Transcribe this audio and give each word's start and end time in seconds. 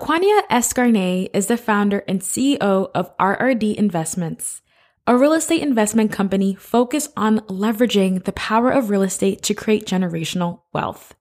Aquania 0.00 0.40
Escarnet 0.48 1.28
is 1.34 1.48
the 1.48 1.58
founder 1.58 2.02
and 2.08 2.22
CEO 2.22 2.90
of 2.94 3.14
RRD 3.18 3.74
Investments, 3.74 4.62
a 5.06 5.14
real 5.14 5.34
estate 5.34 5.60
investment 5.60 6.10
company 6.10 6.54
focused 6.54 7.12
on 7.18 7.40
leveraging 7.40 8.24
the 8.24 8.32
power 8.32 8.70
of 8.70 8.88
real 8.88 9.02
estate 9.02 9.42
to 9.42 9.52
create 9.52 9.84
generational 9.84 10.62
wealth. 10.72 11.14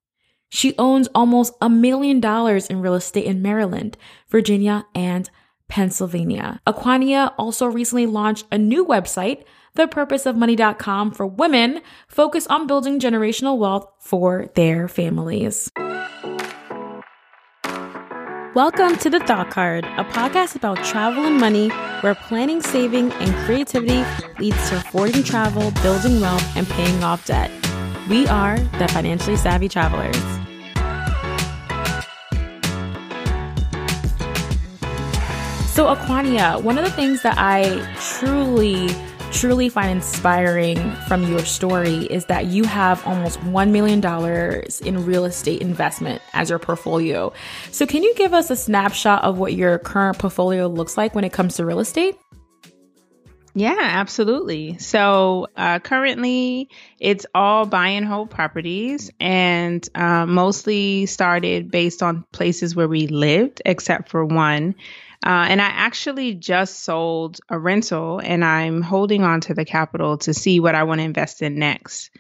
She 0.47 0.75
owns 0.77 1.09
almost 1.13 1.55
a 1.59 1.69
million 1.69 2.21
dollars 2.21 2.67
in 2.67 2.79
real 2.79 2.95
estate 2.95 3.25
in 3.25 3.41
Maryland, 3.41 3.97
Virginia, 4.29 4.85
and 4.95 5.29
Pennsylvania. 5.67 6.61
Aquania 6.65 7.33
also 7.37 7.65
recently 7.65 8.05
launched 8.05 8.45
a 8.49 8.57
new 8.57 8.85
website, 8.85 9.43
thepurposeofmoney.com 9.75 11.11
for 11.11 11.27
women 11.27 11.81
focused 12.07 12.49
on 12.49 12.65
building 12.65 12.97
generational 12.97 13.57
wealth 13.57 13.91
for 13.99 14.47
their 14.55 14.87
families. 14.87 15.69
Welcome 18.55 18.97
to 18.97 19.11
The 19.11 19.19
Thought 19.19 19.51
Card, 19.51 19.85
a 19.85 20.03
podcast 20.03 20.55
about 20.55 20.83
travel 20.83 21.23
and 21.23 21.39
money 21.39 21.69
where 22.01 22.15
planning, 22.15 22.63
saving, 22.63 23.11
and 23.11 23.35
creativity 23.45 24.03
leads 24.39 24.69
to 24.69 24.77
affording 24.77 25.21
travel, 25.21 25.69
building 25.83 26.19
wealth, 26.19 26.57
and 26.57 26.67
paying 26.67 27.03
off 27.03 27.27
debt. 27.27 27.51
We 28.09 28.25
are 28.25 28.57
the 28.79 28.87
financially 28.87 29.35
savvy 29.35 29.69
travelers. 29.69 30.15
So, 35.69 35.93
Aquania, 35.93 36.59
one 36.63 36.79
of 36.79 36.83
the 36.83 36.91
things 36.91 37.21
that 37.21 37.35
I 37.37 37.85
truly, 38.17 38.87
truly 39.31 39.69
find 39.69 39.91
inspiring 39.91 40.77
from 41.07 41.23
your 41.23 41.39
story 41.39 42.05
is 42.05 42.25
that 42.25 42.47
you 42.47 42.63
have 42.63 43.05
almost 43.05 43.39
$1 43.41 43.71
million 43.71 44.03
in 44.85 45.05
real 45.05 45.25
estate 45.25 45.61
investment 45.61 46.21
as 46.33 46.49
your 46.49 46.59
portfolio. 46.59 47.31
So, 47.71 47.85
can 47.85 48.03
you 48.03 48.13
give 48.15 48.33
us 48.33 48.49
a 48.49 48.55
snapshot 48.55 49.23
of 49.23 49.37
what 49.37 49.53
your 49.53 49.79
current 49.79 50.17
portfolio 50.17 50.67
looks 50.67 50.97
like 50.97 51.15
when 51.15 51.23
it 51.23 51.33
comes 51.33 51.55
to 51.57 51.65
real 51.65 51.79
estate? 51.79 52.17
Yeah, 53.55 53.77
absolutely. 53.77 54.77
So 54.77 55.47
uh, 55.57 55.79
currently, 55.79 56.69
it's 56.99 57.25
all 57.33 57.65
buy 57.65 57.89
and 57.89 58.05
hold 58.05 58.29
properties, 58.29 59.11
and 59.19 59.87
uh, 59.95 60.25
mostly 60.25 61.07
started 61.07 61.71
based 61.71 62.03
on 62.03 62.25
places 62.31 62.75
where 62.75 62.87
we 62.87 63.07
lived, 63.07 63.61
except 63.65 64.09
for 64.09 64.23
one. 64.23 64.75
Uh, 65.25 65.47
and 65.49 65.61
I 65.61 65.65
actually 65.65 66.33
just 66.33 66.81
sold 66.81 67.39
a 67.49 67.59
rental, 67.59 68.19
and 68.19 68.43
I'm 68.43 68.81
holding 68.81 69.23
on 69.23 69.41
to 69.41 69.53
the 69.53 69.65
capital 69.65 70.17
to 70.19 70.33
see 70.33 70.59
what 70.59 70.75
I 70.75 70.83
want 70.83 70.99
to 70.99 71.05
invest 71.05 71.41
in 71.41 71.59
next. 71.59 72.11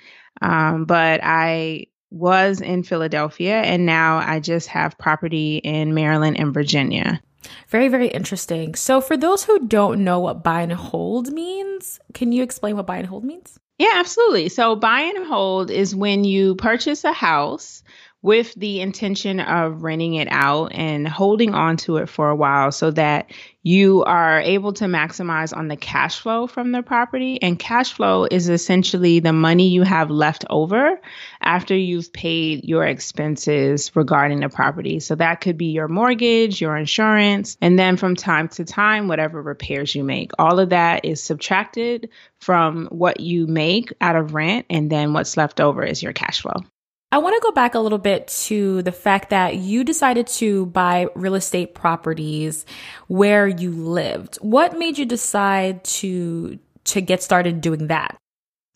Um, 0.41 0.85
but 0.85 1.21
I 1.23 1.87
was 2.11 2.59
in 2.59 2.83
Philadelphia, 2.83 3.61
and 3.61 3.85
now 3.85 4.17
I 4.17 4.39
just 4.39 4.67
have 4.67 4.97
property 4.97 5.57
in 5.57 5.93
Maryland 5.93 6.39
and 6.39 6.53
Virginia. 6.53 7.21
Very, 7.69 7.87
very 7.87 8.07
interesting. 8.07 8.75
So, 8.75 8.99
for 8.99 9.15
those 9.15 9.43
who 9.43 9.67
don't 9.67 10.03
know 10.03 10.19
what 10.19 10.43
buy 10.43 10.61
and 10.61 10.73
hold 10.73 11.31
means, 11.31 11.99
can 12.13 12.31
you 12.31 12.43
explain 12.43 12.75
what 12.75 12.85
buy 12.85 12.97
and 12.97 13.07
hold 13.07 13.23
means? 13.23 13.57
Yeah, 13.77 13.93
absolutely. 13.95 14.49
So, 14.49 14.75
buy 14.75 15.01
and 15.01 15.25
hold 15.25 15.71
is 15.71 15.95
when 15.95 16.25
you 16.25 16.55
purchase 16.55 17.03
a 17.03 17.13
house 17.13 17.81
with 18.21 18.53
the 18.55 18.81
intention 18.81 19.39
of 19.39 19.81
renting 19.81 20.15
it 20.15 20.27
out 20.29 20.73
and 20.73 21.07
holding 21.07 21.53
on 21.53 21.77
to 21.77 21.97
it 21.97 22.09
for 22.09 22.29
a 22.29 22.35
while 22.35 22.69
so 22.71 22.91
that 22.91 23.31
you 23.63 24.03
are 24.03 24.41
able 24.41 24.73
to 24.73 24.85
maximize 24.85 25.55
on 25.55 25.69
the 25.69 25.77
cash 25.77 26.19
flow 26.19 26.45
from 26.45 26.73
the 26.73 26.83
property. 26.83 27.41
And 27.41 27.57
cash 27.57 27.93
flow 27.93 28.27
is 28.29 28.49
essentially 28.49 29.19
the 29.19 29.31
money 29.31 29.69
you 29.69 29.83
have 29.83 30.09
left 30.09 30.43
over 30.49 30.99
after 31.41 31.75
you've 31.75 32.11
paid 32.11 32.65
your 32.65 32.85
expenses 32.85 33.95
regarding 33.95 34.41
the 34.41 34.49
property. 34.49 34.99
So 34.99 35.15
that 35.15 35.39
could 35.39 35.57
be 35.57 35.67
your 35.67 35.87
mortgage, 35.87 36.59
your 36.59 36.75
insurance, 36.75 37.57
and 37.61 37.79
then 37.79 37.95
from 37.95 38.17
time 38.17 38.49
to 38.49 38.65
time, 38.65 39.07
whatever 39.07 39.41
repairs 39.41 39.95
you 39.95 40.03
make. 40.03 40.31
All 40.37 40.59
of 40.59 40.69
that 40.69 41.05
is 41.05 41.23
subtracted 41.23 42.09
from 42.39 42.87
what 42.87 43.21
you 43.21 43.47
make 43.47 43.93
out 44.01 44.17
of 44.17 44.33
rent, 44.33 44.65
and 44.69 44.89
then 44.89 45.13
what's 45.13 45.37
left 45.37 45.61
over 45.61 45.83
is 45.83 46.03
your 46.03 46.13
cash 46.13 46.41
flow. 46.41 46.63
I 47.11 47.17
want 47.17 47.35
to 47.35 47.41
go 47.41 47.51
back 47.51 47.73
a 47.73 47.79
little 47.79 47.97
bit 47.97 48.27
to 48.45 48.83
the 48.83 48.91
fact 48.91 49.31
that 49.31 49.55
you 49.55 49.83
decided 49.83 50.27
to 50.27 50.67
buy 50.67 51.07
real 51.15 51.35
estate 51.35 51.73
properties 51.73 52.65
where 53.07 53.47
you 53.47 53.71
lived. 53.71 54.35
What 54.37 54.77
made 54.77 54.97
you 54.97 55.05
decide 55.05 55.83
to 55.85 56.59
to 56.85 57.01
get 57.01 57.23
started 57.23 57.61
doing 57.61 57.87
that? 57.87 58.17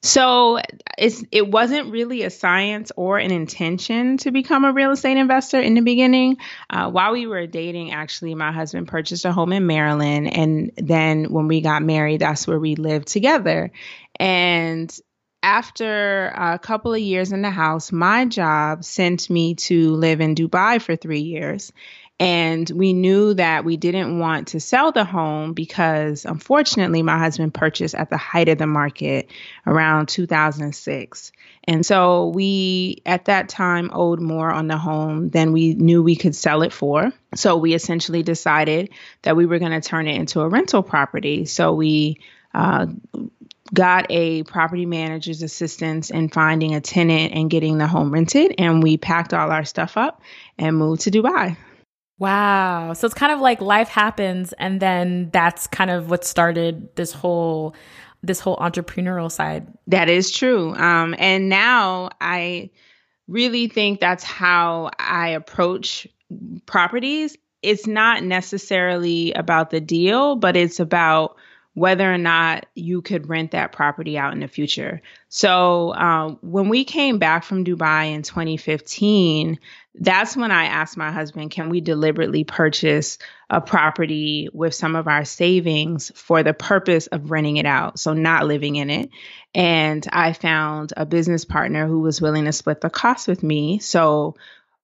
So 0.01 0.59
it's 0.97 1.23
it 1.31 1.47
wasn't 1.47 1.91
really 1.91 2.23
a 2.23 2.29
science 2.29 2.91
or 2.97 3.19
an 3.19 3.31
intention 3.31 4.17
to 4.17 4.31
become 4.31 4.65
a 4.65 4.73
real 4.73 4.91
estate 4.91 5.15
investor 5.15 5.61
in 5.61 5.75
the 5.75 5.81
beginning. 5.81 6.37
Uh, 6.69 6.89
while 6.91 7.13
we 7.13 7.25
were 7.25 7.47
dating, 7.47 7.91
actually, 7.93 8.35
my 8.35 8.51
husband 8.51 8.89
purchased 8.89 9.23
a 9.23 9.31
home 9.31 9.53
in 9.53 9.65
Maryland, 9.65 10.35
and 10.35 10.71
then 10.75 11.31
when 11.31 11.47
we 11.47 11.61
got 11.61 11.83
married, 11.83 12.19
that's 12.19 12.45
where 12.45 12.59
we 12.59 12.75
lived 12.75 13.07
together. 13.07 13.71
And 14.19 14.93
after 15.43 16.27
a 16.29 16.57
couple 16.57 16.93
of 16.93 17.01
years 17.01 17.33
in 17.33 17.41
the 17.41 17.51
house, 17.51 17.91
my 17.91 18.25
job 18.25 18.85
sent 18.85 19.29
me 19.29 19.55
to 19.55 19.93
live 19.93 20.21
in 20.21 20.35
Dubai 20.35 20.81
for 20.81 20.95
three 20.95 21.19
years. 21.19 21.73
And 22.19 22.69
we 22.69 22.93
knew 22.93 23.33
that 23.33 23.65
we 23.65 23.75
didn't 23.75 24.19
want 24.19 24.49
to 24.49 24.59
sell 24.59 24.91
the 24.93 25.03
home 25.03 25.53
because, 25.53 26.23
unfortunately, 26.25 27.01
my 27.01 27.17
husband 27.17 27.53
purchased 27.53 27.95
at 27.95 28.09
the 28.09 28.17
height 28.17 28.47
of 28.47 28.59
the 28.59 28.67
market 28.67 29.29
around 29.67 30.07
2006. 30.07 31.31
And 31.65 31.85
so 31.85 32.29
we, 32.29 33.01
at 33.05 33.25
that 33.25 33.49
time, 33.49 33.89
owed 33.91 34.21
more 34.21 34.49
on 34.49 34.67
the 34.67 34.77
home 34.77 35.29
than 35.31 35.51
we 35.51 35.73
knew 35.73 36.01
we 36.01 36.15
could 36.15 36.35
sell 36.35 36.61
it 36.61 36.71
for. 36.71 37.11
So 37.35 37.57
we 37.57 37.73
essentially 37.73 38.23
decided 38.23 38.91
that 39.23 39.35
we 39.35 39.45
were 39.45 39.59
going 39.59 39.71
to 39.71 39.81
turn 39.81 40.07
it 40.07 40.15
into 40.15 40.39
a 40.41 40.47
rental 40.47 40.83
property. 40.83 41.45
So 41.45 41.73
we 41.73 42.19
uh, 42.53 42.85
got 43.73 44.05
a 44.09 44.43
property 44.43 44.85
manager's 44.85 45.41
assistance 45.41 46.09
in 46.09 46.29
finding 46.29 46.75
a 46.75 46.81
tenant 46.81 47.33
and 47.33 47.49
getting 47.49 47.77
the 47.77 47.87
home 47.87 48.11
rented. 48.11 48.53
And 48.57 48.83
we 48.83 48.97
packed 48.97 49.33
all 49.33 49.51
our 49.51 49.65
stuff 49.65 49.97
up 49.97 50.21
and 50.57 50.77
moved 50.77 51.01
to 51.01 51.11
Dubai. 51.11 51.57
Wow. 52.19 52.93
So 52.93 53.05
it's 53.07 53.15
kind 53.15 53.31
of 53.31 53.39
like 53.39 53.59
life 53.59 53.89
happens 53.89 54.53
and 54.53 54.79
then 54.79 55.29
that's 55.31 55.67
kind 55.67 55.89
of 55.89 56.09
what 56.09 56.23
started 56.23 56.95
this 56.95 57.11
whole 57.11 57.75
this 58.21 58.39
whole 58.39 58.55
entrepreneurial 58.57 59.29
side. 59.29 59.67
That 59.87 60.09
is 60.09 60.31
true. 60.31 60.73
Um 60.75 61.15
and 61.17 61.49
now 61.49 62.11
I 62.21 62.69
really 63.27 63.67
think 63.67 63.99
that's 63.99 64.23
how 64.23 64.91
I 64.99 65.29
approach 65.29 66.07
properties. 66.65 67.35
It's 67.61 67.87
not 67.87 68.23
necessarily 68.23 69.33
about 69.33 69.71
the 69.71 69.81
deal, 69.81 70.35
but 70.35 70.55
it's 70.55 70.79
about 70.79 71.35
whether 71.73 72.11
or 72.11 72.19
not 72.19 72.67
you 72.75 73.01
could 73.01 73.27
rent 73.27 73.51
that 73.51 73.71
property 73.71 74.17
out 74.17 74.33
in 74.33 74.39
the 74.39 74.47
future. 74.47 75.01
So 75.29 75.93
um, 75.95 76.37
when 76.41 76.69
we 76.69 76.83
came 76.83 77.17
back 77.17 77.43
from 77.43 77.65
Dubai 77.65 78.13
in 78.13 78.21
2015, 78.21 79.59
that's 79.95 80.37
when 80.37 80.51
I 80.51 80.65
asked 80.65 80.97
my 80.97 81.11
husband, 81.11 81.49
can 81.51 81.69
we 81.69 81.81
deliberately 81.81 82.43
purchase 82.43 83.17
a 83.49 83.59
property 83.59 84.49
with 84.53 84.75
some 84.75 84.95
of 84.95 85.07
our 85.07 85.25
savings 85.25 86.11
for 86.15 86.43
the 86.43 86.53
purpose 86.53 87.07
of 87.07 87.31
renting 87.31 87.57
it 87.57 87.65
out? 87.65 87.99
So 87.99 88.13
not 88.13 88.45
living 88.45 88.75
in 88.75 88.91
it. 88.91 89.09
And 89.55 90.05
I 90.11 90.33
found 90.33 90.93
a 90.95 91.05
business 91.05 91.45
partner 91.45 91.87
who 91.87 92.01
was 92.01 92.21
willing 92.21 92.45
to 92.45 92.51
split 92.51 92.81
the 92.81 92.89
cost 92.89 93.27
with 93.27 93.41
me. 93.41 93.79
So 93.79 94.35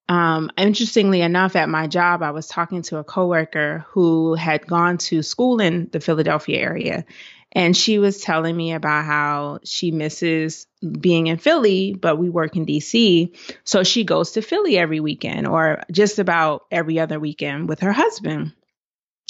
um, 0.09 0.49
interestingly 0.57 1.21
enough, 1.21 1.55
at 1.55 1.69
my 1.69 1.85
job, 1.85 2.23
I 2.23 2.31
was 2.31 2.47
talking 2.47 2.81
to 2.83 2.97
a 2.97 3.03
coworker 3.03 3.85
who 3.89 4.33
had 4.33 4.65
gone 4.65 4.97
to 4.97 5.21
school 5.21 5.61
in 5.61 5.87
the 5.91 5.99
Philadelphia 5.99 6.59
area. 6.59 7.05
And 7.51 7.77
she 7.77 7.99
was 7.99 8.19
telling 8.19 8.57
me 8.57 8.73
about 8.73 9.05
how 9.05 9.59
she 9.63 9.91
misses 9.91 10.65
being 10.81 11.27
in 11.27 11.37
Philly, 11.37 11.93
but 11.93 12.17
we 12.17 12.29
work 12.29 12.55
in 12.55 12.65
DC. 12.65 13.37
So 13.63 13.83
she 13.83 14.03
goes 14.03 14.31
to 14.31 14.41
Philly 14.41 14.79
every 14.79 14.99
weekend 14.99 15.47
or 15.47 15.83
just 15.91 16.17
about 16.17 16.65
every 16.71 16.99
other 16.99 17.19
weekend 17.19 17.69
with 17.69 17.81
her 17.81 17.93
husband. 17.93 18.53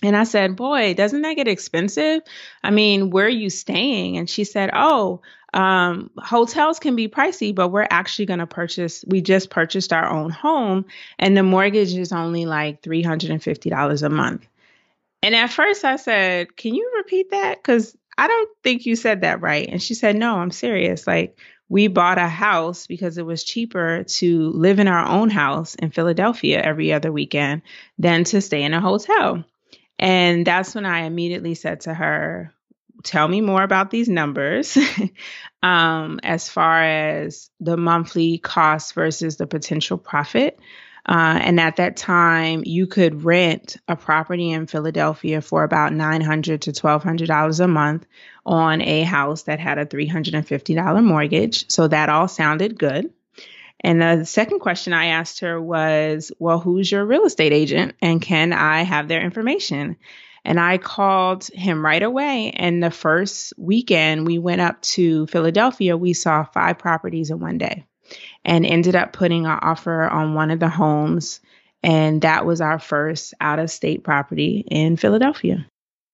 And 0.02 0.16
I 0.16 0.24
said, 0.24 0.56
Boy, 0.56 0.94
doesn't 0.94 1.22
that 1.24 1.36
get 1.36 1.50
expensive? 1.50 2.22
I 2.64 2.72
mean, 2.72 3.10
where 3.10 3.26
are 3.26 3.30
you 3.30 3.50
staying? 3.50 4.18
And 4.18 4.30
she 4.30 4.46
said, 4.46 4.70
Oh, 4.74 5.22
um, 5.54 6.12
hotels 6.18 6.80
can 6.80 6.96
be 6.96 7.08
pricey, 7.08 7.54
but 7.54 7.70
we're 7.70 7.88
actually 7.90 8.26
going 8.26 8.40
to 8.40 8.48
purchase, 8.48 9.04
we 9.08 9.22
just 9.22 9.50
purchased 9.50 9.94
our 9.94 10.10
own 10.10 10.30
home, 10.30 10.86
and 11.18 11.36
the 11.36 11.44
mortgage 11.44 11.94
is 11.94 12.12
only 12.12 12.46
like 12.46 12.82
$350 12.82 14.04
a 14.04 14.10
month. 14.10 14.48
And 15.22 15.36
at 15.36 15.52
first 15.52 15.84
I 15.84 15.98
said, 15.98 16.56
Can 16.56 16.76
you 16.76 16.94
repeat 16.98 17.32
that? 17.32 17.58
Because 17.58 17.96
I 18.18 18.28
don't 18.28 18.50
think 18.64 18.86
you 18.86 18.96
said 18.96 19.22
that 19.22 19.42
right. 19.42 19.68
And 19.70 19.82
she 19.82 19.94
said, 19.94 20.16
No, 20.16 20.38
I'm 20.38 20.52
serious. 20.52 21.08
Like, 21.08 21.38
we 21.70 21.88
bought 21.88 22.18
a 22.18 22.28
house 22.28 22.88
because 22.88 23.18
it 23.18 23.26
was 23.26 23.44
cheaper 23.44 24.04
to 24.04 24.50
live 24.50 24.80
in 24.80 24.88
our 24.88 25.08
own 25.08 25.30
house 25.30 25.76
in 25.76 25.92
Philadelphia 25.92 26.60
every 26.60 26.92
other 26.92 27.12
weekend 27.12 27.62
than 28.00 28.24
to 28.26 28.42
stay 28.42 28.64
in 28.64 28.74
a 28.74 28.82
hotel. 28.82 29.44
And 30.00 30.48
that's 30.48 30.74
when 30.74 30.86
I 30.86 31.02
immediately 31.02 31.54
said 31.54 31.82
to 31.82 31.94
her, 31.94 32.54
tell 33.04 33.28
me 33.28 33.42
more 33.42 33.64
about 33.64 33.92
these 33.92 34.10
numbers 34.10 34.78
um, 35.64 36.20
as 36.24 36.50
far 36.50 36.84
as 36.84 37.50
the 37.60 37.78
monthly 37.78 38.38
cost 38.38 38.94
versus 38.94 39.38
the 39.38 39.48
potential 39.48 39.98
profit. 39.98 40.60
Uh, 41.06 41.40
and 41.42 41.60
at 41.60 41.78
that 41.78 41.98
time, 41.98 42.62
you 42.66 42.86
could 42.86 43.24
rent 43.24 43.78
a 43.88 43.96
property 43.96 44.52
in 44.52 44.68
Philadelphia 44.68 45.42
for 45.42 45.64
about 45.64 45.92
$900 45.92 46.62
to 46.62 46.72
$1,200 46.72 47.60
a 47.60 47.68
month 47.68 48.06
on 48.46 48.82
a 48.82 49.02
house 49.02 49.44
that 49.44 49.60
had 49.60 49.80
a 49.80 49.86
$350 49.86 51.04
mortgage. 51.04 51.70
So 51.72 51.88
that 51.88 52.10
all 52.10 52.28
sounded 52.28 52.78
good. 52.78 53.12
And 53.82 54.02
the 54.02 54.26
second 54.26 54.60
question 54.60 54.94
I 54.94 55.08
asked 55.08 55.40
her 55.40 55.60
was, 55.60 56.32
Well, 56.38 56.60
who's 56.60 56.92
your 56.92 57.06
real 57.06 57.26
estate 57.26 57.54
agent? 57.54 57.96
And 58.02 58.22
can 58.22 58.52
I 58.52 58.84
have 58.84 59.08
their 59.08 59.22
information? 59.22 59.96
And 60.46 60.60
I 60.60 60.78
called 60.78 61.48
him 61.48 61.86
right 61.86 62.02
away. 62.02 62.52
And 62.52 62.82
the 62.82 62.92
first 62.92 63.54
weekend 63.58 64.26
we 64.26 64.40
went 64.40 64.62
up 64.62 64.82
to 64.82 65.28
Philadelphia, 65.28 65.98
we 65.98 66.14
saw 66.14 66.44
five 66.44 66.78
properties 66.78 67.30
in 67.30 67.40
one 67.40 67.58
day 67.58 67.86
and 68.46 68.66
ended 68.66 68.96
up 68.96 69.14
putting 69.14 69.46
our 69.46 69.64
offer 69.64 70.08
on 70.08 70.34
one 70.34 70.52
of 70.52 70.60
the 70.60 70.70
homes. 70.70 71.40
And 71.84 72.22
that 72.24 72.46
was 72.46 72.62
our 72.62 72.80
first 72.80 73.34
out 73.40 73.60
of 73.60 73.70
state 73.70 74.04
property 74.04 74.66
in 74.68 74.98
Philadelphia. 74.98 75.66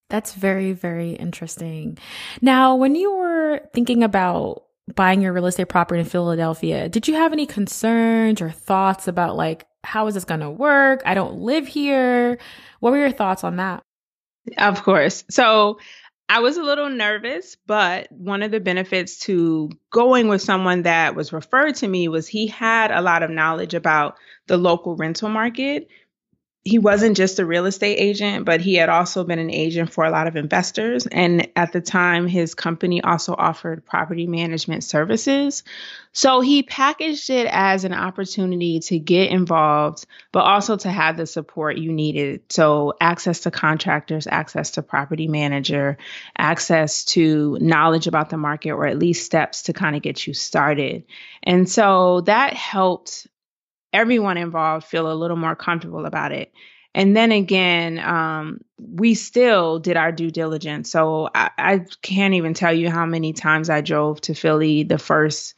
That's 0.09 0.33
very, 0.33 0.73
very 0.73 1.11
interesting. 1.11 1.97
Now, 2.41 2.75
when 2.75 2.95
you 2.95 3.15
were 3.15 3.61
thinking 3.73 4.03
about 4.03 4.63
buying 4.93 5.21
your 5.21 5.33
real 5.33 5.47
estate 5.47 5.69
property 5.69 6.01
in 6.01 6.05
Philadelphia, 6.05 6.87
did 6.89 7.07
you 7.07 7.15
have 7.15 7.33
any 7.33 7.47
concerns 7.47 8.39
or 8.41 8.51
thoughts 8.51 9.07
about 9.07 9.35
like, 9.35 9.65
how 9.83 10.05
is 10.07 10.13
this 10.13 10.25
going 10.25 10.41
to 10.41 10.49
work? 10.49 11.01
I 11.05 11.15
don't 11.15 11.39
live 11.39 11.67
here. 11.67 12.37
What 12.81 12.91
were 12.91 12.99
your 12.99 13.11
thoughts 13.11 13.43
on 13.43 13.55
that? 13.55 13.81
Of 14.57 14.83
course. 14.83 15.23
So 15.29 15.79
I 16.27 16.39
was 16.39 16.57
a 16.57 16.63
little 16.63 16.89
nervous, 16.89 17.55
but 17.67 18.11
one 18.11 18.41
of 18.41 18.51
the 18.51 18.59
benefits 18.59 19.19
to 19.21 19.69
going 19.91 20.27
with 20.27 20.41
someone 20.41 20.83
that 20.83 21.15
was 21.15 21.33
referred 21.33 21.75
to 21.75 21.87
me 21.87 22.07
was 22.07 22.27
he 22.27 22.47
had 22.47 22.91
a 22.91 23.01
lot 23.01 23.23
of 23.23 23.29
knowledge 23.29 23.73
about 23.73 24.15
the 24.47 24.57
local 24.57 24.95
rental 24.95 25.29
market 25.29 25.87
he 26.67 26.79
wasn't 26.79 27.15
just 27.15 27.37
a 27.37 27.45
real 27.45 27.67
estate 27.67 27.97
agent, 27.97 28.43
but 28.43 28.59
he 28.59 28.73
had 28.73 28.89
also 28.89 29.23
been 29.23 29.37
an 29.37 29.51
agent 29.51 29.93
for 29.93 30.03
a 30.03 30.09
lot 30.09 30.25
of 30.25 30.35
investors. 30.35 31.05
And 31.05 31.47
at 31.55 31.71
the 31.71 31.79
time, 31.79 32.25
his 32.25 32.55
company 32.55 33.03
also 33.03 33.35
offered 33.37 33.85
property 33.85 34.25
management 34.25 34.83
services. 34.83 35.61
So 36.11 36.41
he 36.41 36.63
packaged 36.63 37.29
it 37.29 37.47
as 37.51 37.83
an 37.83 37.93
opportunity 37.93 38.79
to 38.79 38.97
get 38.97 39.29
involved, 39.29 40.07
but 40.31 40.39
also 40.39 40.75
to 40.75 40.89
have 40.89 41.17
the 41.17 41.27
support 41.27 41.77
you 41.77 41.91
needed. 41.91 42.41
So 42.49 42.95
access 42.99 43.41
to 43.41 43.51
contractors, 43.51 44.25
access 44.25 44.71
to 44.71 44.81
property 44.81 45.27
manager, 45.27 45.99
access 46.35 47.05
to 47.05 47.59
knowledge 47.61 48.07
about 48.07 48.31
the 48.31 48.37
market, 48.37 48.71
or 48.71 48.87
at 48.87 48.97
least 48.97 49.23
steps 49.23 49.63
to 49.63 49.73
kind 49.73 49.95
of 49.95 50.01
get 50.01 50.25
you 50.25 50.33
started. 50.33 51.03
And 51.43 51.69
so 51.69 52.21
that 52.21 52.53
helped 52.53 53.27
everyone 53.95 54.37
involved 54.37 54.85
feel 54.85 55.11
a 55.11 55.15
little 55.15 55.37
more 55.37 55.55
comfortable 55.55 56.05
about 56.05 56.33
it. 56.33 56.51
And 56.93 57.15
then 57.15 57.31
again, 57.31 57.97
um, 57.99 58.61
we 58.77 59.15
still 59.15 59.79
did 59.79 59.97
our 59.97 60.11
due 60.11 60.31
diligence. 60.31 60.91
So 60.91 61.29
I, 61.33 61.49
I 61.57 61.85
can't 62.01 62.35
even 62.35 62.53
tell 62.53 62.73
you 62.73 62.89
how 62.89 63.05
many 63.05 63.33
times 63.33 63.69
I 63.69 63.81
drove 63.81 64.21
to 64.21 64.33
Philly 64.33 64.83
the 64.83 64.97
first 64.97 65.55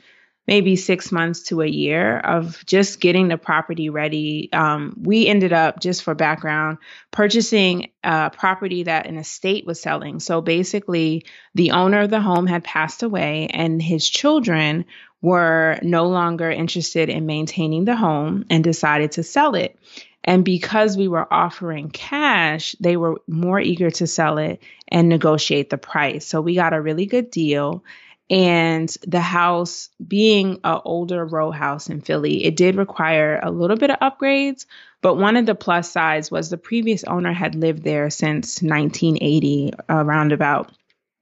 maybe 0.47 0.77
six 0.77 1.11
months 1.11 1.43
to 1.43 1.61
a 1.61 1.67
year 1.67 2.17
of 2.17 2.65
just 2.65 3.01
getting 3.01 3.27
the 3.27 3.37
property 3.37 3.89
ready. 3.89 4.49
Um, 4.53 4.95
we 4.97 5.27
ended 5.27 5.51
up, 5.51 5.81
just 5.81 6.03
for 6.03 6.15
background, 6.15 6.77
purchasing 7.11 7.91
a 8.03 8.29
property 8.29 8.83
that 8.83 9.07
an 9.07 9.17
estate 9.17 9.65
was 9.65 9.81
selling. 9.81 10.21
So 10.21 10.41
basically, 10.41 11.25
the 11.53 11.71
owner 11.71 12.01
of 12.01 12.09
the 12.09 12.21
home 12.21 12.47
had 12.47 12.63
passed 12.63 13.03
away, 13.03 13.47
and 13.51 13.81
his 13.81 14.09
children 14.09 14.85
were 15.21 15.79
no 15.81 16.07
longer 16.07 16.49
interested 16.49 17.09
in 17.09 17.25
maintaining 17.25 17.85
the 17.85 17.95
home 17.95 18.45
and 18.49 18.63
decided 18.63 19.13
to 19.13 19.23
sell 19.23 19.55
it. 19.55 19.77
And 20.23 20.43
because 20.43 20.97
we 20.97 21.07
were 21.07 21.31
offering 21.33 21.89
cash, 21.89 22.75
they 22.79 22.97
were 22.97 23.21
more 23.27 23.59
eager 23.59 23.89
to 23.91 24.07
sell 24.07 24.37
it 24.37 24.61
and 24.89 25.07
negotiate 25.07 25.69
the 25.69 25.77
price. 25.77 26.25
So 26.25 26.41
we 26.41 26.55
got 26.55 26.73
a 26.73 26.81
really 26.81 27.05
good 27.05 27.31
deal. 27.31 27.83
And 28.29 28.89
the 29.07 29.21
house, 29.21 29.89
being 30.05 30.59
an 30.65 30.81
older 30.83 31.25
row 31.25 31.51
house 31.51 31.89
in 31.89 32.01
Philly, 32.01 32.43
it 32.43 32.57
did 32.57 32.75
require 32.75 33.39
a 33.41 33.51
little 33.51 33.77
bit 33.77 33.89
of 33.89 33.99
upgrades. 33.99 34.65
But 35.01 35.15
one 35.15 35.37
of 35.37 35.45
the 35.45 35.55
plus 35.55 35.89
sides 35.89 36.29
was 36.29 36.49
the 36.49 36.57
previous 36.57 37.05
owner 37.05 37.31
had 37.31 37.55
lived 37.55 37.83
there 37.83 38.09
since 38.09 38.61
1980, 38.61 39.71
around 39.87 40.33
about, 40.33 40.73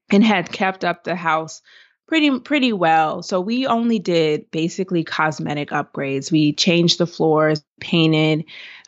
and 0.09 0.23
had 0.23 0.51
kept 0.51 0.83
up 0.83 1.03
the 1.03 1.15
house 1.15 1.61
pretty 2.07 2.39
pretty 2.39 2.73
well. 2.73 3.23
So 3.23 3.41
we 3.41 3.67
only 3.67 3.99
did 3.99 4.51
basically 4.51 5.03
cosmetic 5.03 5.69
upgrades. 5.69 6.31
We 6.31 6.53
changed 6.53 6.97
the 6.97 7.07
floors, 7.07 7.63
painted, 7.79 8.45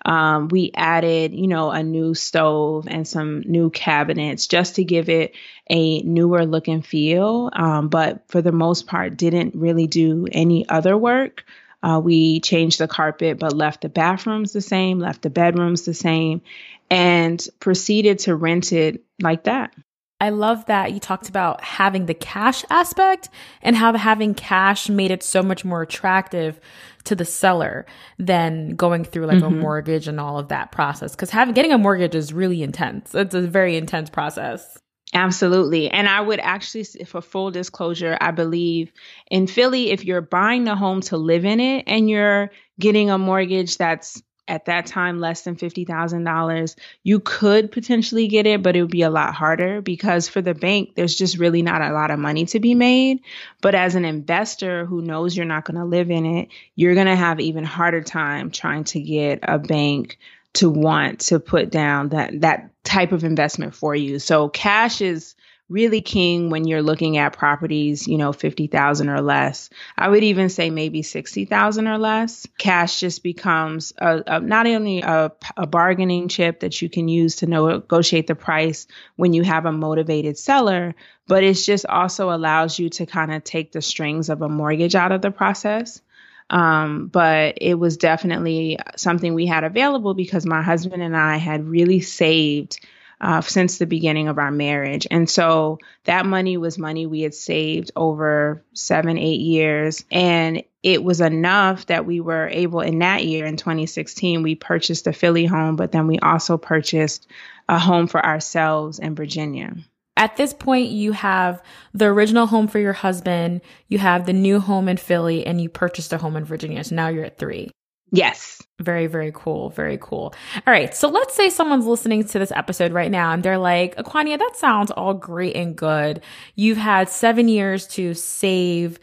um, 0.07 0.47
we 0.47 0.71
added, 0.73 1.33
you 1.33 1.47
know, 1.47 1.69
a 1.69 1.83
new 1.83 2.13
stove 2.13 2.87
and 2.87 3.05
some 3.05 3.41
new 3.41 3.69
cabinets 3.69 4.47
just 4.47 4.75
to 4.75 4.85
give 4.85 5.09
it 5.09 5.35
a 5.69 6.01
newer 6.01 6.45
look 6.45 6.69
and 6.69 6.85
feel. 6.85 7.49
Um, 7.51 7.89
but 7.89 8.23
for 8.29 8.41
the 8.41 8.53
most 8.53 8.87
part, 8.87 9.17
didn't 9.17 9.55
really 9.55 9.85
do 9.85 10.25
any 10.31 10.67
other 10.69 10.97
work. 10.97 11.43
Uh, 11.83 11.99
we 12.03 12.39
changed 12.39 12.79
the 12.79 12.87
carpet, 12.87 13.37
but 13.37 13.53
left 13.53 13.81
the 13.81 13.89
bathrooms 13.89 14.53
the 14.53 14.61
same, 14.61 14.97
left 14.97 15.23
the 15.23 15.29
bedrooms 15.29 15.83
the 15.83 15.93
same, 15.93 16.41
and 16.89 17.45
proceeded 17.59 18.19
to 18.19 18.35
rent 18.35 18.71
it 18.71 19.03
like 19.21 19.43
that. 19.43 19.73
I 20.19 20.29
love 20.29 20.65
that 20.65 20.93
you 20.93 20.99
talked 20.99 21.29
about 21.29 21.63
having 21.63 22.07
the 22.07 22.13
cash 22.13 22.65
aspect 22.69 23.29
and 23.61 23.75
how 23.75 23.95
having 23.95 24.33
cash 24.33 24.89
made 24.89 25.11
it 25.11 25.21
so 25.21 25.43
much 25.43 25.63
more 25.63 25.83
attractive 25.83 26.59
to 27.03 27.15
the 27.15 27.25
seller 27.25 27.85
than 28.17 28.75
going 28.75 29.03
through 29.03 29.27
like 29.27 29.37
mm-hmm. 29.37 29.59
a 29.59 29.61
mortgage 29.61 30.07
and 30.07 30.19
all 30.19 30.39
of 30.39 30.47
that 30.47 30.71
process. 30.71 31.15
Cause 31.15 31.29
having, 31.29 31.53
getting 31.53 31.71
a 31.71 31.77
mortgage 31.77 32.15
is 32.15 32.33
really 32.33 32.63
intense. 32.63 33.13
It's 33.13 33.35
a 33.35 33.41
very 33.41 33.77
intense 33.77 34.09
process. 34.09 34.79
Absolutely. 35.13 35.89
And 35.89 36.07
I 36.07 36.19
would 36.19 36.39
actually, 36.39 36.83
for 37.05 37.21
full 37.21 37.51
disclosure, 37.51 38.17
I 38.19 38.31
believe 38.31 38.91
in 39.31 39.47
Philly, 39.47 39.91
if 39.91 40.03
you're 40.03 40.21
buying 40.21 40.65
the 40.65 40.75
home 40.75 41.01
to 41.01 41.17
live 41.17 41.45
in 41.45 41.59
it 41.59 41.85
and 41.87 42.09
you're 42.09 42.51
getting 42.79 43.09
a 43.09 43.17
mortgage 43.17 43.77
that's 43.77 44.21
at 44.47 44.65
that 44.65 44.85
time 44.85 45.19
less 45.19 45.41
than 45.41 45.55
$50,000, 45.55 46.75
you 47.03 47.19
could 47.19 47.71
potentially 47.71 48.27
get 48.27 48.47
it, 48.47 48.63
but 48.63 48.75
it 48.75 48.81
would 48.81 48.91
be 48.91 49.01
a 49.01 49.09
lot 49.09 49.33
harder 49.33 49.81
because 49.81 50.27
for 50.27 50.41
the 50.41 50.53
bank, 50.53 50.95
there's 50.95 51.15
just 51.15 51.37
really 51.37 51.61
not 51.61 51.81
a 51.81 51.91
lot 51.91 52.11
of 52.11 52.19
money 52.19 52.45
to 52.45 52.59
be 52.59 52.75
made. 52.75 53.19
But 53.61 53.75
as 53.75 53.95
an 53.95 54.05
investor 54.05 54.85
who 54.85 55.01
knows 55.01 55.35
you're 55.35 55.45
not 55.45 55.65
going 55.65 55.79
to 55.79 55.85
live 55.85 56.09
in 56.09 56.25
it, 56.25 56.49
you're 56.75 56.95
going 56.95 57.07
to 57.07 57.15
have 57.15 57.39
even 57.39 57.63
harder 57.63 58.01
time 58.01 58.51
trying 58.51 58.85
to 58.85 59.01
get 59.01 59.39
a 59.43 59.59
bank 59.59 60.17
to 60.53 60.69
want 60.69 61.19
to 61.19 61.39
put 61.39 61.69
down 61.69 62.09
that 62.09 62.41
that 62.41 62.71
type 62.83 63.11
of 63.11 63.23
investment 63.23 63.75
for 63.75 63.93
you. 63.93 64.17
So 64.17 64.49
cash 64.49 65.01
is 65.01 65.35
really 65.69 65.99
king 65.99 66.49
when 66.49 66.65
you're 66.65 66.81
looking 66.81 67.17
at 67.17 67.37
properties, 67.37 68.07
you 68.07 68.17
know, 68.17 68.31
50,000 68.31 69.09
or 69.09 69.21
less. 69.21 69.69
I 69.97 70.07
would 70.07 70.23
even 70.23 70.49
say 70.49 70.69
maybe 70.69 71.01
60,000 71.01 71.87
or 71.87 71.97
less. 71.97 72.47
Cash 72.57 73.01
just 73.01 73.21
becomes 73.21 73.93
a, 73.97 74.23
a, 74.25 74.39
not 74.39 74.65
only 74.65 75.01
a, 75.01 75.31
a 75.57 75.67
bargaining 75.67 76.29
chip 76.29 76.61
that 76.61 76.81
you 76.81 76.89
can 76.89 77.09
use 77.09 77.37
to 77.37 77.47
negotiate 77.47 78.27
the 78.27 78.35
price 78.35 78.87
when 79.17 79.33
you 79.33 79.43
have 79.43 79.65
a 79.65 79.71
motivated 79.71 80.37
seller, 80.37 80.95
but 81.27 81.43
it 81.43 81.55
just 81.55 81.85
also 81.85 82.31
allows 82.31 82.79
you 82.79 82.89
to 82.89 83.05
kind 83.05 83.33
of 83.33 83.43
take 83.43 83.73
the 83.73 83.81
strings 83.81 84.29
of 84.29 84.41
a 84.41 84.49
mortgage 84.49 84.95
out 84.95 85.11
of 85.11 85.21
the 85.21 85.31
process. 85.31 86.01
Um, 86.49 87.07
but 87.07 87.57
it 87.59 87.73
was 87.73 87.97
definitely 87.97 88.79
something 88.95 89.33
we 89.33 89.47
had 89.47 89.65
available 89.65 90.13
because 90.13 90.45
my 90.45 90.61
husband 90.61 91.03
and 91.03 91.17
I 91.17 91.35
had 91.35 91.67
really 91.67 91.99
saved 91.99 92.79
uh, 93.19 93.41
since 93.41 93.77
the 93.77 93.85
beginning 93.85 94.27
of 94.27 94.37
our 94.37 94.51
marriage. 94.51 95.07
And 95.09 95.29
so 95.29 95.79
that 96.03 96.25
money 96.25 96.57
was 96.57 96.77
money 96.77 97.05
we 97.05 97.21
had 97.21 97.33
saved 97.33 97.91
over 97.95 98.63
seven, 98.73 99.17
eight 99.17 99.41
years. 99.41 100.05
And 100.11 100.63
it 100.83 101.03
was 101.03 101.19
enough 101.21 101.87
that 101.87 102.05
we 102.05 102.19
were 102.19 102.47
able, 102.47 102.81
in 102.81 102.99
that 102.99 103.25
year, 103.25 103.45
in 103.45 103.57
2016, 103.57 104.43
we 104.43 104.55
purchased 104.55 105.07
a 105.07 105.13
Philly 105.13 105.45
home, 105.45 105.75
but 105.75 105.91
then 105.91 106.07
we 106.07 106.19
also 106.19 106.57
purchased 106.57 107.27
a 107.67 107.79
home 107.79 108.07
for 108.07 108.23
ourselves 108.23 108.99
in 108.99 109.15
Virginia. 109.15 109.75
At 110.15 110.35
this 110.35 110.53
point, 110.53 110.89
you 110.89 111.11
have 111.11 111.61
the 111.93 112.05
original 112.05 112.47
home 112.47 112.67
for 112.67 112.79
your 112.79 112.93
husband, 112.93 113.61
you 113.87 113.99
have 113.99 114.25
the 114.25 114.33
new 114.33 114.59
home 114.59 114.89
in 114.89 114.97
Philly, 114.97 115.45
and 115.45 115.61
you 115.61 115.69
purchased 115.69 116.11
a 116.11 116.17
home 116.17 116.35
in 116.35 116.45
Virginia. 116.45 116.83
So 116.83 116.95
now 116.95 117.07
you're 117.09 117.25
at 117.25 117.37
three. 117.37 117.69
Yes. 118.11 118.61
Very, 118.79 119.07
very 119.07 119.31
cool. 119.33 119.69
Very 119.69 119.97
cool. 119.99 120.33
All 120.55 120.73
right. 120.73 120.95
So 120.95 121.09
let's 121.09 121.35
say 121.35 121.49
someone's 121.49 121.85
listening 121.85 122.23
to 122.25 122.39
this 122.39 122.51
episode 122.51 122.93
right 122.93 123.11
now 123.11 123.31
and 123.31 123.43
they're 123.43 123.57
like, 123.57 123.95
Aquania, 123.95 124.37
that 124.37 124.55
sounds 124.55 124.91
all 124.91 125.13
great 125.13 125.55
and 125.55 125.75
good. 125.75 126.21
You've 126.55 126.77
had 126.77 127.09
seven 127.09 127.47
years 127.47 127.87
to 127.87 128.13
save, 128.13 128.99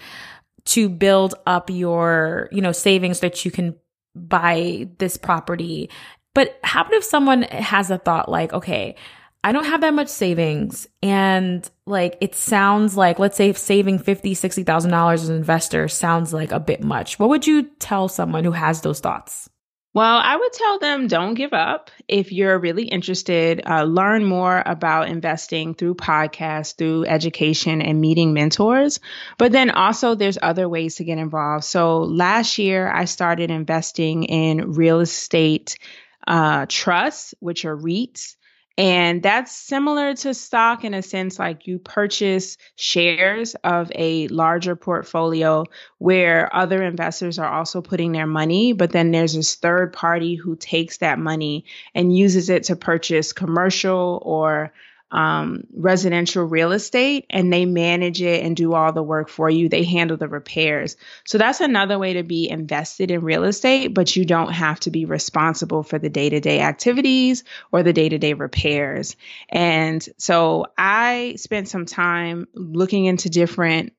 to 0.67 0.89
build 0.89 1.35
up 1.47 1.71
your, 1.71 2.49
you 2.53 2.63
know, 2.63 2.73
savings 2.73 3.21
that 3.21 3.45
you 3.45 3.51
can 3.51 3.77
buy 4.15 4.89
this 4.99 5.17
property. 5.17 5.91
But 6.35 6.59
how 6.63 6.83
about 6.83 6.95
if 6.95 7.05
someone 7.05 7.43
has 7.43 7.91
a 7.91 7.99
thought 7.99 8.31
like, 8.31 8.53
okay, 8.53 8.97
I 9.45 9.53
don't 9.53 9.67
have 9.67 9.83
that 9.83 9.93
much 9.93 10.09
savings. 10.09 10.89
And 11.03 11.69
like, 11.85 12.17
it 12.23 12.35
sounds 12.35 12.97
like, 12.97 13.19
let's 13.19 13.37
say 13.37 13.53
saving 13.53 13.99
$50,000, 13.99 14.33
$60,000 14.33 15.13
as 15.13 15.29
an 15.29 15.37
investor 15.37 15.87
sounds 15.87 16.33
like 16.33 16.51
a 16.51 16.59
bit 16.59 16.83
much. 16.83 17.19
What 17.19 17.29
would 17.29 17.47
you 17.47 17.65
tell 17.79 18.09
someone 18.09 18.45
who 18.45 18.53
has 18.53 18.81
those 18.81 19.01
thoughts? 19.01 19.51
Well, 19.93 20.17
I 20.17 20.35
would 20.35 20.53
tell 20.55 20.79
them 20.79 21.09
don't 21.09 21.35
give 21.35 21.53
up. 21.53 21.91
If 22.09 22.33
you're 22.33 22.59
really 22.59 22.85
interested, 22.85 23.63
uh, 23.65 23.85
learn 23.85 24.25
more 24.25 24.63
about 24.65 25.09
investing 25.09 25.75
through 25.75 25.97
podcasts, 25.97 26.75
through 26.75 27.05
education, 27.05 27.83
and 27.83 28.01
meeting 28.01 28.33
mentors. 28.33 28.99
But 29.37 29.53
then 29.53 29.71
also, 29.71 30.15
there's 30.15 30.39
other 30.41 30.69
ways 30.71 30.97
to 30.97 31.05
get 31.05 31.19
involved. 31.19 31.65
So 31.65 32.01
last 32.01 32.59
year, 32.59 32.91
I 32.91 33.05
started 33.05 33.51
investing 33.51 34.25
in 34.25 34.73
real 34.73 35.01
estate 35.01 35.79
uh, 36.27 36.65
trusts, 36.67 37.35
which 37.39 37.67
are 37.67 37.77
REITs. 37.77 38.37
And 38.77 39.23
that's 39.23 39.53
similar 39.53 40.15
to 40.15 40.35
stock 40.35 40.83
in 40.83 40.95
a 40.95 41.03
sense, 41.03 41.39
like 41.39 41.69
you 41.69 41.79
purchase 41.79 42.57
shares 42.75 43.55
of 43.63 43.93
a 43.95 44.27
larger 44.29 44.75
portfolio 44.75 45.65
where 45.99 46.55
other 46.55 46.83
investors 46.83 47.39
are 47.39 47.49
also 47.49 47.81
putting 47.81 48.11
their 48.11 48.27
money, 48.27 48.73
but 48.73 48.91
then 48.91 49.13
there's 49.13 49.35
this 49.35 49.55
third 49.55 49.93
party 49.93 50.35
who 50.35 50.57
takes 50.57 50.97
that 50.99 51.21
money 51.21 51.65
and 51.95 52.17
uses 52.17 52.51
it 52.51 52.65
to 52.65 52.75
purchase 52.75 53.33
commercial 53.33 54.21
or 54.25 54.73
um, 55.15 55.63
residential 55.73 56.43
real 56.45 56.73
estate 56.73 57.25
and 57.31 57.53
they 57.53 57.67
manage 57.67 58.21
it 58.21 58.45
and 58.45 58.57
do 58.57 58.75
all 58.75 58.93
the 58.93 59.03
work 59.03 59.29
for 59.29 59.49
you. 59.49 59.69
They 59.69 59.85
handle 59.85 60.17
the 60.17 60.27
repairs. 60.27 60.97
So 61.25 61.39
that's 61.39 61.61
another 61.61 62.01
way 62.01 62.15
to 62.15 62.25
be 62.25 62.51
invested 62.51 63.13
in 63.13 63.23
real 63.23 63.45
estate, 63.45 63.95
but 63.95 64.17
you 64.17 64.25
don't 64.25 64.53
have 64.53 64.81
to 64.81 64.91
be 64.91 65.05
responsible 65.05 65.85
for 65.85 66.01
the 66.01 66.11
day 66.11 66.31
to 66.31 66.41
day 66.41 66.61
activities 66.61 67.45
or 67.71 67.85
the 67.85 67.93
day 67.93 68.09
to 68.09 68.19
day 68.19 68.35
repairs. 68.35 69.15
And 69.49 70.07
so 70.19 70.67
I 70.77 71.35
spent 71.37 71.69
some 71.69 71.87
time 71.87 72.49
looking 72.53 73.05
into 73.05 73.31
different 73.31 73.93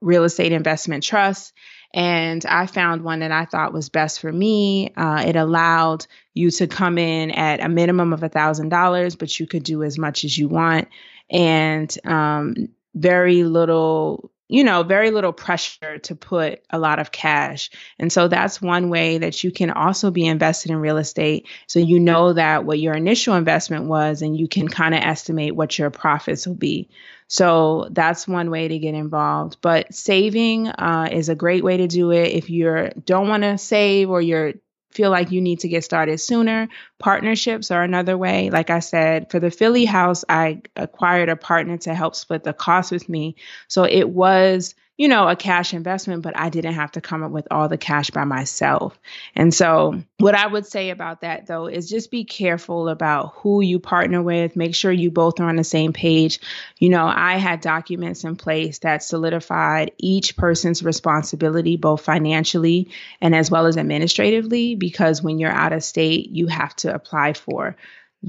real 0.00 0.22
estate 0.22 0.52
investment 0.52 1.02
trusts 1.02 1.52
and 1.94 2.44
I 2.44 2.66
found 2.66 3.04
one 3.04 3.20
that 3.20 3.30
I 3.30 3.44
thought 3.44 3.72
was 3.72 3.88
best 3.88 4.20
for 4.20 4.30
me. 4.30 4.92
Uh, 4.96 5.22
it 5.24 5.36
allowed 5.36 6.06
you 6.34 6.50
to 6.50 6.66
come 6.66 6.98
in 6.98 7.30
at 7.30 7.60
a 7.60 7.68
minimum 7.68 8.12
of 8.12 8.24
a 8.24 8.28
thousand 8.28 8.70
dollars, 8.70 9.14
but 9.14 9.38
you 9.38 9.46
could 9.46 9.62
do 9.62 9.84
as 9.84 9.96
much 9.96 10.24
as 10.24 10.36
you 10.36 10.48
want, 10.48 10.88
and 11.30 11.96
um, 12.04 12.68
very 12.94 13.44
little 13.44 14.32
you 14.48 14.62
know, 14.62 14.82
very 14.82 15.10
little 15.10 15.32
pressure 15.32 15.98
to 15.98 16.14
put 16.14 16.60
a 16.68 16.78
lot 16.78 16.98
of 16.98 17.10
cash. 17.10 17.70
And 17.98 18.12
so 18.12 18.28
that's 18.28 18.60
one 18.60 18.90
way 18.90 19.16
that 19.18 19.42
you 19.42 19.50
can 19.50 19.70
also 19.70 20.10
be 20.10 20.26
invested 20.26 20.70
in 20.70 20.76
real 20.76 20.98
estate. 20.98 21.48
So 21.66 21.78
you 21.78 21.98
know 21.98 22.34
that 22.34 22.66
what 22.66 22.78
your 22.78 22.94
initial 22.94 23.34
investment 23.34 23.86
was 23.86 24.20
and 24.20 24.38
you 24.38 24.46
can 24.46 24.68
kind 24.68 24.94
of 24.94 25.00
estimate 25.00 25.56
what 25.56 25.78
your 25.78 25.88
profits 25.88 26.46
will 26.46 26.56
be. 26.56 26.90
So 27.28 27.88
that's 27.90 28.28
one 28.28 28.50
way 28.50 28.68
to 28.68 28.78
get 28.78 28.94
involved. 28.94 29.58
But 29.60 29.94
saving 29.94 30.68
uh, 30.68 31.08
is 31.10 31.28
a 31.28 31.34
great 31.34 31.64
way 31.64 31.78
to 31.78 31.86
do 31.86 32.10
it. 32.10 32.28
If 32.28 32.50
you 32.50 32.90
don't 33.04 33.28
want 33.28 33.42
to 33.42 33.58
save 33.58 34.10
or 34.10 34.20
you're 34.20 34.54
feel 34.94 35.10
like 35.10 35.32
you 35.32 35.40
need 35.40 35.60
to 35.60 35.68
get 35.68 35.84
started 35.84 36.18
sooner, 36.18 36.68
partnerships 36.98 37.70
are 37.70 37.82
another 37.82 38.16
way. 38.16 38.50
Like 38.50 38.70
I 38.70 38.78
said, 38.78 39.30
for 39.30 39.40
the 39.40 39.50
Philly 39.50 39.84
house, 39.84 40.24
I 40.28 40.62
acquired 40.76 41.28
a 41.28 41.36
partner 41.36 41.76
to 41.78 41.94
help 41.94 42.14
split 42.14 42.44
the 42.44 42.52
cost 42.52 42.92
with 42.92 43.08
me. 43.08 43.34
So 43.66 43.82
it 43.84 44.08
was 44.08 44.74
you 44.96 45.08
know, 45.08 45.26
a 45.26 45.34
cash 45.34 45.74
investment, 45.74 46.22
but 46.22 46.38
I 46.38 46.50
didn't 46.50 46.74
have 46.74 46.92
to 46.92 47.00
come 47.00 47.24
up 47.24 47.32
with 47.32 47.48
all 47.50 47.68
the 47.68 47.76
cash 47.76 48.10
by 48.10 48.22
myself. 48.24 48.96
And 49.34 49.52
so, 49.52 50.00
what 50.18 50.36
I 50.36 50.46
would 50.46 50.66
say 50.66 50.90
about 50.90 51.22
that 51.22 51.46
though 51.46 51.66
is 51.66 51.88
just 51.88 52.12
be 52.12 52.24
careful 52.24 52.88
about 52.88 53.34
who 53.36 53.60
you 53.60 53.80
partner 53.80 54.22
with. 54.22 54.54
Make 54.54 54.74
sure 54.74 54.92
you 54.92 55.10
both 55.10 55.40
are 55.40 55.48
on 55.48 55.56
the 55.56 55.64
same 55.64 55.92
page. 55.92 56.38
You 56.78 56.90
know, 56.90 57.06
I 57.06 57.38
had 57.38 57.60
documents 57.60 58.22
in 58.22 58.36
place 58.36 58.78
that 58.80 59.02
solidified 59.02 59.90
each 59.98 60.36
person's 60.36 60.82
responsibility, 60.82 61.76
both 61.76 62.02
financially 62.02 62.90
and 63.20 63.34
as 63.34 63.50
well 63.50 63.66
as 63.66 63.76
administratively, 63.76 64.76
because 64.76 65.22
when 65.22 65.40
you're 65.40 65.50
out 65.50 65.72
of 65.72 65.82
state, 65.82 66.30
you 66.30 66.46
have 66.46 66.74
to 66.76 66.94
apply 66.94 67.32
for 67.32 67.76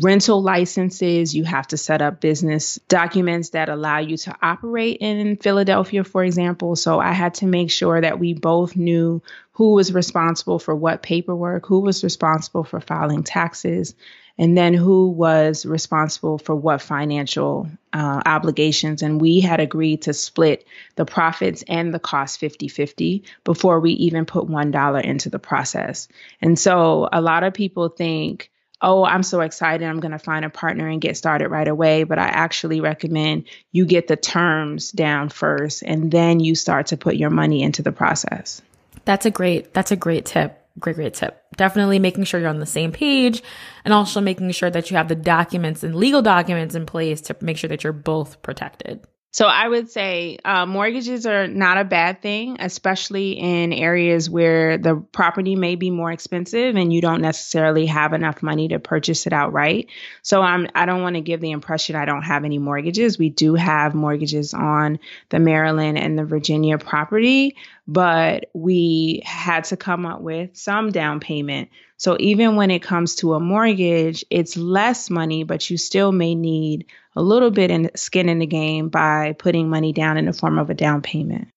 rental 0.02 0.42
licenses. 0.42 1.36
You 1.36 1.44
have 1.44 1.68
to 1.68 1.78
set 1.78 2.02
up 2.02 2.22
business 2.22 2.80
documents 2.88 3.50
that 3.50 3.70
allow 3.70 4.00
you 4.00 4.18
to 4.18 4.36
operate 4.42 4.98
in 5.02 5.38
Philadelphia, 5.38 6.04
for 6.04 6.24
example. 6.24 6.76
So 6.76 7.00
I 7.00 7.12
had 7.12 7.36
to 7.36 7.46
make 7.46 7.72
sure 7.72 8.00
that 8.00 8.20
we 8.20 8.34
both 8.34 8.76
knew 8.76 9.22
who 9.54 9.74
was 9.74 9.94
responsible 9.94 10.60
for 10.60 10.76
what 10.76 11.02
paperwork, 11.02 11.66
who 11.66 11.80
was 11.80 12.04
responsible 12.04 12.64
for 12.64 12.82
filing 12.82 13.24
taxes, 13.24 13.96
and 14.38 14.58
then 14.58 14.74
who 14.74 15.10
was 15.10 15.66
responsible 15.66 16.38
for 16.38 16.56
what 16.56 16.82
financial 16.82 17.70
uh, 17.94 18.22
obligations. 18.26 19.02
And 19.02 19.22
we 19.22 19.40
had 19.40 19.62
agreed 19.62 20.04
to 20.04 20.14
split 20.14 20.68
the 20.96 21.06
profits 21.06 21.64
and 21.68 21.94
the 21.94 22.00
cost 22.00 22.40
50 22.40 22.68
50 22.68 23.24
before 23.46 23.80
we 23.80 23.92
even 23.92 24.26
put 24.26 24.48
$1 24.48 25.04
into 25.04 25.30
the 25.30 25.40
process. 25.40 26.10
And 26.42 26.60
so 26.60 27.08
a 27.12 27.22
lot 27.22 27.44
of 27.44 27.54
people 27.54 27.88
think, 27.88 28.52
oh, 28.82 29.06
I'm 29.06 29.24
so 29.24 29.42
excited, 29.42 29.88
I'm 29.88 30.00
going 30.00 30.12
to 30.12 30.20
find 30.20 30.46
a 30.46 30.50
partner 30.50 30.88
and 30.88 31.02
get 31.02 31.18
started 31.18 31.50
right 31.50 31.68
away. 31.68 32.04
But 32.04 32.20
I 32.20 32.28
actually 32.28 32.82
recommend 32.82 33.46
you 33.72 33.86
get 33.86 34.08
the 34.08 34.16
terms 34.16 34.92
down 34.92 35.30
first 35.30 35.84
and 35.84 36.12
then 36.12 36.40
you 36.40 36.56
start 36.56 36.88
to 36.88 36.98
put 36.98 37.16
your 37.16 37.30
money 37.30 37.64
into 37.64 37.82
the 37.82 37.92
process. 37.92 38.62
That's 39.06 39.26
a 39.26 39.32
great, 39.32 39.74
that's 39.74 39.92
a 39.92 39.96
great 39.96 40.26
tip. 40.26 40.62
Great, 40.78 40.98
great 40.98 41.14
tip. 41.14 41.42
Definitely 41.56 42.00
making 42.00 42.26
sure 42.26 42.40
you're 42.40 42.50
on 42.50 42.60
the 42.60 42.66
same 42.66 42.92
page 42.92 43.42
and 43.86 43.94
also 43.94 44.20
making 44.20 44.52
sure 44.52 44.70
that 44.70 44.92
you 44.92 44.98
have 44.98 45.08
the 45.08 45.16
documents 45.16 45.84
and 45.84 45.96
legal 45.96 46.22
documents 46.22 46.76
in 46.76 46.86
place 46.86 47.22
to 47.22 47.36
make 47.40 47.58
sure 47.58 47.70
that 47.70 47.84
you're 47.84 47.94
both 47.94 48.42
protected. 48.42 49.06
So 49.36 49.48
I 49.48 49.68
would 49.68 49.92
say 49.92 50.38
uh, 50.46 50.66
mortgages 50.66 51.26
are 51.26 51.46
not 51.46 51.78
a 51.78 51.84
bad 51.84 52.22
thing, 52.22 52.56
especially 52.62 53.34
in 53.34 53.74
areas 53.74 54.30
where 54.30 54.78
the 54.78 54.96
property 54.96 55.58
may 55.58 55.76
be 55.76 55.92
more 55.92 56.10
expensive 56.10 56.78
and 56.78 56.94
you 56.94 57.02
don't 57.02 57.22
necessarily 57.22 57.86
have 57.88 58.14
enough 58.14 58.42
money 58.42 58.70
to 58.70 58.80
purchase 58.80 59.28
it 59.28 59.34
outright. 59.34 59.90
So 60.22 60.42
I'm 60.42 60.70
I 60.74 60.86
don't 60.86 61.02
want 61.02 61.18
to 61.18 61.22
give 61.22 61.42
the 61.42 61.52
impression 61.52 61.98
I 61.98 62.06
don't 62.06 62.22
have 62.22 62.46
any 62.46 62.60
mortgages. 62.60 63.18
We 63.18 63.30
do 63.30 63.56
have 63.56 63.94
mortgages 63.94 64.54
on 64.54 65.00
the 65.28 65.40
Maryland 65.40 65.98
and 65.98 66.18
the 66.18 66.24
Virginia 66.24 66.78
property, 66.78 67.58
but 67.88 68.50
we 68.54 69.22
had 69.26 69.66
to 69.66 69.78
come 69.78 70.06
up 70.06 70.22
with 70.22 70.56
some 70.58 70.92
down 70.92 71.20
payment. 71.20 71.70
So 71.98 72.18
even 72.20 72.56
when 72.56 72.72
it 72.72 72.82
comes 72.82 73.16
to 73.16 73.36
a 73.36 73.40
mortgage, 73.40 74.26
it's 74.30 74.58
less 74.58 75.10
money, 75.10 75.44
but 75.44 75.70
you 75.70 75.78
still 75.78 76.12
may 76.12 76.36
need 76.36 76.88
a 77.16 77.22
little 77.22 77.52
bit 77.52 77.72
in 77.72 77.92
skin 77.96 78.28
in 78.28 78.40
the 78.40 78.46
game 78.46 78.90
by 78.90 79.34
putting 79.34 79.70
money 79.70 79.94
down 79.94 80.18
in 80.18 80.26
the 80.26 80.34
form 80.34 80.60
of 80.60 80.70
a 80.70 80.74
down 80.74 81.02
payment. 81.02 81.48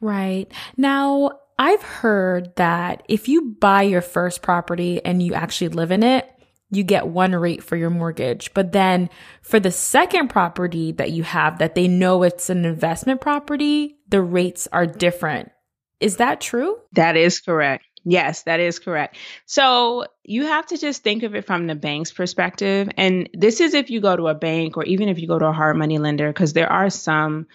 Right. 0.00 0.50
Now, 0.76 1.38
I've 1.58 1.82
heard 1.82 2.54
that 2.56 3.02
if 3.08 3.28
you 3.28 3.56
buy 3.60 3.82
your 3.82 4.00
first 4.00 4.42
property 4.42 5.04
and 5.04 5.22
you 5.22 5.34
actually 5.34 5.68
live 5.68 5.90
in 5.90 6.02
it, 6.02 6.30
you 6.70 6.84
get 6.84 7.08
one 7.08 7.34
rate 7.34 7.62
for 7.62 7.76
your 7.76 7.90
mortgage. 7.90 8.54
But 8.54 8.72
then 8.72 9.10
for 9.42 9.58
the 9.58 9.72
second 9.72 10.28
property 10.28 10.92
that 10.92 11.10
you 11.10 11.22
have 11.24 11.58
that 11.58 11.74
they 11.74 11.88
know 11.88 12.22
it's 12.22 12.48
an 12.48 12.64
investment 12.64 13.20
property, 13.20 13.98
the 14.08 14.22
rates 14.22 14.68
are 14.72 14.86
different. 14.86 15.50
Is 16.00 16.16
that 16.16 16.40
true? 16.40 16.78
That 16.92 17.16
is 17.16 17.40
correct. 17.40 17.84
Yes, 18.04 18.44
that 18.44 18.60
is 18.60 18.78
correct. 18.78 19.18
So 19.44 20.06
you 20.24 20.46
have 20.46 20.66
to 20.66 20.78
just 20.78 21.02
think 21.02 21.22
of 21.22 21.34
it 21.34 21.44
from 21.44 21.66
the 21.66 21.74
bank's 21.74 22.12
perspective. 22.12 22.88
And 22.96 23.28
this 23.34 23.60
is 23.60 23.74
if 23.74 23.90
you 23.90 24.00
go 24.00 24.16
to 24.16 24.28
a 24.28 24.34
bank 24.34 24.78
or 24.78 24.84
even 24.84 25.10
if 25.10 25.18
you 25.18 25.28
go 25.28 25.38
to 25.38 25.48
a 25.48 25.52
hard 25.52 25.76
money 25.76 25.98
lender, 25.98 26.28
because 26.28 26.54
there 26.54 26.72
are 26.72 26.88
some 26.88 27.46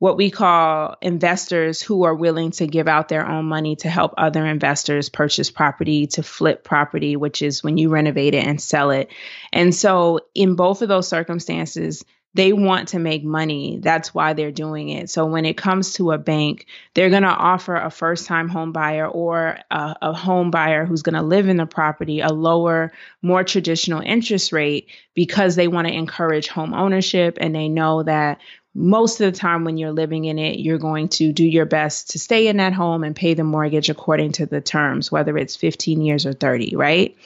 what 0.00 0.16
we 0.16 0.30
call 0.30 0.96
investors 1.00 1.80
who 1.80 2.02
are 2.02 2.14
willing 2.14 2.50
to 2.50 2.66
give 2.66 2.88
out 2.88 3.08
their 3.08 3.26
own 3.26 3.44
money 3.44 3.76
to 3.76 3.88
help 3.88 4.12
other 4.18 4.44
investors 4.44 5.08
purchase 5.08 5.50
property, 5.50 6.08
to 6.08 6.22
flip 6.22 6.64
property, 6.64 7.16
which 7.16 7.40
is 7.40 7.62
when 7.62 7.78
you 7.78 7.88
renovate 7.88 8.34
it 8.34 8.44
and 8.44 8.60
sell 8.60 8.90
it. 8.90 9.10
And 9.52 9.74
so, 9.74 10.20
in 10.34 10.56
both 10.56 10.82
of 10.82 10.88
those 10.88 11.08
circumstances, 11.08 12.04
they 12.34 12.52
want 12.52 12.88
to 12.88 12.98
make 12.98 13.24
money. 13.24 13.78
That's 13.80 14.12
why 14.12 14.32
they're 14.32 14.50
doing 14.50 14.88
it. 14.88 15.08
So 15.08 15.24
when 15.24 15.44
it 15.44 15.56
comes 15.56 15.94
to 15.94 16.10
a 16.10 16.18
bank, 16.18 16.66
they're 16.94 17.10
going 17.10 17.22
to 17.22 17.28
offer 17.28 17.76
a 17.76 17.90
first 17.90 18.26
time 18.26 18.48
home 18.48 18.72
buyer 18.72 19.06
or 19.06 19.58
a, 19.70 19.96
a 20.02 20.12
home 20.12 20.50
buyer 20.50 20.84
who's 20.84 21.02
going 21.02 21.14
to 21.14 21.22
live 21.22 21.48
in 21.48 21.56
the 21.56 21.66
property 21.66 22.20
a 22.20 22.28
lower, 22.28 22.92
more 23.22 23.44
traditional 23.44 24.00
interest 24.00 24.52
rate 24.52 24.88
because 25.14 25.54
they 25.54 25.68
want 25.68 25.86
to 25.86 25.94
encourage 25.94 26.48
home 26.48 26.74
ownership 26.74 27.38
and 27.40 27.54
they 27.54 27.68
know 27.68 28.02
that 28.02 28.40
most 28.74 29.20
of 29.20 29.32
the 29.32 29.38
time 29.38 29.64
when 29.64 29.78
you're 29.78 29.92
living 29.92 30.24
in 30.24 30.38
it, 30.38 30.58
you're 30.58 30.78
going 30.78 31.08
to 31.08 31.32
do 31.32 31.44
your 31.44 31.64
best 31.64 32.10
to 32.10 32.18
stay 32.18 32.48
in 32.48 32.56
that 32.56 32.72
home 32.72 33.04
and 33.04 33.14
pay 33.14 33.34
the 33.34 33.44
mortgage 33.44 33.88
according 33.88 34.32
to 34.32 34.46
the 34.46 34.60
terms, 34.60 35.12
whether 35.12 35.38
it's 35.38 35.54
15 35.54 36.02
years 36.02 36.26
or 36.26 36.32
30, 36.32 36.74
right? 36.74 37.16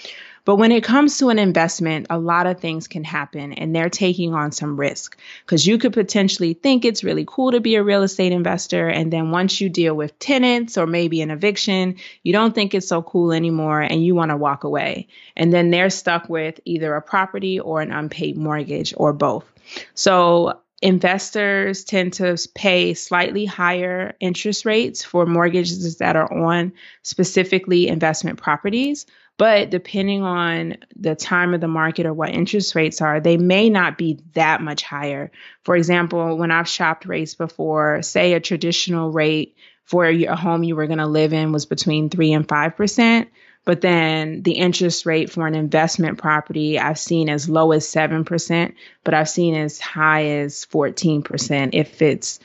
But 0.49 0.57
when 0.57 0.73
it 0.73 0.83
comes 0.83 1.19
to 1.19 1.29
an 1.29 1.39
investment, 1.39 2.07
a 2.09 2.19
lot 2.19 2.47
of 2.47 2.59
things 2.59 2.89
can 2.89 3.05
happen 3.05 3.53
and 3.53 3.77
they're 3.77 3.91
taking 3.91 4.33
on 4.33 4.51
some 4.51 4.81
risk 4.81 5.19
because 5.45 5.67
you 5.67 5.77
could 5.77 5.93
potentially 5.93 6.55
think 6.55 6.87
it's 6.87 7.05
really 7.05 7.27
cool 7.29 7.53
to 7.53 7.61
be 7.61 7.75
a 7.75 7.83
real 7.83 8.03
estate 8.03 8.33
investor. 8.33 8.89
And 8.89 9.13
then 9.13 9.31
once 9.31 9.61
you 9.61 9.69
deal 9.69 9.95
with 9.95 10.19
tenants 10.21 10.79
or 10.79 10.87
maybe 10.87 11.21
an 11.21 11.31
eviction, 11.31 11.97
you 12.23 12.33
don't 12.33 12.55
think 12.55 12.73
it's 12.73 12.89
so 12.89 13.03
cool 13.03 13.31
anymore 13.31 13.83
and 13.83 14.03
you 14.03 14.15
want 14.15 14.31
to 14.31 14.39
walk 14.39 14.65
away. 14.65 15.09
And 15.37 15.53
then 15.53 15.69
they're 15.71 15.91
stuck 15.91 16.31
with 16.31 16.59
either 16.65 16.95
a 16.95 17.03
property 17.03 17.61
or 17.61 17.83
an 17.83 17.93
unpaid 17.93 18.39
mortgage 18.39 18.95
or 18.97 19.13
both. 19.13 19.45
So 19.93 20.61
investors 20.81 21.85
tend 21.85 22.15
to 22.15 22.39
pay 22.55 22.95
slightly 22.95 23.45
higher 23.45 24.17
interest 24.19 24.65
rates 24.65 25.05
for 25.05 25.27
mortgages 25.27 25.99
that 25.99 26.17
are 26.17 26.33
on 26.33 26.73
specifically 27.03 27.89
investment 27.89 28.41
properties 28.41 29.05
But 29.39 29.71
depending 29.71 30.25
on 30.25 30.79
the 30.97 31.15
time 31.15 31.55
of 31.55 31.61
the 31.61 31.69
market 31.69 32.07
or 32.07 32.13
what 32.13 32.31
interest 32.31 32.75
rates 32.75 33.01
are, 33.01 33.21
they 33.21 33.37
may 33.37 33.71
not 33.71 33.97
be 33.97 34.19
that 34.35 34.61
much 34.61 34.83
higher. 34.83 35.31
For 35.63 35.77
example, 35.77 36.37
when 36.37 36.51
I've 36.51 36.69
shopped 36.69 37.07
rates 37.07 37.37
before, 37.37 38.03
say 38.03 38.33
a 38.35 38.41
traditional 38.41 39.13
rate 39.13 39.57
for 39.85 40.05
a 40.07 40.37
home 40.37 40.65
you 40.65 40.75
were 40.75 40.89
going 40.89 40.99
to 40.99 41.07
live 41.07 41.33
in 41.33 41.53
was 41.53 41.67
between 41.67 42.11
3 42.11 42.33
and 42.33 42.49
5%. 42.49 43.29
But 43.65 43.81
then 43.81 44.43
the 44.43 44.53
interest 44.53 45.07
rate 45.07 45.31
for 45.31 45.47
an 45.47 45.55
investment 45.55 46.19
property 46.19 46.79
I've 46.79 46.99
seen 46.99 47.29
as 47.29 47.49
low 47.49 47.73
as 47.73 47.87
7%, 47.87 48.75
but 49.05 49.15
I've 49.15 49.29
seen 49.29 49.55
as 49.55 49.79
high 49.79 50.25
as 50.25 50.67
14% 50.67 51.71
if 51.75 52.03
it's 52.03 52.41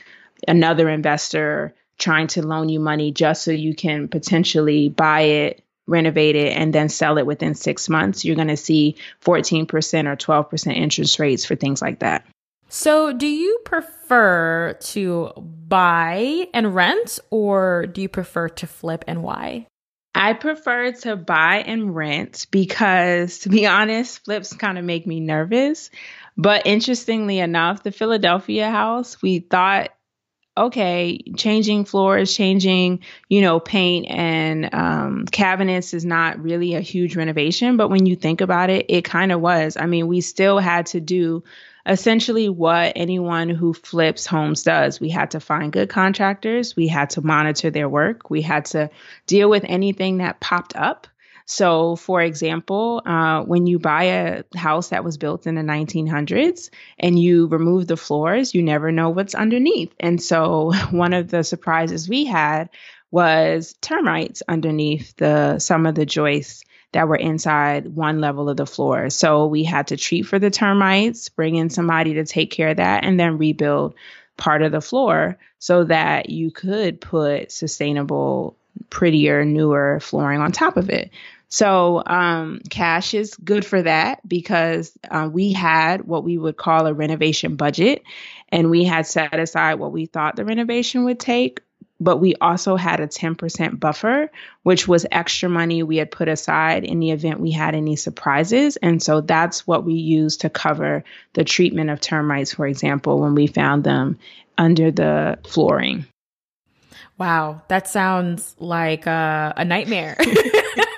another 0.46 0.88
investor 0.88 1.74
trying 1.98 2.26
to 2.26 2.46
loan 2.46 2.68
you 2.68 2.78
money 2.78 3.10
just 3.10 3.42
so 3.42 3.50
you 3.50 3.74
can 3.74 4.08
potentially 4.08 4.88
buy 4.88 5.22
it, 5.22 5.63
renovate 5.86 6.36
it, 6.36 6.56
and 6.56 6.72
then 6.72 6.88
sell 6.88 7.18
it 7.18 7.26
within 7.26 7.54
six 7.54 7.88
months. 7.88 8.24
You're 8.24 8.36
going 8.36 8.48
to 8.48 8.56
see 8.56 8.96
14% 9.24 9.64
or 10.06 10.16
12% 10.16 10.76
interest 10.76 11.18
rates 11.18 11.44
for 11.44 11.56
things 11.56 11.82
like 11.82 12.00
that. 12.00 12.24
So, 12.68 13.12
do 13.12 13.26
you 13.26 13.60
prefer 13.64 14.76
to 14.80 15.32
buy 15.36 16.48
and 16.52 16.74
rent, 16.74 17.20
or 17.30 17.86
do 17.86 18.02
you 18.02 18.08
prefer 18.08 18.48
to 18.48 18.66
flip 18.66 19.04
and 19.06 19.22
why? 19.22 19.66
I 20.14 20.32
prefer 20.32 20.92
to 20.92 21.16
buy 21.16 21.64
and 21.66 21.94
rent 21.94 22.46
because, 22.50 23.40
to 23.40 23.48
be 23.48 23.66
honest, 23.68 24.24
flips 24.24 24.54
kind 24.54 24.78
of 24.78 24.84
make 24.84 25.06
me 25.06 25.20
nervous. 25.20 25.90
But 26.36 26.66
interestingly 26.66 27.38
enough, 27.38 27.82
the 27.82 27.92
Philadelphia 27.92 28.70
house, 28.70 29.20
we 29.22 29.40
thought, 29.40 29.90
okay, 30.56 31.18
changing 31.36 31.84
floors, 31.84 32.34
changing, 32.34 33.00
you 33.28 33.40
know, 33.40 33.58
paint 33.58 34.06
and 34.08 34.72
um, 34.72 35.26
cabinets 35.26 35.94
is 35.94 36.04
not 36.04 36.40
really 36.40 36.74
a 36.74 36.80
huge 36.80 37.16
renovation. 37.16 37.76
But 37.76 37.88
when 37.88 38.06
you 38.06 38.14
think 38.14 38.40
about 38.40 38.70
it, 38.70 38.86
it 38.88 39.04
kind 39.04 39.32
of 39.32 39.40
was. 39.40 39.76
I 39.76 39.86
mean, 39.86 40.06
we 40.06 40.20
still 40.20 40.58
had 40.58 40.86
to 40.86 41.00
do 41.00 41.42
essentially 41.86 42.48
what 42.48 42.92
anyone 42.96 43.48
who 43.48 43.74
flips 43.74 44.26
homes 44.26 44.62
does. 44.62 45.00
We 45.00 45.10
had 45.10 45.32
to 45.32 45.40
find 45.40 45.72
good 45.72 45.90
contractors, 45.90 46.76
we 46.76 46.88
had 46.88 47.10
to 47.10 47.20
monitor 47.24 47.70
their 47.70 47.88
work, 47.88 48.30
we 48.30 48.40
had 48.42 48.66
to 48.66 48.90
deal 49.26 49.50
with 49.50 49.64
anything 49.66 50.18
that 50.18 50.40
popped 50.40 50.74
up. 50.76 51.06
So, 51.46 51.96
for 51.96 52.22
example, 52.22 53.02
uh, 53.04 53.42
when 53.42 53.66
you 53.66 53.78
buy 53.78 54.04
a 54.04 54.44
house 54.56 54.88
that 54.88 55.04
was 55.04 55.18
built 55.18 55.46
in 55.46 55.54
the 55.54 55.62
1900s 55.62 56.70
and 56.98 57.18
you 57.18 57.46
remove 57.48 57.86
the 57.86 57.98
floors, 57.98 58.54
you 58.54 58.62
never 58.62 58.90
know 58.90 59.10
what's 59.10 59.34
underneath. 59.34 59.92
And 60.00 60.22
so, 60.22 60.72
one 60.90 61.12
of 61.12 61.28
the 61.28 61.44
surprises 61.44 62.08
we 62.08 62.24
had 62.24 62.70
was 63.10 63.74
termites 63.80 64.42
underneath 64.48 65.14
the 65.16 65.58
some 65.60 65.86
of 65.86 65.94
the 65.94 66.06
joists 66.06 66.64
that 66.92 67.08
were 67.08 67.16
inside 67.16 67.94
one 67.94 68.20
level 68.20 68.48
of 68.48 68.56
the 68.56 68.66
floor. 68.66 69.10
So 69.10 69.46
we 69.46 69.64
had 69.64 69.88
to 69.88 69.96
treat 69.96 70.22
for 70.22 70.38
the 70.38 70.50
termites, 70.50 71.28
bring 71.28 71.56
in 71.56 71.68
somebody 71.68 72.14
to 72.14 72.24
take 72.24 72.50
care 72.50 72.70
of 72.70 72.76
that, 72.78 73.04
and 73.04 73.18
then 73.18 73.36
rebuild 73.38 73.94
part 74.36 74.62
of 74.62 74.72
the 74.72 74.80
floor 74.80 75.38
so 75.58 75.84
that 75.84 76.30
you 76.30 76.50
could 76.50 77.00
put 77.00 77.52
sustainable, 77.52 78.56
prettier, 78.90 79.44
newer 79.44 79.98
flooring 80.00 80.40
on 80.40 80.52
top 80.52 80.76
of 80.76 80.88
it. 80.90 81.10
So 81.48 82.02
um, 82.04 82.60
cash 82.68 83.14
is 83.14 83.36
good 83.36 83.64
for 83.64 83.82
that 83.82 84.26
because 84.26 84.96
uh, 85.08 85.28
we 85.32 85.52
had 85.52 86.04
what 86.04 86.24
we 86.24 86.36
would 86.36 86.56
call 86.56 86.86
a 86.86 86.94
renovation 86.94 87.56
budget, 87.56 88.02
and 88.48 88.70
we 88.70 88.84
had 88.84 89.06
set 89.06 89.38
aside 89.38 89.74
what 89.74 89.92
we 89.92 90.06
thought 90.06 90.36
the 90.36 90.44
renovation 90.44 91.04
would 91.04 91.20
take 91.20 91.60
but 92.00 92.18
we 92.18 92.34
also 92.40 92.76
had 92.76 93.00
a 93.00 93.06
10% 93.06 93.78
buffer, 93.78 94.30
which 94.62 94.88
was 94.88 95.06
extra 95.10 95.48
money 95.48 95.82
we 95.82 95.96
had 95.96 96.10
put 96.10 96.28
aside 96.28 96.84
in 96.84 96.98
the 96.98 97.12
event 97.12 97.40
we 97.40 97.50
had 97.52 97.74
any 97.74 97.96
surprises. 97.96 98.76
And 98.76 99.02
so 99.02 99.20
that's 99.20 99.66
what 99.66 99.84
we 99.84 99.94
used 99.94 100.42
to 100.42 100.50
cover 100.50 101.04
the 101.34 101.44
treatment 101.44 101.90
of 101.90 102.00
termites, 102.00 102.54
for 102.54 102.66
example, 102.66 103.20
when 103.20 103.34
we 103.34 103.46
found 103.46 103.84
them 103.84 104.18
under 104.58 104.90
the 104.90 105.38
flooring. 105.46 106.06
Wow, 107.16 107.62
that 107.68 107.86
sounds 107.86 108.56
like 108.58 109.06
uh, 109.06 109.52
a 109.56 109.64
nightmare. 109.64 110.16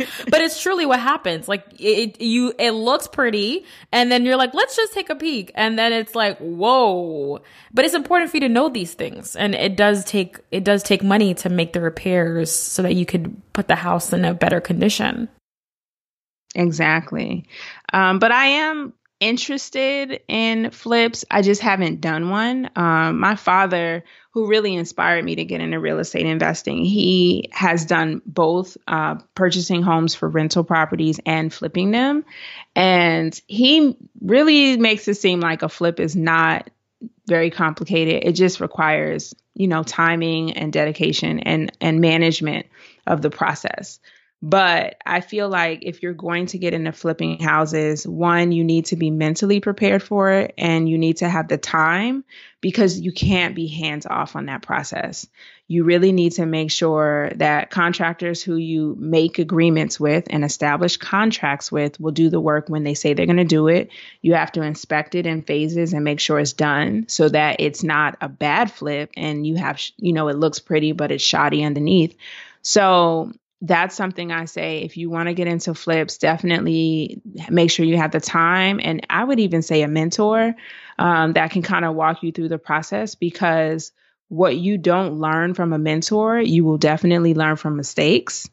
but 0.30 0.40
it's 0.40 0.60
truly 0.60 0.86
what 0.86 1.00
happens. 1.00 1.48
Like 1.48 1.64
it, 1.78 2.20
you, 2.20 2.52
it 2.58 2.72
looks 2.72 3.06
pretty, 3.06 3.64
and 3.92 4.10
then 4.10 4.24
you're 4.24 4.36
like, 4.36 4.54
let's 4.54 4.76
just 4.76 4.92
take 4.92 5.10
a 5.10 5.14
peek, 5.14 5.52
and 5.54 5.78
then 5.78 5.92
it's 5.92 6.14
like, 6.14 6.38
whoa. 6.38 7.42
But 7.72 7.84
it's 7.84 7.94
important 7.94 8.30
for 8.30 8.36
you 8.36 8.42
to 8.42 8.48
know 8.48 8.68
these 8.68 8.94
things, 8.94 9.36
and 9.36 9.54
it 9.54 9.76
does 9.76 10.04
take 10.04 10.38
it 10.50 10.64
does 10.64 10.82
take 10.82 11.02
money 11.02 11.34
to 11.34 11.48
make 11.48 11.72
the 11.72 11.80
repairs 11.80 12.50
so 12.50 12.82
that 12.82 12.94
you 12.94 13.06
could 13.06 13.40
put 13.52 13.68
the 13.68 13.76
house 13.76 14.12
in 14.12 14.24
a 14.24 14.34
better 14.34 14.60
condition. 14.60 15.28
Exactly. 16.54 17.46
Um, 17.92 18.18
but 18.18 18.32
I 18.32 18.46
am 18.46 18.92
interested 19.20 20.22
in 20.28 20.70
flips. 20.70 21.24
I 21.30 21.42
just 21.42 21.60
haven't 21.60 22.00
done 22.00 22.30
one. 22.30 22.70
Um, 22.74 23.20
my 23.20 23.36
father, 23.36 24.02
who 24.32 24.48
really 24.48 24.74
inspired 24.74 25.24
me 25.24 25.36
to 25.36 25.44
get 25.44 25.60
into 25.60 25.78
real 25.78 25.98
estate 25.98 26.26
investing, 26.26 26.84
he 26.84 27.50
has 27.52 27.84
done 27.84 28.22
both 28.24 28.76
uh, 28.88 29.16
purchasing 29.34 29.82
homes 29.82 30.14
for 30.14 30.28
rental 30.28 30.64
properties 30.64 31.20
and 31.26 31.52
flipping 31.52 31.90
them. 31.90 32.24
And 32.74 33.38
he 33.46 33.96
really 34.20 34.78
makes 34.78 35.06
it 35.06 35.16
seem 35.16 35.40
like 35.40 35.62
a 35.62 35.68
flip 35.68 36.00
is 36.00 36.16
not 36.16 36.70
very 37.26 37.50
complicated. 37.50 38.22
It 38.24 38.32
just 38.32 38.60
requires, 38.60 39.34
you 39.54 39.68
know, 39.68 39.82
timing 39.82 40.54
and 40.54 40.72
dedication 40.72 41.40
and, 41.40 41.72
and 41.80 42.00
management 42.00 42.66
of 43.06 43.20
the 43.20 43.30
process. 43.30 44.00
But 44.42 44.96
I 45.04 45.20
feel 45.20 45.50
like 45.50 45.80
if 45.82 46.02
you're 46.02 46.14
going 46.14 46.46
to 46.46 46.58
get 46.58 46.72
into 46.72 46.92
flipping 46.92 47.38
houses, 47.40 48.06
one, 48.06 48.52
you 48.52 48.64
need 48.64 48.86
to 48.86 48.96
be 48.96 49.10
mentally 49.10 49.60
prepared 49.60 50.02
for 50.02 50.32
it 50.32 50.54
and 50.56 50.88
you 50.88 50.96
need 50.96 51.18
to 51.18 51.28
have 51.28 51.48
the 51.48 51.58
time 51.58 52.24
because 52.62 52.98
you 52.98 53.12
can't 53.12 53.54
be 53.54 53.66
hands 53.66 54.06
off 54.06 54.36
on 54.36 54.46
that 54.46 54.62
process. 54.62 55.26
You 55.68 55.84
really 55.84 56.10
need 56.10 56.32
to 56.32 56.46
make 56.46 56.70
sure 56.70 57.30
that 57.36 57.70
contractors 57.70 58.42
who 58.42 58.56
you 58.56 58.96
make 58.98 59.38
agreements 59.38 60.00
with 60.00 60.24
and 60.30 60.42
establish 60.42 60.96
contracts 60.96 61.70
with 61.70 62.00
will 62.00 62.10
do 62.10 62.30
the 62.30 62.40
work 62.40 62.70
when 62.70 62.82
they 62.82 62.94
say 62.94 63.12
they're 63.12 63.26
going 63.26 63.36
to 63.36 63.44
do 63.44 63.68
it. 63.68 63.90
You 64.22 64.34
have 64.34 64.52
to 64.52 64.62
inspect 64.62 65.14
it 65.14 65.26
in 65.26 65.42
phases 65.42 65.92
and 65.92 66.02
make 66.02 66.18
sure 66.18 66.40
it's 66.40 66.54
done 66.54 67.04
so 67.08 67.28
that 67.28 67.56
it's 67.60 67.84
not 67.84 68.16
a 68.22 68.28
bad 68.28 68.72
flip 68.72 69.10
and 69.18 69.46
you 69.46 69.56
have, 69.56 69.78
you 69.98 70.14
know, 70.14 70.28
it 70.28 70.38
looks 70.38 70.58
pretty, 70.58 70.92
but 70.92 71.12
it's 71.12 71.22
shoddy 71.22 71.62
underneath. 71.62 72.16
So 72.62 73.32
that's 73.62 73.94
something 73.94 74.32
I 74.32 74.46
say 74.46 74.78
if 74.78 74.96
you 74.96 75.10
want 75.10 75.28
to 75.28 75.34
get 75.34 75.46
into 75.46 75.74
flips, 75.74 76.18
definitely 76.18 77.20
make 77.50 77.70
sure 77.70 77.84
you 77.84 77.98
have 77.98 78.12
the 78.12 78.20
time. 78.20 78.80
And 78.82 79.06
I 79.10 79.22
would 79.22 79.40
even 79.40 79.62
say 79.62 79.82
a 79.82 79.88
mentor 79.88 80.54
um, 80.98 81.34
that 81.34 81.50
can 81.50 81.62
kind 81.62 81.84
of 81.84 81.94
walk 81.94 82.22
you 82.22 82.32
through 82.32 82.48
the 82.48 82.58
process 82.58 83.14
because 83.14 83.92
what 84.28 84.56
you 84.56 84.78
don't 84.78 85.20
learn 85.20 85.54
from 85.54 85.72
a 85.72 85.78
mentor, 85.78 86.40
you 86.40 86.64
will 86.64 86.78
definitely 86.78 87.34
learn 87.34 87.56
from 87.56 87.76
mistakes. 87.76 88.48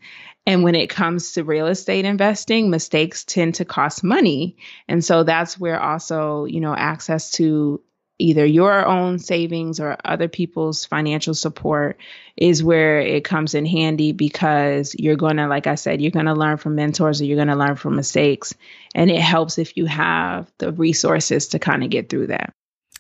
And 0.46 0.63
when 0.63 0.76
it 0.76 0.89
comes 0.89 1.34
to 1.34 1.43
real 1.43 1.67
estate 1.67 2.06
investing, 2.06 2.70
mistakes 2.70 3.24
tend 3.24 3.56
to 3.56 3.65
cost 3.65 4.04
money. 4.04 4.58
And 4.88 5.04
so 5.04 5.24
that's 5.24 5.60
where 5.60 5.80
also, 5.80 6.46
you 6.46 6.60
know, 6.60 6.74
access 6.74 7.32
to 7.34 7.82
either 8.19 8.45
your 8.45 8.86
own 8.86 9.19
savings 9.19 9.80
or 9.80 9.97
other 10.03 10.27
people's 10.27 10.86
financial 10.86 11.34
support 11.34 11.97
is 12.36 12.63
where 12.63 12.99
it 12.99 13.23
comes 13.23 13.53
in 13.53 13.65
handy 13.65 14.12
because 14.12 14.95
you're 14.97 15.15
going 15.15 15.38
to 15.38 15.47
like 15.47 15.67
I 15.67 15.75
said 15.75 16.01
you're 16.01 16.12
going 16.12 16.25
to 16.25 16.34
learn 16.34 16.58
from 16.58 16.75
mentors 16.75 17.21
or 17.21 17.25
you're 17.25 17.36
going 17.36 17.47
to 17.47 17.56
learn 17.56 17.75
from 17.75 17.95
mistakes 17.95 18.53
and 18.95 19.12
it 19.12 19.21
helps 19.21 19.58
if 19.58 19.77
you 19.77 19.86
have 19.86 20.51
the 20.58 20.71
resources 20.71 21.49
to 21.49 21.60
kind 21.60 21.84
of 21.84 21.89
get 21.89 22.10
through 22.10 22.27
that. 22.27 22.53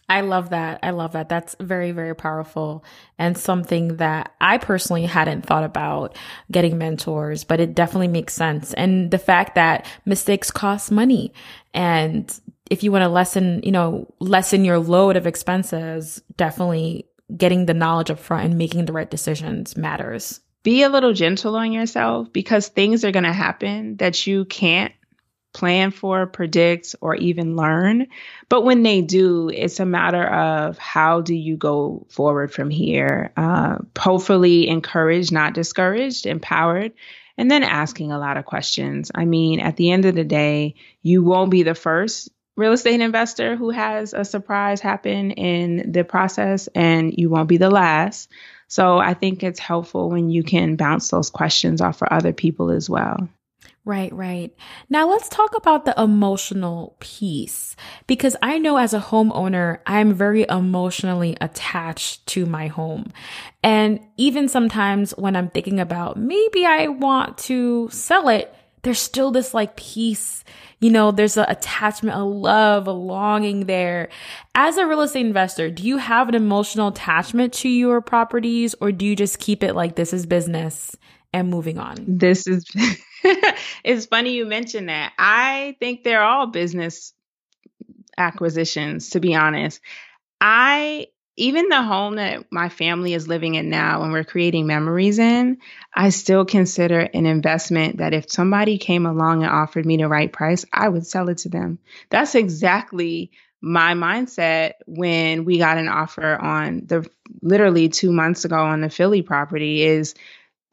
I 0.09 0.21
love 0.21 0.51
that. 0.51 0.79
I 0.83 0.91
love 0.91 1.11
that. 1.13 1.27
That's 1.27 1.55
very, 1.59 1.91
very 1.91 2.15
powerful 2.15 2.85
and 3.19 3.37
something 3.37 3.97
that 3.97 4.33
I 4.39 4.57
personally 4.57 5.05
hadn't 5.05 5.45
thought 5.45 5.65
about 5.65 6.15
getting 6.49 6.77
mentors, 6.77 7.43
but 7.43 7.59
it 7.59 7.75
definitely 7.75 8.07
makes 8.07 8.33
sense. 8.33 8.73
And 8.73 9.11
the 9.11 9.17
fact 9.17 9.55
that 9.55 9.85
mistakes 10.05 10.49
cost 10.49 10.91
money 10.91 11.33
and 11.73 12.39
if 12.69 12.83
you 12.83 12.91
want 12.91 13.03
to 13.03 13.09
lessen, 13.09 13.61
you 13.63 13.71
know, 13.71 14.13
lessen 14.19 14.65
your 14.65 14.79
load 14.79 15.15
of 15.15 15.27
expenses, 15.27 16.21
definitely 16.35 17.07
getting 17.35 17.65
the 17.65 17.73
knowledge 17.73 18.09
up 18.09 18.19
front 18.19 18.45
and 18.45 18.57
making 18.57 18.85
the 18.85 18.93
right 18.93 19.09
decisions 19.09 19.75
matters. 19.75 20.39
Be 20.63 20.83
a 20.83 20.89
little 20.89 21.13
gentle 21.13 21.55
on 21.55 21.71
yourself 21.71 22.31
because 22.31 22.67
things 22.67 23.05
are 23.05 23.11
going 23.11 23.23
to 23.23 23.33
happen 23.33 23.97
that 23.97 24.27
you 24.27 24.45
can't 24.45 24.93
plan 25.53 25.91
for, 25.91 26.27
predict, 26.27 26.95
or 27.01 27.15
even 27.15 27.55
learn. 27.55 28.07
But 28.49 28.63
when 28.63 28.83
they 28.83 29.01
do, 29.01 29.49
it's 29.49 29.79
a 29.79 29.85
matter 29.85 30.23
of 30.23 30.77
how 30.77 31.21
do 31.21 31.33
you 31.33 31.57
go 31.57 32.05
forward 32.09 32.51
from 32.51 32.69
here? 32.69 33.31
Uh, 33.35 33.77
hopefully, 33.97 34.67
encouraged, 34.67 35.31
not 35.31 35.53
discouraged, 35.53 36.25
empowered, 36.25 36.93
and 37.37 37.49
then 37.49 37.63
asking 37.63 38.11
a 38.11 38.19
lot 38.19 38.37
of 38.37 38.45
questions. 38.45 39.09
I 39.15 39.25
mean, 39.25 39.59
at 39.59 39.77
the 39.77 39.91
end 39.91 40.05
of 40.05 40.15
the 40.15 40.23
day, 40.23 40.75
you 41.01 41.23
won't 41.23 41.51
be 41.51 41.63
the 41.63 41.75
first 41.75 42.29
real 42.57 42.73
estate 42.73 42.99
investor 42.99 43.55
who 43.55 43.69
has 43.69 44.13
a 44.13 44.25
surprise 44.25 44.81
happen 44.81 45.31
in 45.31 45.91
the 45.91 46.03
process, 46.03 46.67
and 46.75 47.13
you 47.15 47.29
won't 47.29 47.47
be 47.47 47.57
the 47.57 47.69
last. 47.69 48.29
So 48.67 48.97
I 48.97 49.13
think 49.13 49.43
it's 49.43 49.59
helpful 49.59 50.09
when 50.09 50.29
you 50.29 50.43
can 50.43 50.75
bounce 50.75 51.09
those 51.09 51.29
questions 51.29 51.79
off 51.79 51.97
for 51.99 52.11
other 52.11 52.33
people 52.33 52.71
as 52.71 52.89
well. 52.89 53.29
Right, 53.85 54.11
right. 54.11 54.53
Now 54.89 55.09
let's 55.09 55.29
talk 55.29 55.55
about 55.55 55.85
the 55.85 55.97
emotional 55.97 56.97
piece 56.99 57.77
because 58.05 58.35
I 58.41 58.57
know 58.57 58.75
as 58.75 58.93
a 58.93 58.99
homeowner, 58.99 59.79
I'm 59.85 60.13
very 60.13 60.45
emotionally 60.49 61.37
attached 61.39 62.27
to 62.27 62.45
my 62.45 62.67
home. 62.67 63.13
And 63.63 64.01
even 64.17 64.49
sometimes 64.49 65.11
when 65.11 65.37
I'm 65.37 65.49
thinking 65.49 65.79
about 65.79 66.17
maybe 66.17 66.65
I 66.65 66.89
want 66.89 67.37
to 67.37 67.87
sell 67.89 68.27
it, 68.27 68.53
there's 68.81 68.99
still 68.99 69.31
this 69.31 69.53
like 69.53 69.77
peace, 69.77 70.43
you 70.79 70.91
know, 70.91 71.11
there's 71.11 71.37
an 71.37 71.45
attachment, 71.47 72.17
a 72.17 72.23
love, 72.23 72.87
a 72.87 72.91
longing 72.91 73.65
there. 73.65 74.09
As 74.53 74.77
a 74.77 74.85
real 74.85 75.01
estate 75.01 75.25
investor, 75.25 75.71
do 75.71 75.83
you 75.83 75.97
have 75.97 76.29
an 76.29 76.35
emotional 76.35 76.89
attachment 76.89 77.53
to 77.53 77.69
your 77.69 78.01
properties 78.01 78.75
or 78.79 78.91
do 78.91 79.05
you 79.05 79.15
just 79.15 79.39
keep 79.39 79.63
it 79.63 79.73
like 79.73 79.95
this 79.95 80.13
is 80.13 80.25
business 80.25 80.95
and 81.33 81.49
moving 81.49 81.79
on? 81.79 81.97
This 82.07 82.45
is 82.45 82.65
it's 83.83 84.05
funny 84.05 84.33
you 84.33 84.45
mentioned 84.45 84.89
that. 84.89 85.13
I 85.17 85.75
think 85.79 86.03
they're 86.03 86.23
all 86.23 86.47
business 86.47 87.13
acquisitions, 88.17 89.11
to 89.11 89.19
be 89.19 89.35
honest. 89.35 89.81
I 90.39 91.07
even 91.37 91.69
the 91.69 91.83
home 91.83 92.15
that 92.15 92.51
my 92.51 92.67
family 92.69 93.13
is 93.13 93.27
living 93.27 93.55
in 93.55 93.69
now 93.69 94.01
and 94.01 94.11
we're 94.11 94.23
creating 94.23 94.67
memories 94.67 95.19
in, 95.19 95.59
I 95.93 96.09
still 96.09 96.45
consider 96.45 96.99
an 96.99 97.25
investment 97.25 97.97
that 97.97 98.13
if 98.13 98.29
somebody 98.31 98.79
came 98.79 99.05
along 99.05 99.43
and 99.43 99.51
offered 99.51 99.85
me 99.85 99.97
the 99.97 100.07
right 100.07 100.33
price, 100.33 100.65
I 100.73 100.89
would 100.89 101.05
sell 101.05 101.29
it 101.29 101.39
to 101.39 101.49
them. 101.49 101.79
That's 102.09 102.35
exactly 102.35 103.31
my 103.61 103.93
mindset 103.93 104.73
when 104.87 105.45
we 105.45 105.57
got 105.59 105.77
an 105.77 105.87
offer 105.87 106.35
on 106.35 106.83
the 106.85 107.07
literally 107.41 107.89
2 107.89 108.11
months 108.11 108.45
ago 108.45 108.57
on 108.57 108.81
the 108.81 108.89
Philly 108.89 109.21
property 109.21 109.83
is 109.83 110.15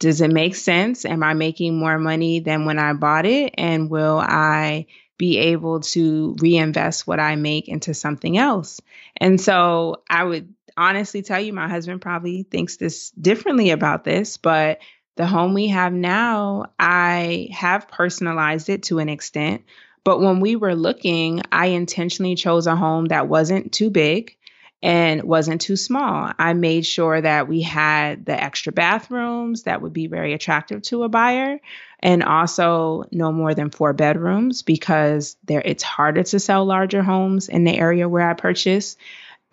does 0.00 0.20
it 0.20 0.33
make 0.33 0.57
sense? 0.57 1.05
Am 1.05 1.22
I 1.22 1.35
making 1.35 1.79
more 1.79 1.98
money 1.98 2.40
than 2.40 2.66
when 2.66 2.79
I 2.79 2.92
bought 2.94 3.27
it? 3.27 3.55
And 3.57 3.88
will 3.88 4.18
I 4.18 4.87
be 5.18 5.38
able 5.38 5.81
to 5.81 6.37
reinvest 6.40 7.07
what 7.07 7.20
I 7.20 7.37
make 7.37 7.68
into 7.68 7.94
something 7.94 8.37
else? 8.37 8.81
And 9.16 9.40
so 9.40 10.03
I 10.09 10.24
would 10.24 10.53
honestly 10.77 11.22
tell 11.22 11.40
you, 11.40 11.53
my 11.53 11.68
husband 11.68 12.00
probably 12.00 12.42
thinks 12.42 12.77
this 12.77 13.11
differently 13.11 13.70
about 13.70 14.05
this, 14.05 14.37
but 14.37 14.81
the 15.16 15.27
home 15.27 15.55
we 15.55 15.68
have 15.68 15.92
now, 15.92 16.72
I 16.79 17.48
have 17.53 17.88
personalized 17.88 18.68
it 18.68 18.85
to 18.85 18.98
an 18.98 19.09
extent. 19.09 19.62
But 20.03 20.20
when 20.20 20.40
we 20.40 20.57
were 20.57 20.74
looking, 20.74 21.40
I 21.50 21.66
intentionally 21.66 22.35
chose 22.35 22.66
a 22.66 22.77
home 22.77 23.07
that 23.07 23.29
wasn't 23.29 23.72
too 23.72 23.90
big 23.90 24.37
and 24.85 25.23
wasn't 25.23 25.62
too 25.62 25.77
small. 25.77 26.31
I 26.38 26.53
made 26.53 26.85
sure 26.85 27.18
that 27.18 27.49
we 27.49 27.62
had 27.62 28.27
the 28.27 28.38
extra 28.38 28.70
bathrooms 28.70 29.62
that 29.62 29.81
would 29.81 29.94
be 29.94 30.09
very 30.09 30.35
attractive 30.35 30.83
to 30.83 31.05
a 31.05 31.09
buyer 31.09 31.59
and 32.01 32.23
also 32.23 33.05
no 33.11 33.33
more 33.33 33.55
than 33.55 33.70
four 33.70 33.94
bedrooms 33.94 34.61
because 34.61 35.38
there 35.44 35.62
it's 35.64 35.83
harder 35.83 36.23
to 36.23 36.38
sell 36.38 36.66
larger 36.66 37.03
homes 37.03 37.49
in 37.49 37.64
the 37.64 37.75
area 37.75 38.07
where 38.11 38.29
I 38.29 38.35
purchase 38.35 38.99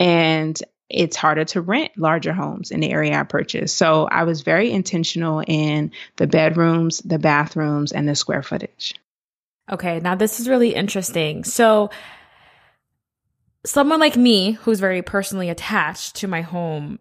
and 0.02 0.62
it's 0.90 1.16
harder 1.16 1.46
to 1.46 1.62
rent 1.62 1.92
larger 1.98 2.34
homes 2.34 2.70
in 2.70 2.82
the 2.82 2.92
area 2.92 3.18
I 3.18 3.24
purchased. 3.24 3.78
So 3.78 4.10
I 4.12 4.26
was 4.26 4.42
very 4.42 4.70
intentional 4.70 5.42
in 5.48 5.94
the 6.18 6.28
bedrooms, 6.28 6.98
the 7.06 7.20
bathrooms 7.20 7.94
and 7.94 8.06
the 8.06 8.16
square 8.16 8.44
footage. 8.44 8.96
Okay, 9.72 10.02
now 10.02 10.16
this 10.16 10.42
is 10.42 10.50
really 10.50 10.76
interesting. 10.76 11.46
So 11.46 11.90
someone 13.66 14.00
like 14.00 14.16
me 14.16 14.54
who's 14.54 14.80
very 14.80 15.02
personally 15.02 15.50
attached 15.50 16.16
to 16.18 16.28
my 16.28 16.42
home, 16.42 17.00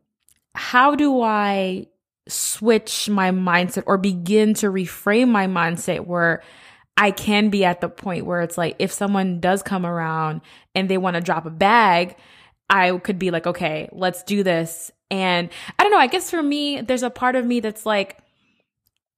how 0.54 0.94
do 0.94 1.22
I 1.22 1.86
switch 2.28 3.08
my 3.08 3.30
mindset 3.30 3.84
or 3.86 3.98
begin 3.98 4.54
to 4.54 4.66
reframe 4.66 5.28
my 5.28 5.46
mindset 5.46 6.06
where 6.06 6.42
I 6.96 7.12
can 7.12 7.48
be 7.48 7.64
at 7.64 7.80
the 7.80 7.88
point 7.88 8.26
where 8.26 8.42
it's 8.42 8.58
like 8.58 8.76
if 8.78 8.92
someone 8.92 9.40
does 9.40 9.62
come 9.62 9.86
around 9.86 10.42
and 10.74 10.88
they 10.88 10.98
want 10.98 11.14
to 11.14 11.20
drop 11.20 11.46
a 11.46 11.50
bag, 11.50 12.16
I 12.68 12.96
could 12.98 13.18
be 13.18 13.30
like, 13.30 13.46
okay, 13.46 13.88
let's 13.92 14.22
do 14.22 14.42
this. 14.42 14.90
And 15.10 15.48
I 15.78 15.82
don't 15.82 15.92
know, 15.92 15.98
I 15.98 16.06
guess 16.06 16.30
for 16.30 16.42
me, 16.42 16.82
there's 16.82 17.02
a 17.02 17.10
part 17.10 17.36
of 17.36 17.44
me 17.44 17.60
that's 17.60 17.86
like, 17.86 18.18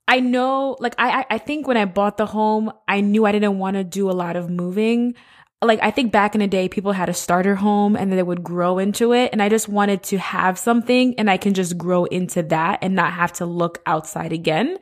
I 0.09 0.21
know, 0.21 0.77
like, 0.81 0.95
I, 0.99 1.27
I 1.29 1.39
think 1.39 1.67
when 1.67 1.77
I 1.77 1.85
bought 1.85 2.17
the 2.17 2.27
home, 2.27 2.73
I 2.89 3.01
knew 3.01 3.25
I 3.25 3.33
didn't 3.33 3.59
want 3.59 3.77
to 3.77 3.85
do 3.85 4.11
a 4.11 4.13
lot 4.13 4.37
of 4.37 4.49
moving 4.49 5.15
like 5.63 5.79
I 5.83 5.91
think 5.91 6.13
back 6.13 6.35
in 6.35 6.41
the 6.41 6.47
day, 6.47 6.69
people 6.69 6.93
had 6.93 7.09
a 7.09 7.15
starter 7.15 7.55
home 7.55 7.97
and 7.97 8.11
then 8.11 8.17
they 8.17 8.23
would 8.23 8.43
grow 8.43 8.79
into 8.79 9.13
it. 9.13 9.31
And 9.33 9.43
I 9.43 9.49
just 9.49 9.69
wanted 9.69 10.03
to 10.05 10.19
have 10.19 10.59
something 10.59 11.15
and 11.19 11.31
I 11.31 11.37
can 11.37 11.55
just 11.55 11.79
grow 11.79 12.05
into 12.05 12.43
that 12.45 12.81
and 12.83 12.95
not 12.95 13.13
have 13.13 13.33
to 13.35 13.47
look 13.47 13.81
outside 13.87 14.33
again. 14.33 14.79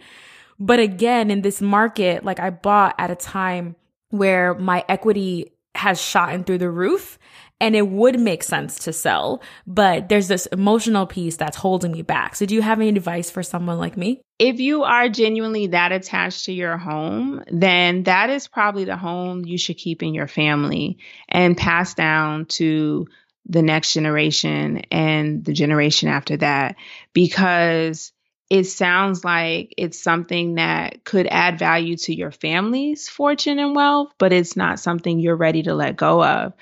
But 0.58 0.78
again, 0.78 1.30
in 1.30 1.42
this 1.42 1.60
market, 1.60 2.24
like 2.24 2.40
I 2.40 2.50
bought 2.50 2.94
at 2.98 3.10
a 3.10 3.16
time 3.16 3.76
where 4.10 4.54
my 4.54 4.84
equity 4.88 5.52
has 5.74 6.00
shot 6.00 6.34
in 6.34 6.44
through 6.44 6.58
the 6.58 6.70
roof 6.70 7.18
and 7.60 7.76
it 7.76 7.86
would 7.86 8.18
make 8.18 8.42
sense 8.42 8.78
to 8.80 8.92
sell, 8.92 9.42
but 9.66 10.08
there's 10.08 10.28
this 10.28 10.46
emotional 10.46 11.06
piece 11.06 11.36
that's 11.36 11.56
holding 11.56 11.92
me 11.92 12.02
back. 12.02 12.34
So 12.34 12.46
do 12.46 12.54
you 12.54 12.62
have 12.62 12.80
any 12.80 12.88
advice 12.88 13.30
for 13.30 13.42
someone 13.42 13.78
like 13.78 13.96
me? 13.96 14.22
If 14.38 14.60
you 14.60 14.84
are 14.84 15.10
genuinely 15.10 15.68
that 15.68 15.92
attached 15.92 16.46
to 16.46 16.52
your 16.52 16.78
home, 16.78 17.44
then 17.52 18.04
that 18.04 18.30
is 18.30 18.48
probably 18.48 18.84
the 18.84 18.96
home 18.96 19.44
you 19.44 19.58
should 19.58 19.76
keep 19.76 20.02
in 20.02 20.14
your 20.14 20.26
family 20.26 20.98
and 21.28 21.56
pass 21.56 21.94
down 21.94 22.46
to 22.46 23.06
the 23.46 23.62
next 23.62 23.92
generation 23.92 24.78
and 24.90 25.44
the 25.44 25.52
generation 25.52 26.08
after 26.08 26.36
that 26.38 26.76
because 27.12 28.12
it 28.50 28.64
sounds 28.64 29.24
like 29.24 29.72
it's 29.78 29.98
something 29.98 30.56
that 30.56 31.04
could 31.04 31.28
add 31.28 31.58
value 31.58 31.96
to 31.96 32.14
your 32.14 32.32
family's 32.32 33.08
fortune 33.08 33.60
and 33.60 33.76
wealth, 33.76 34.12
but 34.18 34.32
it's 34.32 34.56
not 34.56 34.80
something 34.80 35.20
you're 35.20 35.36
ready 35.36 35.62
to 35.62 35.74
let 35.74 35.96
go 35.96 36.22
of. 36.22 36.52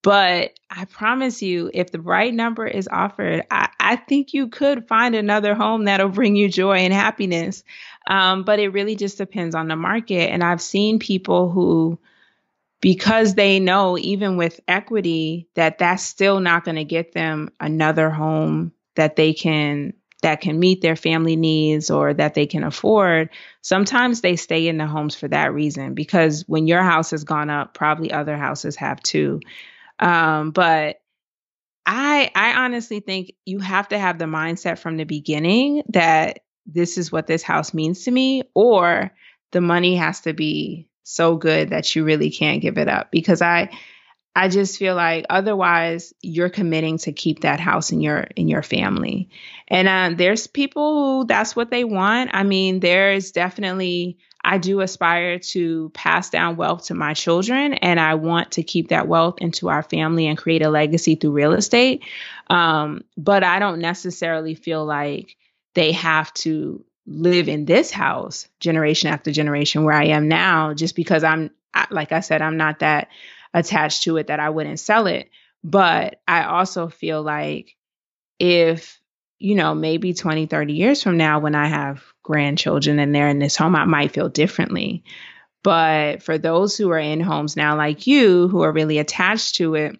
But 0.00 0.58
I 0.70 0.86
promise 0.86 1.42
you, 1.42 1.70
if 1.72 1.90
the 1.90 2.00
right 2.00 2.32
number 2.32 2.66
is 2.66 2.88
offered, 2.88 3.44
I, 3.50 3.68
I 3.78 3.96
think 3.96 4.32
you 4.32 4.48
could 4.48 4.88
find 4.88 5.14
another 5.14 5.54
home 5.54 5.84
that'll 5.84 6.08
bring 6.08 6.34
you 6.34 6.48
joy 6.48 6.78
and 6.78 6.92
happiness. 6.92 7.62
Um, 8.06 8.42
but 8.44 8.58
it 8.58 8.70
really 8.70 8.96
just 8.96 9.18
depends 9.18 9.54
on 9.54 9.68
the 9.68 9.76
market. 9.76 10.30
And 10.30 10.42
I've 10.42 10.62
seen 10.62 10.98
people 10.98 11.50
who, 11.50 11.98
because 12.80 13.34
they 13.34 13.60
know 13.60 13.98
even 13.98 14.36
with 14.36 14.60
equity 14.68 15.48
that 15.54 15.78
that's 15.78 16.02
still 16.02 16.40
not 16.40 16.64
going 16.64 16.76
to 16.76 16.84
get 16.84 17.12
them 17.12 17.50
another 17.60 18.10
home 18.10 18.72
that 18.94 19.16
they 19.16 19.32
can 19.32 19.94
that 20.24 20.40
can 20.40 20.58
meet 20.58 20.80
their 20.80 20.96
family 20.96 21.36
needs 21.36 21.90
or 21.90 22.12
that 22.12 22.34
they 22.34 22.46
can 22.46 22.64
afford 22.64 23.30
sometimes 23.62 24.20
they 24.20 24.36
stay 24.36 24.66
in 24.66 24.78
the 24.78 24.86
homes 24.86 25.14
for 25.14 25.28
that 25.28 25.54
reason 25.54 25.94
because 25.94 26.44
when 26.48 26.66
your 26.66 26.82
house 26.82 27.12
has 27.12 27.24
gone 27.24 27.50
up 27.50 27.74
probably 27.74 28.12
other 28.12 28.36
houses 28.36 28.76
have 28.76 29.00
too 29.02 29.40
um, 30.00 30.50
but 30.50 30.96
I 31.86 32.30
I 32.34 32.64
honestly 32.64 33.00
think 33.00 33.32
you 33.44 33.58
have 33.58 33.88
to 33.88 33.98
have 33.98 34.18
the 34.18 34.24
mindset 34.24 34.78
from 34.78 34.96
the 34.96 35.04
beginning 35.04 35.82
that 35.90 36.40
this 36.66 36.96
is 36.96 37.12
what 37.12 37.26
this 37.26 37.42
house 37.42 37.74
means 37.74 38.04
to 38.04 38.10
me, 38.10 38.42
or 38.54 39.10
the 39.52 39.60
money 39.60 39.96
has 39.96 40.22
to 40.22 40.32
be 40.32 40.88
so 41.02 41.36
good 41.36 41.70
that 41.70 41.94
you 41.94 42.04
really 42.04 42.30
can't 42.30 42.62
give 42.62 42.78
it 42.78 42.88
up. 42.88 43.10
Because 43.10 43.42
I 43.42 43.70
I 44.36 44.48
just 44.48 44.78
feel 44.78 44.96
like 44.96 45.26
otherwise 45.30 46.12
you're 46.20 46.50
committing 46.50 46.98
to 46.98 47.12
keep 47.12 47.40
that 47.40 47.60
house 47.60 47.92
in 47.92 48.00
your 48.00 48.20
in 48.36 48.48
your 48.48 48.62
family. 48.62 49.30
And 49.68 49.88
uh, 49.88 50.16
there's 50.16 50.46
people 50.46 51.20
who 51.20 51.26
that's 51.26 51.54
what 51.54 51.70
they 51.70 51.84
want. 51.84 52.30
I 52.32 52.42
mean, 52.42 52.80
there 52.80 53.12
is 53.12 53.30
definitely 53.30 54.18
I 54.44 54.58
do 54.58 54.80
aspire 54.80 55.38
to 55.38 55.90
pass 55.94 56.28
down 56.30 56.56
wealth 56.56 56.86
to 56.86 56.94
my 56.94 57.14
children, 57.14 57.74
and 57.74 57.98
I 57.98 58.16
want 58.16 58.52
to 58.52 58.62
keep 58.62 58.88
that 58.88 59.08
wealth 59.08 59.36
into 59.38 59.68
our 59.68 59.82
family 59.82 60.26
and 60.26 60.36
create 60.36 60.62
a 60.62 60.68
legacy 60.68 61.14
through 61.14 61.32
real 61.32 61.52
estate. 61.52 62.04
Um, 62.50 63.04
but 63.16 63.42
I 63.42 63.58
don't 63.58 63.78
necessarily 63.78 64.54
feel 64.54 64.84
like 64.84 65.36
they 65.74 65.92
have 65.92 66.32
to 66.34 66.84
live 67.06 67.48
in 67.48 67.64
this 67.64 67.90
house 67.90 68.48
generation 68.60 69.10
after 69.10 69.30
generation 69.30 69.84
where 69.84 69.96
I 69.96 70.06
am 70.06 70.28
now, 70.28 70.74
just 70.74 70.94
because 70.94 71.24
I'm, 71.24 71.50
like 71.90 72.12
I 72.12 72.20
said, 72.20 72.42
I'm 72.42 72.56
not 72.56 72.80
that 72.80 73.08
attached 73.54 74.02
to 74.02 74.18
it 74.18 74.26
that 74.26 74.40
I 74.40 74.50
wouldn't 74.50 74.80
sell 74.80 75.06
it. 75.06 75.30
But 75.62 76.20
I 76.28 76.44
also 76.44 76.88
feel 76.88 77.22
like 77.22 77.74
if 78.38 79.00
you 79.44 79.54
know, 79.54 79.74
maybe 79.74 80.14
20, 80.14 80.46
30 80.46 80.72
years 80.72 81.02
from 81.02 81.18
now, 81.18 81.38
when 81.38 81.54
I 81.54 81.66
have 81.66 82.02
grandchildren 82.22 82.98
and 82.98 83.14
they're 83.14 83.28
in 83.28 83.40
this 83.40 83.56
home, 83.56 83.76
I 83.76 83.84
might 83.84 84.12
feel 84.12 84.30
differently. 84.30 85.04
But 85.62 86.22
for 86.22 86.38
those 86.38 86.76
who 86.76 86.90
are 86.90 86.98
in 86.98 87.20
homes 87.20 87.56
now, 87.56 87.76
like 87.76 88.06
you, 88.06 88.48
who 88.48 88.62
are 88.62 88.72
really 88.72 88.98
attached 88.98 89.56
to 89.56 89.74
it, 89.74 89.98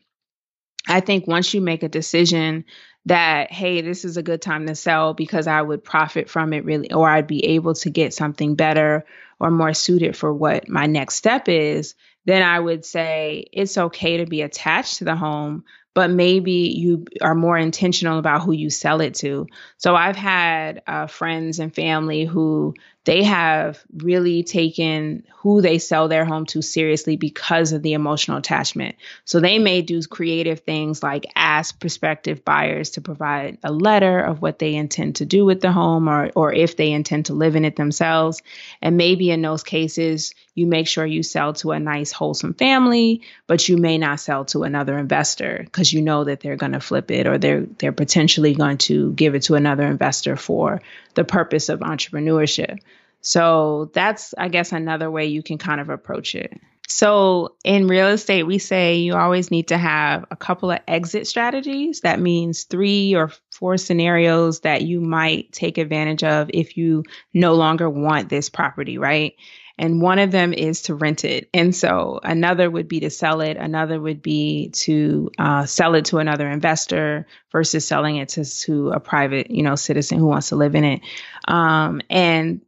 I 0.87 1.01
think 1.01 1.27
once 1.27 1.53
you 1.53 1.61
make 1.61 1.83
a 1.83 1.88
decision 1.88 2.64
that, 3.07 3.53
hey, 3.53 3.83
this 3.83 4.05
is 4.05 4.17
a 4.17 4.23
good 4.23 4.40
time 4.40 4.67
to 4.67 4.75
sell 4.75 5.12
because 5.12 5.47
I 5.47 5.61
would 5.61 5.85
profit 5.85 6.31
from 6.31 6.53
it 6.53 6.64
really, 6.64 6.93
or 6.93 7.09
I'd 7.09 7.27
be 7.27 7.45
able 7.47 7.75
to 7.75 7.90
get 7.90 8.14
something 8.14 8.55
better 8.55 9.05
or 9.38 9.51
more 9.51 9.75
suited 9.75 10.17
for 10.17 10.33
what 10.33 10.69
my 10.69 10.87
next 10.87 11.17
step 11.17 11.49
is, 11.49 11.95
then 12.25 12.43
I 12.43 12.59
would 12.59 12.85
say 12.85 13.47
it's 13.53 13.77
okay 13.77 14.19
to 14.19 14.27
be 14.27 14.43
attached 14.43 14.99
to 14.99 15.05
the 15.05 15.17
home, 15.17 15.65
but 15.95 16.11
maybe 16.11 16.75
you 16.77 17.05
are 17.21 17.35
more 17.35 17.57
intentional 17.57 18.19
about 18.19 18.43
who 18.43 18.53
you 18.53 18.71
sell 18.71 19.01
it 19.01 19.15
to. 19.17 19.47
So 19.77 19.95
I've 19.95 20.17
had 20.17 20.83
uh, 20.87 21.07
friends 21.07 21.59
and 21.61 21.75
family 21.75 22.25
who 22.25 22.75
they 23.05 23.23
have 23.23 23.83
really 23.95 24.43
taken 24.43 25.25
who 25.37 25.61
they 25.61 25.79
sell 25.79 26.09
their 26.09 26.25
home 26.25 26.47
to 26.47 26.62
seriously 26.62 27.17
because 27.17 27.73
of 27.73 27.83
the 27.83 27.93
emotional 27.93 28.38
attachment. 28.38 28.97
So 29.27 29.40
they 29.40 29.59
may 29.59 29.83
do 29.83 30.01
creative 30.03 30.61
things 30.61 31.03
like 31.03 31.27
ask 31.37 31.79
prospective 31.79 32.47
buyers 32.47 32.90
to 32.90 33.03
provide 33.03 33.59
a 33.62 33.71
letter 33.71 34.21
of 34.21 34.40
what 34.40 34.59
they 34.59 34.75
intend 34.75 35.17
to 35.17 35.27
do 35.27 35.45
with 35.45 35.61
the 35.61 35.71
home 35.71 36.09
or 36.09 36.31
or 36.35 36.53
if 36.55 36.77
they 36.77 36.93
intend 36.93 37.27
to 37.27 37.35
live 37.35 37.57
in 37.57 37.67
it 37.67 37.77
themselves. 37.77 38.40
And 38.81 38.97
maybe 38.97 39.31
in 39.31 39.43
those 39.43 39.64
cases, 39.64 40.35
you 40.55 40.67
make 40.67 40.88
sure 40.88 41.05
you 41.05 41.23
sell 41.23 41.53
to 41.55 41.73
a 41.73 41.81
nice 41.81 42.11
wholesome 42.11 42.55
family, 42.55 43.21
but 43.47 43.69
you 43.69 43.77
may 43.77 43.99
not 43.99 44.21
sell 44.21 44.47
to 44.47 44.62
another 44.62 44.97
investor 44.97 45.61
because 45.62 45.93
you 45.93 46.01
know 46.01 46.25
that 46.25 46.40
they're 46.40 46.57
going 46.57 46.73
to 46.73 46.81
flip 46.81 47.11
it 47.11 47.27
or 47.27 47.37
they're 47.37 47.67
they're 47.79 47.93
potentially 47.93 48.55
going 48.55 48.79
to 48.79 49.12
give 49.12 49.35
it 49.35 49.43
to 49.43 49.57
another 49.57 49.85
investor 49.85 50.37
for 50.37 50.81
the 51.14 51.25
purpose 51.25 51.69
of 51.69 51.81
entrepreneurship. 51.81 52.79
So 53.25 53.91
that's, 53.95 54.35
I 54.37 54.49
guess, 54.49 54.71
another 54.73 55.11
way 55.11 55.27
you 55.27 55.43
can 55.43 55.59
kind 55.59 55.81
of 55.81 55.89
approach 55.89 56.35
it. 56.35 56.53
So 56.87 57.57
in 57.65 57.89
real 57.89 58.09
estate, 58.09 58.43
we 58.43 58.59
say 58.59 58.97
you 58.97 59.15
always 59.15 59.51
need 59.51 59.69
to 59.69 59.79
have 59.79 60.27
a 60.31 60.37
couple 60.37 60.71
of 60.71 60.81
exit 60.87 61.27
strategies. 61.27 62.01
That 62.01 62.21
means 62.21 62.65
three 62.65 63.15
or 63.15 63.33
four 63.51 63.79
scenarios 63.79 64.61
that 64.61 64.83
you 64.83 65.01
might 65.01 65.51
take 65.53 65.79
advantage 65.79 66.23
of 66.23 66.51
if 66.53 66.77
you 66.77 67.05
no 67.33 67.55
longer 67.55 67.89
want 67.89 68.29
this 68.29 68.51
property, 68.51 68.99
right? 68.99 69.33
And 69.79 70.03
one 70.03 70.19
of 70.19 70.31
them 70.31 70.53
is 70.53 70.83
to 70.83 70.95
rent 70.95 71.25
it. 71.25 71.49
And 71.55 71.75
so 71.75 72.21
another 72.23 72.71
would 72.71 72.87
be 72.87 73.01
to 73.01 73.11
sell 73.11 73.41
it. 73.41 73.57
Another 73.57 73.99
would 73.99 74.21
be 74.21 74.69
to 74.75 75.31
uh, 75.39 75.65
sell 75.65 75.95
it 75.95 76.05
to 76.07 76.19
another 76.19 76.49
investor 76.49 77.27
versus 77.51 77.87
selling 77.87 78.17
it 78.17 78.29
to, 78.31 78.45
to 78.45 78.91
a 78.91 79.01
private, 79.01 79.51
you 79.51 79.63
know, 79.63 79.75
citizen 79.75 80.19
who 80.19 80.27
wants 80.27 80.51
to 80.51 80.57
live 80.57 80.75
in 80.75 80.85
it. 80.85 81.01
Um, 81.49 82.03
and 82.11 82.61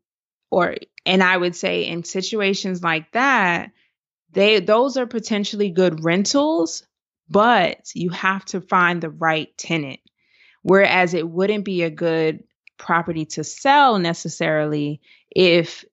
or 0.50 0.76
and 1.04 1.22
I 1.22 1.36
would 1.36 1.54
say 1.56 1.86
in 1.86 2.04
situations 2.04 2.82
like 2.82 3.12
that, 3.12 3.70
they 4.32 4.60
those 4.60 4.96
are 4.96 5.06
potentially 5.06 5.70
good 5.70 6.04
rentals, 6.04 6.86
but 7.28 7.90
you 7.94 8.10
have 8.10 8.44
to 8.46 8.60
find 8.60 9.00
the 9.00 9.10
right 9.10 9.56
tenant. 9.56 10.00
Whereas 10.62 11.14
it 11.14 11.28
wouldn't 11.28 11.64
be 11.64 11.82
a 11.82 11.90
good 11.90 12.42
property 12.76 13.24
to 13.24 13.44
sell 13.44 13.98
necessarily 13.98 15.00
if 15.30 15.84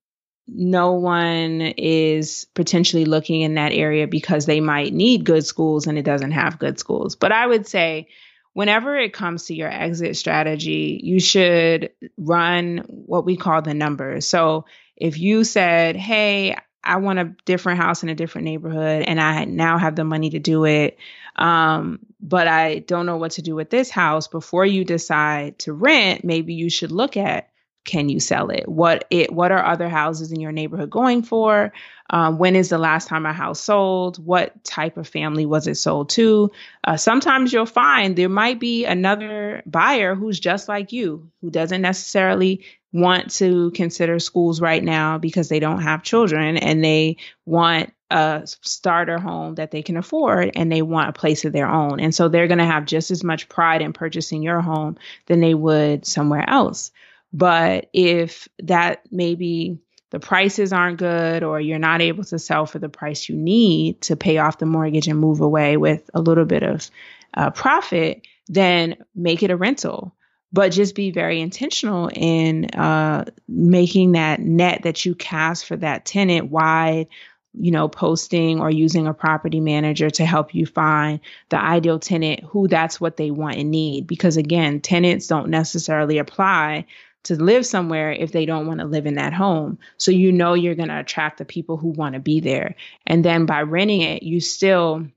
no 0.47 0.93
one 0.93 1.61
is 1.77 2.47
potentially 2.53 3.05
looking 3.05 3.41
in 3.41 3.53
that 3.55 3.71
area 3.71 4.07
because 4.07 4.45
they 4.45 4.59
might 4.59 4.93
need 4.93 5.23
good 5.23 5.45
schools 5.45 5.87
and 5.87 5.97
it 5.97 6.03
doesn't 6.03 6.31
have 6.31 6.59
good 6.59 6.77
schools. 6.77 7.15
But 7.15 7.31
I 7.31 7.47
would 7.47 7.65
say 7.65 8.07
whenever 8.53 8.97
it 8.97 9.13
comes 9.13 9.45
to 9.45 9.55
your 9.55 9.69
exit 9.69 10.15
strategy, 10.15 10.99
you 11.03 11.19
should 11.19 11.91
run 12.17 12.79
what 12.87 13.25
we 13.25 13.35
call 13.35 13.61
the 13.61 13.73
numbers. 13.73 14.25
So 14.25 14.65
if 14.95 15.19
you 15.19 15.43
said, 15.43 15.95
Hey, 15.95 16.55
I 16.83 16.97
want 16.97 17.19
a 17.19 17.35
different 17.45 17.79
house 17.79 18.03
in 18.03 18.09
a 18.09 18.15
different 18.15 18.45
neighborhood 18.45 19.03
and 19.03 19.19
I 19.19 19.45
now 19.45 19.77
have 19.77 19.95
the 19.95 20.03
money 20.03 20.31
to 20.31 20.39
do 20.39 20.65
it. 20.65 20.97
Um, 21.35 21.99
but 22.19 22.47
I 22.47 22.79
don't 22.79 23.05
know 23.05 23.17
what 23.17 23.31
to 23.31 23.41
do 23.41 23.55
with 23.55 23.69
this 23.69 23.89
house. 23.89 24.27
Before 24.27 24.65
you 24.65 24.83
decide 24.83 25.59
to 25.59 25.73
rent, 25.73 26.23
maybe 26.23 26.53
you 26.53 26.69
should 26.69 26.91
look 26.91 27.17
at 27.17 27.49
can 27.86 28.10
you 28.10 28.19
sell 28.19 28.50
it? 28.50 28.67
What 28.67 29.06
it 29.10 29.32
what 29.32 29.52
are 29.52 29.63
other 29.63 29.89
houses 29.89 30.32
in 30.32 30.39
your 30.39 30.52
neighborhood 30.52 30.89
going 30.89 31.24
for? 31.24 31.74
Um, 32.10 32.38
when 32.38 32.56
is 32.56 32.69
the 32.69 32.78
last 32.78 33.08
time 33.08 33.26
a 33.26 33.34
house 33.34 33.60
sold? 33.60 34.24
What 34.24 34.63
type 34.63 34.98
of 34.98 35.08
family 35.08 35.46
was 35.46 35.67
it 35.67 35.76
sold 35.76 36.10
to? 36.12 36.52
Uh, 36.84 36.98
sometimes 36.98 37.52
you'll 37.52 37.65
find 37.65 38.15
there 38.15 38.30
might 38.30 38.60
be 38.60 38.86
another 38.86 39.63
buyer 39.65 40.13
who's 40.15 40.39
just 40.39 40.67
like 40.67 40.91
you, 40.91 41.32
who 41.41 41.50
doesn't 41.50 41.82
necessarily 41.82 42.63
want 42.91 43.32
to 43.32 43.72
consider 43.72 44.19
schools 44.19 44.62
right 44.62 44.84
now 44.84 45.17
because 45.17 45.50
they 45.50 45.60
don't 45.60 45.82
have 45.82 46.04
children 46.04 46.58
and 46.58 46.84
they 46.84 47.17
want 47.46 47.91
a 48.12 48.43
starter 48.62 49.17
home 49.17 49.56
that 49.56 49.72
they 49.72 49.82
can 49.82 49.98
afford 49.98 50.52
and 50.56 50.72
they 50.72 50.84
want 50.84 51.10
a 51.10 51.13
place 51.13 51.46
of 51.46 51.54
their 51.54 51.67
own. 51.67 52.00
And 52.00 52.13
so 52.13 52.30
they're 52.30 52.48
going 52.48 52.60
to 52.60 52.65
have 52.65 52.86
just 52.86 53.10
as 53.10 53.24
much 53.24 53.50
pride 53.50 53.82
in 53.82 53.91
purchasing 53.91 54.43
your 54.43 54.62
home 54.62 54.98
than 55.26 55.39
they 55.39 55.56
would 55.56 56.06
somewhere 56.06 56.48
else. 56.48 56.91
But 57.34 57.89
if 57.93 58.48
that 58.60 59.02
maybe 59.12 59.80
the 60.12 60.19
prices 60.19 60.72
aren't 60.72 61.00
good 61.00 61.41
or 61.43 61.60
you're 61.60 61.80
not 61.80 62.02
able 62.02 62.24
to 62.26 62.38
sell 62.38 62.67
for 62.67 62.78
the 62.78 62.89
price 62.89 63.28
you 63.28 63.36
need 63.36 64.00
to 64.02 64.15
pay 64.15 64.38
off 64.38 64.60
the 64.60 64.67
mortgage 64.67 65.08
and 65.08 65.19
move 65.19 65.41
away 65.41 65.76
with 65.76 66.08
a 66.13 66.22
little 66.22 66.46
bit 66.46 66.62
of 66.62 66.88
uh, 67.34 67.50
profit, 67.50 68.22
then 68.48 68.96
make 69.15 69.41
it 69.41 69.50
a 69.50 69.58
rental. 69.58 70.15
But 70.52 70.69
just 70.69 70.93
be 70.93 71.10
very 71.10 71.41
intentional 71.41 72.12
in 72.13 72.65
uh, 72.65 73.26
making 73.48 74.12
that 74.12 74.39
net 74.39 74.84
that 74.84 75.04
you 75.04 75.15
cast 75.15 75.65
for 75.65 75.76
that 75.78 76.06
tenant 76.06 76.52
wide, 76.52 77.08
you 77.54 77.72
know, 77.72 77.88
posting 77.88 78.62
or 78.62 78.69
using 78.69 79.08
a 79.08 79.15
property 79.15 79.60
manager 79.60 80.12
to 80.12 80.26
help 80.28 80.54
you 80.54 80.67
find 80.67 81.22
the 81.50 81.60
ideal 81.60 81.98
tenant 81.98 82.41
who 82.41 82.67
that's 82.67 83.02
what 83.02 83.17
they 83.17 83.32
want 83.32 83.56
and 83.56 83.72
need. 83.72 84.06
Because 84.06 84.38
again, 84.38 84.80
tenants 84.80 85.26
don't 85.26 85.50
necessarily 85.50 86.19
apply 86.19 86.86
to 87.23 87.36
live 87.36 87.65
somewhere 87.65 88.12
if 88.12 88.31
they 88.31 88.45
don't 88.45 88.67
want 88.67 88.79
to 88.79 88.86
live 88.86 89.05
in 89.05 89.15
that 89.15 89.33
home. 89.33 89.79
So 89.97 90.12
you 90.12 90.31
know 90.31 90.53
you're 90.53 90.75
going 90.75 90.89
to 90.89 90.99
attract 90.99 91.38
the 91.38 91.45
people 91.45 91.77
who 91.77 91.89
want 91.89 92.13
to 92.13 92.19
be 92.19 92.39
there. 92.39 92.75
And 93.07 93.23
then 93.23 93.45
by 93.45 93.62
renting 93.62 94.01
it, 94.01 94.23
you 94.23 94.39
still 94.41 95.07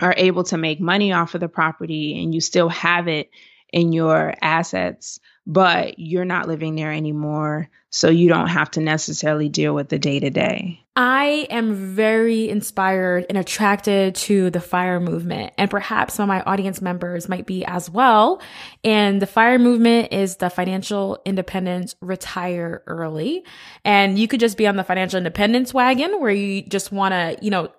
are 0.00 0.14
able 0.16 0.44
to 0.44 0.56
make 0.56 0.80
money 0.80 1.12
off 1.12 1.34
of 1.34 1.40
the 1.40 1.48
property 1.48 2.22
and 2.22 2.34
you 2.34 2.40
still 2.40 2.68
have 2.68 3.08
it 3.08 3.30
in 3.72 3.92
your 3.92 4.34
assets, 4.40 5.20
but 5.46 5.98
you're 5.98 6.24
not 6.24 6.48
living 6.48 6.74
there 6.74 6.92
anymore. 6.92 7.70
So 7.90 8.10
you 8.10 8.28
don't 8.28 8.48
have 8.48 8.70
to 8.72 8.80
necessarily 8.80 9.48
deal 9.48 9.74
with 9.74 9.88
the 9.88 9.98
day 9.98 10.20
to 10.20 10.30
day. 10.30 10.84
I 10.94 11.46
am 11.48 11.94
very 11.94 12.48
inspired 12.48 13.24
and 13.28 13.38
attracted 13.38 14.16
to 14.16 14.50
the 14.50 14.60
fire 14.60 14.98
movement, 14.98 15.52
and 15.56 15.70
perhaps 15.70 16.14
some 16.14 16.24
of 16.24 16.28
my 16.28 16.42
audience 16.42 16.82
members 16.82 17.28
might 17.28 17.46
be 17.46 17.64
as 17.64 17.88
well. 17.88 18.42
And 18.82 19.22
the 19.22 19.26
fire 19.26 19.60
movement 19.60 20.12
is 20.12 20.36
the 20.36 20.50
financial 20.50 21.22
independence 21.24 21.94
retire 22.00 22.82
early. 22.88 23.44
And 23.84 24.18
you 24.18 24.26
could 24.26 24.40
just 24.40 24.58
be 24.58 24.66
on 24.66 24.76
the 24.76 24.84
financial 24.84 25.18
independence 25.18 25.72
wagon 25.72 26.20
where 26.20 26.32
you 26.32 26.62
just 26.62 26.90
want 26.90 27.12
to, 27.12 27.38
you 27.40 27.50
know, 27.50 27.70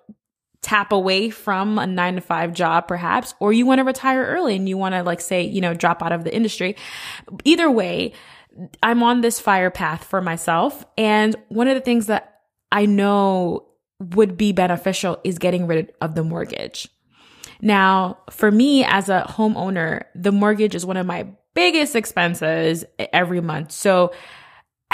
tap 0.62 0.92
away 0.92 1.30
from 1.30 1.78
a 1.78 1.86
nine 1.86 2.16
to 2.16 2.20
five 2.20 2.52
job, 2.52 2.86
perhaps, 2.86 3.34
or 3.40 3.52
you 3.52 3.64
want 3.64 3.78
to 3.78 3.84
retire 3.84 4.24
early 4.26 4.56
and 4.56 4.68
you 4.68 4.76
want 4.76 4.94
to, 4.94 5.02
like, 5.02 5.20
say, 5.20 5.42
you 5.42 5.60
know, 5.60 5.74
drop 5.74 6.02
out 6.02 6.12
of 6.12 6.24
the 6.24 6.34
industry. 6.34 6.76
Either 7.44 7.70
way, 7.70 8.12
I'm 8.82 9.02
on 9.02 9.20
this 9.20 9.40
fire 9.40 9.70
path 9.70 10.04
for 10.04 10.20
myself. 10.20 10.84
And 10.98 11.34
one 11.48 11.68
of 11.68 11.74
the 11.74 11.80
things 11.80 12.06
that 12.06 12.40
I 12.70 12.86
know 12.86 13.68
would 13.98 14.36
be 14.36 14.52
beneficial 14.52 15.18
is 15.24 15.38
getting 15.38 15.66
rid 15.66 15.92
of 16.00 16.14
the 16.14 16.24
mortgage. 16.24 16.88
Now, 17.62 18.18
for 18.30 18.50
me 18.50 18.84
as 18.84 19.08
a 19.08 19.26
homeowner, 19.28 20.04
the 20.14 20.32
mortgage 20.32 20.74
is 20.74 20.86
one 20.86 20.96
of 20.96 21.06
my 21.06 21.26
biggest 21.54 21.96
expenses 21.96 22.84
every 22.98 23.40
month. 23.40 23.72
So 23.72 24.12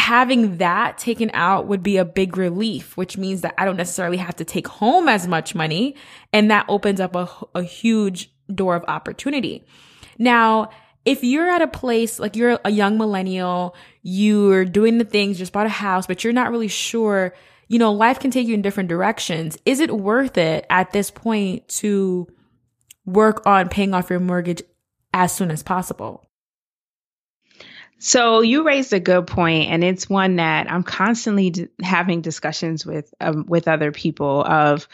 having 0.06 0.58
that 0.58 0.98
taken 0.98 1.32
out 1.34 1.66
would 1.66 1.82
be 1.82 1.96
a 1.96 2.04
big 2.04 2.36
relief, 2.36 2.96
which 2.96 3.18
means 3.18 3.40
that 3.40 3.54
I 3.58 3.64
don't 3.64 3.76
necessarily 3.76 4.18
have 4.18 4.36
to 4.36 4.44
take 4.44 4.68
home 4.68 5.08
as 5.08 5.26
much 5.26 5.52
money. 5.52 5.96
And 6.32 6.48
that 6.52 6.64
opens 6.68 7.00
up 7.00 7.16
a, 7.16 7.28
a 7.56 7.64
huge 7.64 8.30
door 8.54 8.76
of 8.76 8.84
opportunity. 8.86 9.64
Now, 10.16 10.70
if 11.04 11.24
you're 11.24 11.50
at 11.50 11.60
a 11.60 11.66
place 11.66 12.20
like 12.20 12.36
you're 12.36 12.60
a 12.64 12.70
young 12.70 12.98
millennial, 12.98 13.74
you're 14.02 14.64
doing 14.64 14.98
the 14.98 15.04
things, 15.04 15.38
just 15.38 15.52
bought 15.52 15.66
a 15.66 15.70
house, 15.70 16.06
but 16.06 16.22
you're 16.22 16.32
not 16.32 16.52
really 16.52 16.68
sure 16.68 17.34
you 17.68 17.80
know, 17.80 17.92
life 17.92 18.20
can 18.20 18.30
take 18.30 18.46
you 18.46 18.54
in 18.54 18.62
different 18.62 18.88
directions. 18.88 19.58
Is 19.66 19.80
it 19.80 19.90
worth 19.90 20.38
it 20.38 20.66
at 20.70 20.92
this 20.92 21.10
point 21.10 21.66
to 21.80 22.28
work 23.04 23.44
on 23.44 23.68
paying 23.68 23.92
off 23.92 24.08
your 24.08 24.20
mortgage 24.20 24.62
as 25.12 25.32
soon 25.32 25.50
as 25.50 25.64
possible? 25.64 26.25
So 27.98 28.42
you 28.42 28.64
raised 28.64 28.92
a 28.92 29.00
good 29.00 29.26
point, 29.26 29.70
and 29.70 29.82
it's 29.82 30.08
one 30.08 30.36
that 30.36 30.70
I'm 30.70 30.82
constantly 30.82 31.50
d- 31.50 31.68
having 31.82 32.20
discussions 32.20 32.84
with 32.84 33.12
um, 33.20 33.46
with 33.48 33.68
other 33.68 33.90
people 33.90 34.44
of 34.44 34.86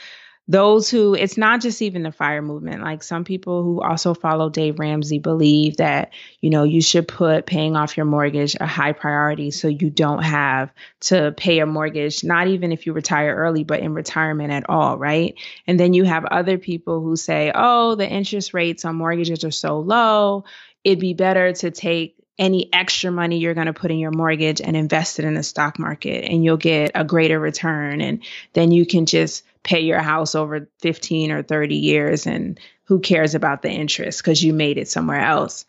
those 0.49 0.91
who 0.91 1.15
it's 1.15 1.37
not 1.37 1.61
just 1.61 1.83
even 1.83 2.03
the 2.03 2.11
fire 2.11 2.43
movement 2.43 2.83
like 2.83 3.03
some 3.05 3.23
people 3.23 3.63
who 3.63 3.81
also 3.81 4.13
follow 4.13 4.51
dave 4.51 4.81
ramsey 4.81 5.21
believe 5.21 5.77
that 5.77 6.13
you 6.41 6.51
know 6.51 6.65
you 6.65 6.83
should 6.83 7.07
put 7.07 7.47
paying 7.47 7.77
off 7.77 7.97
your 7.97 8.07
mortgage 8.07 8.57
a 8.59 8.67
high 8.67 8.93
priority 8.93 9.53
so 9.53 9.69
you 9.69 9.89
don't 9.89 10.25
have 10.25 10.73
to 10.99 11.33
pay 11.37 11.61
a 11.61 11.67
mortgage 11.67 12.25
not 12.25 12.49
even 12.49 12.73
if 12.73 12.87
you 12.87 12.93
retire 12.93 13.35
early 13.37 13.63
but 13.63 13.81
in 13.81 13.95
retirement 13.95 14.53
at 14.53 14.69
all 14.69 14.99
right? 14.99 15.37
And 15.69 15.79
then 15.79 15.95
you 15.95 16.05
have 16.05 16.25
other 16.25 16.59
people 16.59 17.01
who 17.01 17.15
say 17.15 17.53
oh 17.55 17.95
the 17.95 18.09
interest 18.09 18.53
rates 18.53 18.85
on 18.85 18.97
mortgages 18.97 19.45
are 19.45 19.53
so 19.53 19.79
low. 19.79 20.45
It'd 20.83 20.99
be 20.99 21.15
better 21.15 21.53
to 21.53 21.71
take 21.71 22.17
any 22.39 22.73
extra 22.73 23.11
money 23.11 23.39
you're 23.39 23.55
going 23.55 23.67
to 23.67 23.73
put 23.73 23.91
in 23.91 23.99
your 23.99 24.11
mortgage 24.11 24.61
and 24.61 24.77
invest 24.77 25.19
it 25.19 25.25
in 25.25 25.35
the 25.35 25.43
stock 25.43 25.79
market 25.79 26.25
and 26.25 26.43
you'll 26.45 26.57
get 26.57 26.93
a 26.95 27.05
greater 27.05 27.39
return 27.39 28.01
and 28.01 28.25
then 28.55 28.73
you 28.73 28.87
can 28.87 29.07
just 29.07 29.45
pay 29.63 29.81
your 29.81 30.01
house 30.01 30.35
over 30.35 30.69
15 30.81 31.31
or 31.31 31.43
30 31.43 31.77
years 31.77 32.27
and 32.27 32.59
who 32.85 33.01
cares 33.01 33.35
about 33.35 33.63
the 33.63 33.71
interest 33.71 34.21
because 34.21 34.43
you 34.43 34.53
made 34.53 34.79
it 34.79 34.89
somewhere 34.89 35.21
else. 35.21 35.65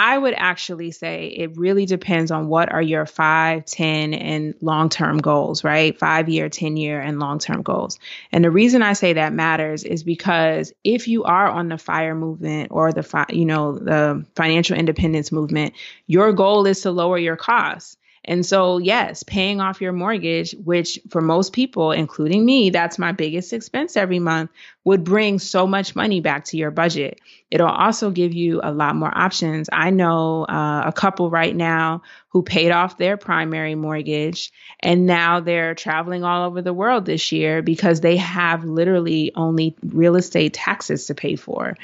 I 0.00 0.16
would 0.16 0.34
actually 0.36 0.92
say 0.92 1.26
it 1.26 1.56
really 1.58 1.84
depends 1.84 2.30
on 2.30 2.46
what 2.46 2.72
are 2.72 2.80
your 2.80 3.04
five, 3.04 3.64
10, 3.64 4.14
and 4.14 4.54
long 4.60 4.90
term 4.90 5.18
goals, 5.18 5.64
right? 5.64 5.98
Five 5.98 6.28
year, 6.28 6.48
10 6.48 6.76
year, 6.76 7.00
and 7.00 7.18
long 7.18 7.40
term 7.40 7.62
goals. 7.62 7.98
And 8.30 8.44
the 8.44 8.50
reason 8.52 8.80
I 8.80 8.92
say 8.92 9.14
that 9.14 9.32
matters 9.32 9.82
is 9.82 10.04
because 10.04 10.72
if 10.84 11.08
you 11.08 11.24
are 11.24 11.48
on 11.48 11.68
the 11.68 11.78
fire 11.78 12.14
movement 12.14 12.68
or 12.70 12.92
the, 12.92 13.02
fi- 13.02 13.26
you 13.30 13.44
know, 13.44 13.76
the 13.76 14.24
financial 14.36 14.76
independence 14.76 15.32
movement, 15.32 15.74
your 16.06 16.32
goal 16.32 16.64
is 16.66 16.82
to 16.82 16.92
lower 16.92 17.18
your 17.18 17.36
costs. 17.36 17.97
And 18.24 18.44
so, 18.44 18.78
yes, 18.78 19.22
paying 19.22 19.60
off 19.60 19.80
your 19.80 19.92
mortgage, 19.92 20.54
which 20.64 20.98
for 21.08 21.20
most 21.20 21.52
people, 21.52 21.92
including 21.92 22.44
me, 22.44 22.70
that's 22.70 22.98
my 22.98 23.12
biggest 23.12 23.52
expense 23.52 23.96
every 23.96 24.18
month, 24.18 24.50
would 24.84 25.04
bring 25.04 25.38
so 25.38 25.66
much 25.66 25.96
money 25.96 26.20
back 26.20 26.44
to 26.46 26.56
your 26.56 26.70
budget. 26.70 27.20
It'll 27.50 27.68
also 27.68 28.10
give 28.10 28.34
you 28.34 28.60
a 28.62 28.72
lot 28.72 28.96
more 28.96 29.16
options. 29.16 29.68
I 29.72 29.90
know 29.90 30.44
uh, 30.44 30.82
a 30.86 30.92
couple 30.92 31.30
right 31.30 31.56
now 31.56 32.02
who 32.28 32.42
paid 32.42 32.70
off 32.70 32.98
their 32.98 33.16
primary 33.16 33.74
mortgage 33.74 34.52
and 34.80 35.06
now 35.06 35.40
they're 35.40 35.74
traveling 35.74 36.24
all 36.24 36.46
over 36.46 36.60
the 36.60 36.74
world 36.74 37.06
this 37.06 37.32
year 37.32 37.62
because 37.62 38.00
they 38.00 38.16
have 38.16 38.64
literally 38.64 39.32
only 39.34 39.74
real 39.82 40.16
estate 40.16 40.52
taxes 40.52 41.06
to 41.06 41.14
pay 41.14 41.36
for. 41.36 41.76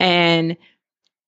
And 0.00 0.56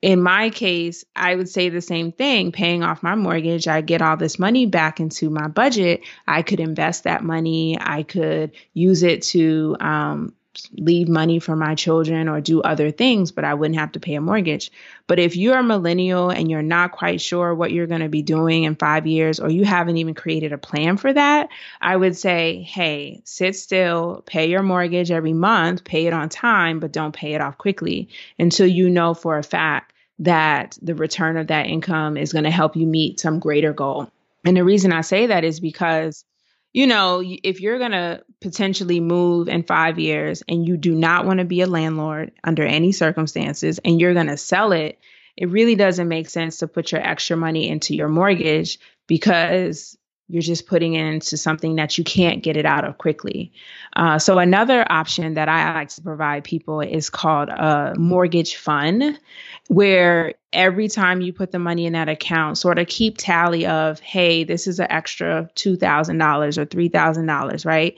in 0.05 0.21
my 0.21 0.51
case, 0.51 1.03
I 1.17 1.35
would 1.35 1.49
say 1.49 1.71
the 1.71 1.81
same 1.81 2.13
thing 2.13 2.53
paying 2.53 2.83
off 2.83 3.03
my 3.03 3.15
mortgage. 3.15 3.67
I 3.67 3.81
get 3.81 4.03
all 4.03 4.19
this 4.19 4.39
money 4.39 4.67
back 4.67 5.01
into 5.01 5.31
my 5.31 5.49
budget. 5.49 6.03
I 6.29 6.43
could 6.43 6.61
invest 6.61 7.05
that 7.05 7.25
money. 7.25 7.79
I 7.81 8.03
could 8.03 8.51
use 8.75 9.03
it 9.03 9.23
to 9.23 9.79
um, 9.81 10.35
leave 10.77 11.09
money 11.09 11.39
for 11.39 11.57
my 11.57 11.75
children 11.75 12.29
or 12.29 12.43
do 12.43 12.61
other 12.61 12.91
things, 12.91 13.33
but 13.33 13.47
I 13.47 13.55
wouldn't 13.55 13.81
have 13.81 13.93
to 13.93 13.99
pay 13.99 14.15
a 14.17 14.21
mortgage. 14.21 14.71
But 15.07 15.21
if 15.21 15.37
you're 15.37 15.61
a 15.61 15.63
millennial 15.63 16.29
and 16.29 16.51
you're 16.51 16.61
not 16.61 16.93
quite 16.93 17.23
sure 17.23 17.55
what 17.55 17.73
you're 17.73 17.87
going 17.87 18.03
to 18.03 18.11
be 18.11 18.21
doing 18.21 18.65
in 18.65 18.77
five 18.77 19.07
years, 19.07 19.41
or 19.41 19.49
you 19.49 19.65
haven't 19.65 19.97
even 19.97 20.13
created 20.13 20.53
a 20.53 20.59
plan 20.59 20.99
for 20.99 21.15
that, 21.15 21.49
I 21.81 21.97
would 21.97 22.15
say, 22.15 22.61
hey, 22.61 23.23
sit 23.25 23.57
still, 23.57 24.23
pay 24.27 24.51
your 24.51 24.63
mortgage 24.63 25.11
every 25.11 25.33
month, 25.33 25.83
pay 25.83 26.07
it 26.07 26.13
on 26.13 26.29
time, 26.29 26.79
but 26.79 26.93
don't 26.93 27.17
pay 27.17 27.33
it 27.33 27.41
off 27.41 27.57
quickly 27.57 28.11
until 28.39 28.67
you 28.67 28.91
know 28.91 29.15
for 29.15 29.39
a 29.39 29.43
fact 29.43 29.93
that 30.21 30.79
the 30.81 30.95
return 30.95 31.37
of 31.37 31.49
that 31.49 31.67
income 31.67 32.17
is 32.17 32.33
going 32.33 32.45
to 32.45 32.51
help 32.51 32.77
you 32.77 32.87
meet 32.87 33.21
some 33.21 33.41
greater 33.41 33.73
goal. 33.73 34.11
And 34.45 34.57
the 34.57 34.65
reason 34.65 34.93
I 34.93 35.01
say 35.01 35.27
that 35.27 35.45
is 35.45 35.61
because, 35.61 36.25
you 36.73 36.87
know, 36.87 37.23
if 37.25 37.61
you're 37.61 37.79
going 37.79 37.93
to 37.93 38.23
potentially 38.41 39.01
move 39.01 39.49
in 39.49 39.63
five 39.63 39.99
years 39.99 40.43
and 40.49 40.67
you 40.67 40.77
do 40.77 40.95
not 40.95 41.27
want 41.27 41.39
to 41.39 41.45
be 41.45 41.63
a 41.63 41.67
landlord 41.67 42.33
under 42.45 42.63
any 42.63 42.93
circumstances 42.93 43.81
and 43.85 44.01
you're 44.01 44.15
going 44.15 44.27
to 44.29 44.37
sell 44.37 44.73
it, 44.73 44.99
it 45.37 45.49
really 45.49 45.75
doesn't 45.75 46.09
make 46.09 46.29
sense 46.29 46.59
to 46.59 46.69
put 46.69 46.93
your 46.93 47.01
extra 47.01 47.37
money 47.37 47.69
into 47.69 47.95
your 47.95 48.09
mortgage 48.09 48.79
because 49.07 49.97
you're 50.29 50.43
just 50.43 50.67
putting 50.67 50.95
it 50.95 51.05
into 51.05 51.37
something 51.37 51.77
that 51.77 51.99
you 51.99 52.05
can't 52.05 52.43
get 52.43 52.57
it 52.57 52.65
out 52.65 52.85
of 52.85 52.97
quickly. 52.97 53.53
Uh, 53.95 54.19
so 54.19 54.39
another 54.39 54.85
option 54.91 55.35
that 55.35 55.49
I 55.49 55.75
like 55.75 55.91
to 55.91 56.03
provide 56.03 56.45
people 56.45 56.81
is 56.81 57.11
called 57.11 57.51
a 57.51 57.95
mortgage 57.99 58.57
fund, 58.57 59.21
where 59.69 60.35
every 60.53 60.89
time 60.89 61.21
you 61.21 61.33
put 61.33 61.53
the 61.53 61.59
money 61.59 61.85
in 61.85 61.93
that 61.93 62.09
account, 62.09 62.57
sort 62.57 62.79
of 62.79 62.87
keep 62.87 63.19
tally 63.19 63.67
of, 63.67 64.01
hey, 64.01 64.45
this 64.45 64.67
is 64.67 64.81
an 64.81 64.91
extra 64.91 65.51
two 65.55 65.77
thousand 65.77 66.19
dollars 66.19 66.57
or 66.57 66.65
three 66.65 66.89
thousand 66.89 67.27
dollars, 67.27 67.67
right? 67.67 67.95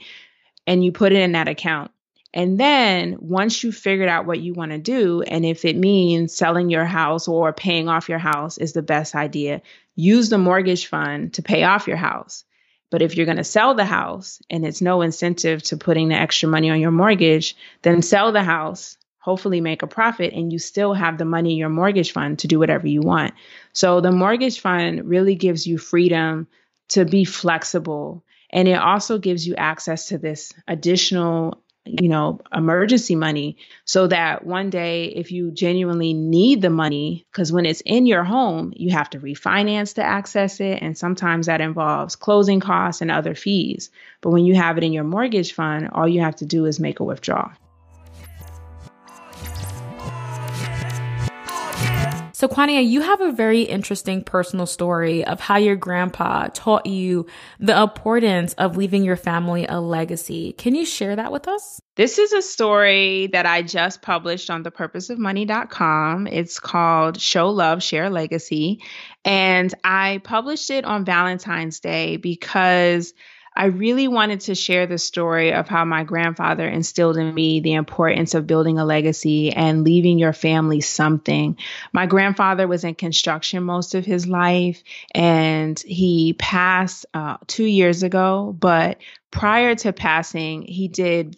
And 0.65 0.83
you 0.83 0.91
put 0.91 1.13
it 1.13 1.19
in 1.19 1.31
that 1.31 1.47
account. 1.47 1.91
And 2.33 2.59
then 2.59 3.15
once 3.19 3.63
you 3.63 3.71
figured 3.71 4.09
out 4.09 4.25
what 4.25 4.41
you 4.41 4.53
want 4.53 4.71
to 4.71 4.77
do, 4.77 5.21
and 5.21 5.45
if 5.45 5.63
it 5.63 5.77
means 5.77 6.35
selling 6.35 6.69
your 6.69 6.85
house 6.85 7.27
or 7.27 7.53
paying 7.53 7.87
off 7.87 8.09
your 8.09 8.19
house 8.19 8.57
is 8.57 8.73
the 8.73 8.81
best 8.81 9.15
idea, 9.15 9.61
use 9.97 10.29
the 10.29 10.37
mortgage 10.37 10.87
fund 10.87 11.33
to 11.33 11.41
pay 11.41 11.63
off 11.63 11.87
your 11.87 11.97
house. 11.97 12.45
But 12.89 13.01
if 13.01 13.17
you're 13.17 13.25
going 13.25 13.37
to 13.37 13.43
sell 13.43 13.73
the 13.73 13.83
house 13.83 14.41
and 14.49 14.65
it's 14.65 14.81
no 14.81 15.01
incentive 15.01 15.61
to 15.63 15.75
putting 15.75 16.07
the 16.07 16.15
extra 16.15 16.47
money 16.47 16.69
on 16.69 16.79
your 16.79 16.91
mortgage, 16.91 17.57
then 17.81 18.01
sell 18.01 18.31
the 18.31 18.43
house, 18.43 18.95
hopefully 19.19 19.59
make 19.59 19.81
a 19.81 19.87
profit, 19.87 20.33
and 20.33 20.53
you 20.53 20.59
still 20.59 20.93
have 20.93 21.17
the 21.17 21.25
money 21.25 21.51
in 21.51 21.57
your 21.57 21.67
mortgage 21.67 22.13
fund 22.13 22.39
to 22.39 22.47
do 22.47 22.59
whatever 22.59 22.87
you 22.87 23.01
want. 23.01 23.33
So 23.73 23.99
the 23.99 24.11
mortgage 24.11 24.61
fund 24.61 25.03
really 25.09 25.35
gives 25.35 25.67
you 25.67 25.77
freedom 25.77 26.47
to 26.89 27.03
be 27.03 27.25
flexible. 27.25 28.23
And 28.51 28.69
it 28.69 28.79
also 28.79 29.17
gives 29.17 29.45
you 29.45 29.55
access 29.55 30.07
to 30.09 30.17
this 30.17 30.53
additional 30.67 31.61
you 31.87 32.09
know, 32.09 32.39
emergency 32.53 33.15
money 33.15 33.57
so 33.85 34.07
that 34.07 34.45
one 34.45 34.69
day, 34.69 35.05
if 35.05 35.31
you 35.31 35.51
genuinely 35.51 36.13
need 36.13 36.61
the 36.61 36.69
money, 36.69 37.25
because 37.31 37.51
when 37.51 37.65
it's 37.65 37.81
in 37.81 38.05
your 38.05 38.23
home, 38.23 38.73
you 38.75 38.91
have 38.91 39.09
to 39.11 39.19
refinance 39.19 39.95
to 39.95 40.03
access 40.03 40.59
it. 40.59 40.81
And 40.81 40.97
sometimes 40.97 41.47
that 41.47 41.61
involves 41.61 42.15
closing 42.15 42.59
costs 42.59 43.01
and 43.01 43.11
other 43.11 43.35
fees. 43.35 43.89
But 44.21 44.31
when 44.31 44.45
you 44.45 44.55
have 44.55 44.77
it 44.77 44.83
in 44.83 44.93
your 44.93 45.03
mortgage 45.03 45.53
fund, 45.53 45.89
all 45.91 46.07
you 46.07 46.21
have 46.21 46.37
to 46.37 46.45
do 46.45 46.65
is 46.65 46.79
make 46.79 46.99
a 46.99 47.03
withdrawal. 47.03 47.51
So, 52.37 52.47
Kwania, 52.47 52.87
you 52.87 53.01
have 53.01 53.19
a 53.19 53.31
very 53.31 53.63
interesting 53.63 54.23
personal 54.23 54.67
story 54.67 55.25
of 55.25 55.39
how 55.39 55.57
your 55.57 55.75
grandpa 55.75 56.49
taught 56.53 56.85
you 56.85 57.25
the 57.59 57.75
importance 57.81 58.53
of 58.59 58.77
leaving 58.77 59.03
your 59.03 59.15
family 59.15 59.65
a 59.65 59.79
legacy. 59.79 60.53
Can 60.53 60.75
you 60.75 60.85
share 60.85 61.15
that 61.15 61.31
with 61.31 61.47
us? 61.47 61.81
This 61.95 62.19
is 62.19 62.33
a 62.33 62.43
story 62.43 63.25
that 63.33 63.47
I 63.47 63.63
just 63.63 64.03
published 64.03 64.51
on 64.51 64.63
thepurposeofmoney.com. 64.63 66.27
It's 66.27 66.59
called 66.59 67.19
Show 67.19 67.49
Love, 67.49 67.81
Share 67.81 68.11
Legacy. 68.11 68.83
And 69.25 69.73
I 69.83 70.21
published 70.23 70.69
it 70.69 70.85
on 70.85 71.05
Valentine's 71.05 71.79
Day 71.79 72.17
because 72.17 73.15
I 73.57 73.65
really 73.65 74.07
wanted 74.07 74.41
to 74.41 74.55
share 74.55 74.85
the 74.85 74.99
story 74.99 75.51
of 75.51 75.67
how 75.67 75.83
my 75.83 76.03
grandfather 76.03 76.67
instilled 76.69 77.17
in 77.17 77.33
me 77.33 77.59
the 77.59 77.73
importance 77.73 78.35
of 78.35 78.45
building 78.45 78.77
a 78.77 78.85
legacy 78.85 79.51
and 79.51 79.83
leaving 79.83 80.19
your 80.19 80.31
family 80.31 80.79
something. 80.79 81.57
My 81.91 82.05
grandfather 82.05 82.67
was 82.67 82.83
in 82.83 82.93
construction 82.93 83.63
most 83.63 83.95
of 83.95 84.05
his 84.05 84.27
life 84.27 84.83
and 85.11 85.79
he 85.79 86.33
passed 86.33 87.07
uh, 87.15 87.37
two 87.47 87.65
years 87.65 88.03
ago, 88.03 88.55
but 88.59 88.99
prior 89.31 89.73
to 89.73 89.91
passing, 89.91 90.61
he 90.61 90.87
did 90.87 91.35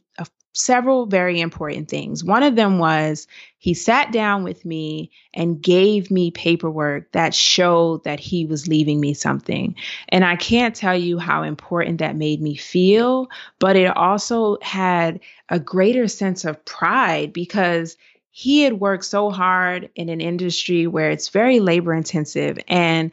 several 0.60 1.06
very 1.06 1.40
important 1.40 1.90
things. 1.90 2.24
One 2.24 2.44
of 2.44 2.56
them 2.56 2.80
was 2.80 3.28
he 3.58 3.74
sat 3.74 4.12
down 4.12 4.44
with 4.44 4.66
me 4.66 5.12
and 5.34 5.62
gave 5.62 6.12
me 6.12 6.32
paperwork 6.32 7.12
that 7.14 7.34
showed 7.34 8.04
that 8.04 8.20
he 8.20 8.46
was 8.46 8.68
leaving 8.68 9.00
me 9.00 9.14
something. 9.14 9.76
And 10.10 10.26
I 10.26 10.36
can't 10.36 10.76
tell 10.76 10.98
you 10.98 11.18
how 11.18 11.44
important 11.44 12.00
that 12.00 12.16
made 12.16 12.42
me 12.42 12.56
feel, 12.56 13.30
but 13.60 13.76
it 13.76 13.96
also 13.96 14.58
had 14.62 15.20
a 15.50 15.60
greater 15.60 16.08
sense 16.08 16.46
of 16.46 16.64
pride 16.66 17.34
because 17.34 17.98
he 18.32 18.64
had 18.64 18.80
worked 18.80 19.06
so 19.06 19.30
hard 19.32 19.90
in 19.96 20.10
an 20.10 20.22
industry 20.22 20.88
where 20.88 21.10
it's 21.10 21.30
very 21.30 21.60
labor 21.60 21.94
intensive 21.94 22.58
and 22.68 23.12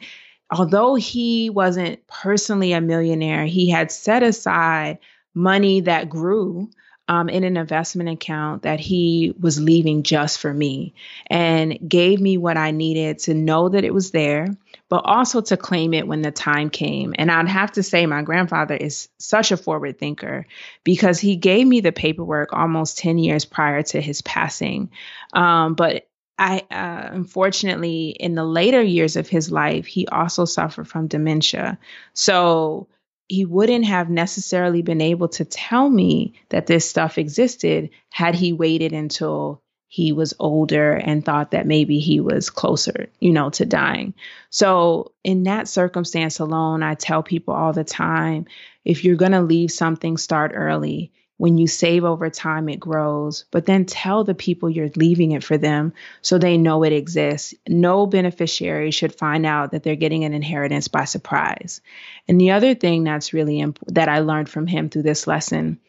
although 0.49 0.95
he 0.95 1.49
wasn't 1.49 2.05
personally 2.07 2.71
a 2.71 2.79
millionaire, 2.79 3.45
he 3.45 3.69
had 3.69 3.91
set 3.91 4.23
aside 4.23 4.97
money 5.33 5.81
that 5.81 6.09
grew 6.09 6.69
um, 7.07 7.29
in 7.29 7.43
an 7.43 7.57
investment 7.57 8.09
account 8.09 8.63
that 8.63 8.79
he 8.79 9.33
was 9.39 9.59
leaving 9.59 10.03
just 10.03 10.39
for 10.39 10.53
me 10.53 10.93
and 11.27 11.77
gave 11.87 12.19
me 12.19 12.37
what 12.37 12.57
I 12.57 12.71
needed 12.71 13.19
to 13.19 13.33
know 13.33 13.69
that 13.69 13.85
it 13.85 13.93
was 13.93 14.11
there, 14.11 14.47
but 14.89 15.03
also 15.05 15.41
to 15.41 15.57
claim 15.57 15.93
it 15.93 16.07
when 16.07 16.21
the 16.21 16.31
time 16.31 16.69
came. 16.69 17.15
And 17.17 17.31
I'd 17.31 17.47
have 17.47 17.73
to 17.73 17.83
say, 17.83 18.05
my 18.05 18.23
grandfather 18.23 18.75
is 18.75 19.07
such 19.19 19.51
a 19.51 19.57
forward 19.57 19.99
thinker 19.99 20.45
because 20.83 21.19
he 21.19 21.37
gave 21.37 21.65
me 21.65 21.79
the 21.79 21.93
paperwork 21.93 22.51
almost 22.51 22.97
10 22.97 23.17
years 23.17 23.45
prior 23.45 23.83
to 23.83 24.01
his 24.01 24.21
passing. 24.21 24.91
Um, 25.33 25.75
but 25.75 26.07
I 26.37 26.59
uh, 26.69 27.09
unfortunately, 27.13 28.09
in 28.09 28.35
the 28.35 28.43
later 28.43 28.81
years 28.81 29.15
of 29.15 29.27
his 29.27 29.51
life, 29.51 29.87
he 29.87 30.07
also 30.07 30.45
suffered 30.45 30.87
from 30.87 31.07
dementia. 31.07 31.79
So 32.13 32.89
he 33.27 33.45
wouldn't 33.45 33.85
have 33.85 34.09
necessarily 34.09 34.81
been 34.81 35.01
able 35.01 35.27
to 35.27 35.45
tell 35.45 35.89
me 35.89 36.33
that 36.49 36.67
this 36.67 36.89
stuff 36.89 37.17
existed 37.17 37.89
had 38.09 38.35
he 38.35 38.53
waited 38.53 38.93
until 38.93 39.61
he 39.89 40.11
was 40.11 40.33
older 40.39 40.93
and 40.93 41.23
thought 41.23 41.51
that 41.51 41.65
maybe 41.65 41.99
he 41.99 42.19
was 42.19 42.49
closer, 42.49 43.09
you 43.19 43.31
know, 43.31 43.49
to 43.49 43.65
dying. 43.65 44.13
So, 44.49 45.13
in 45.23 45.43
that 45.43 45.67
circumstance 45.67 46.39
alone, 46.39 46.83
I 46.83 46.95
tell 46.95 47.23
people 47.23 47.53
all 47.53 47.73
the 47.73 47.85
time 47.85 48.45
if 48.83 49.03
you're 49.03 49.15
going 49.15 49.31
to 49.33 49.41
leave 49.41 49.71
something, 49.71 50.17
start 50.17 50.51
early. 50.53 51.11
When 51.37 51.57
you 51.57 51.67
save 51.67 52.03
over 52.03 52.29
time, 52.29 52.67
it 52.67 52.79
grows, 52.79 53.45
but 53.51 53.65
then 53.65 53.85
tell 53.85 54.23
the 54.23 54.33
people 54.33 54.69
you're 54.69 54.89
leaving 54.95 55.31
it 55.31 55.43
for 55.43 55.57
them 55.57 55.93
so 56.21 56.37
they 56.37 56.57
know 56.57 56.83
it 56.83 56.93
exists. 56.93 57.53
No 57.67 58.07
beneficiary 58.07 58.89
should 58.89 59.13
find 59.13 59.45
out 59.45 59.71
that 59.71 59.83
they're 59.83 59.95
getting 59.95 60.23
an 60.23 60.33
inheritance 60.33 60.87
by 60.87 61.05
surprise. 61.05 61.81
And 62.27 62.41
the 62.41 62.51
other 62.51 62.73
thing 62.73 63.03
that's 63.03 63.33
really 63.33 63.63
that 63.87 64.09
I 64.09 64.19
learned 64.19 64.49
from 64.49 64.65
him 64.65 64.89
through 64.89 65.03
this 65.03 65.27
lesson 65.27 65.79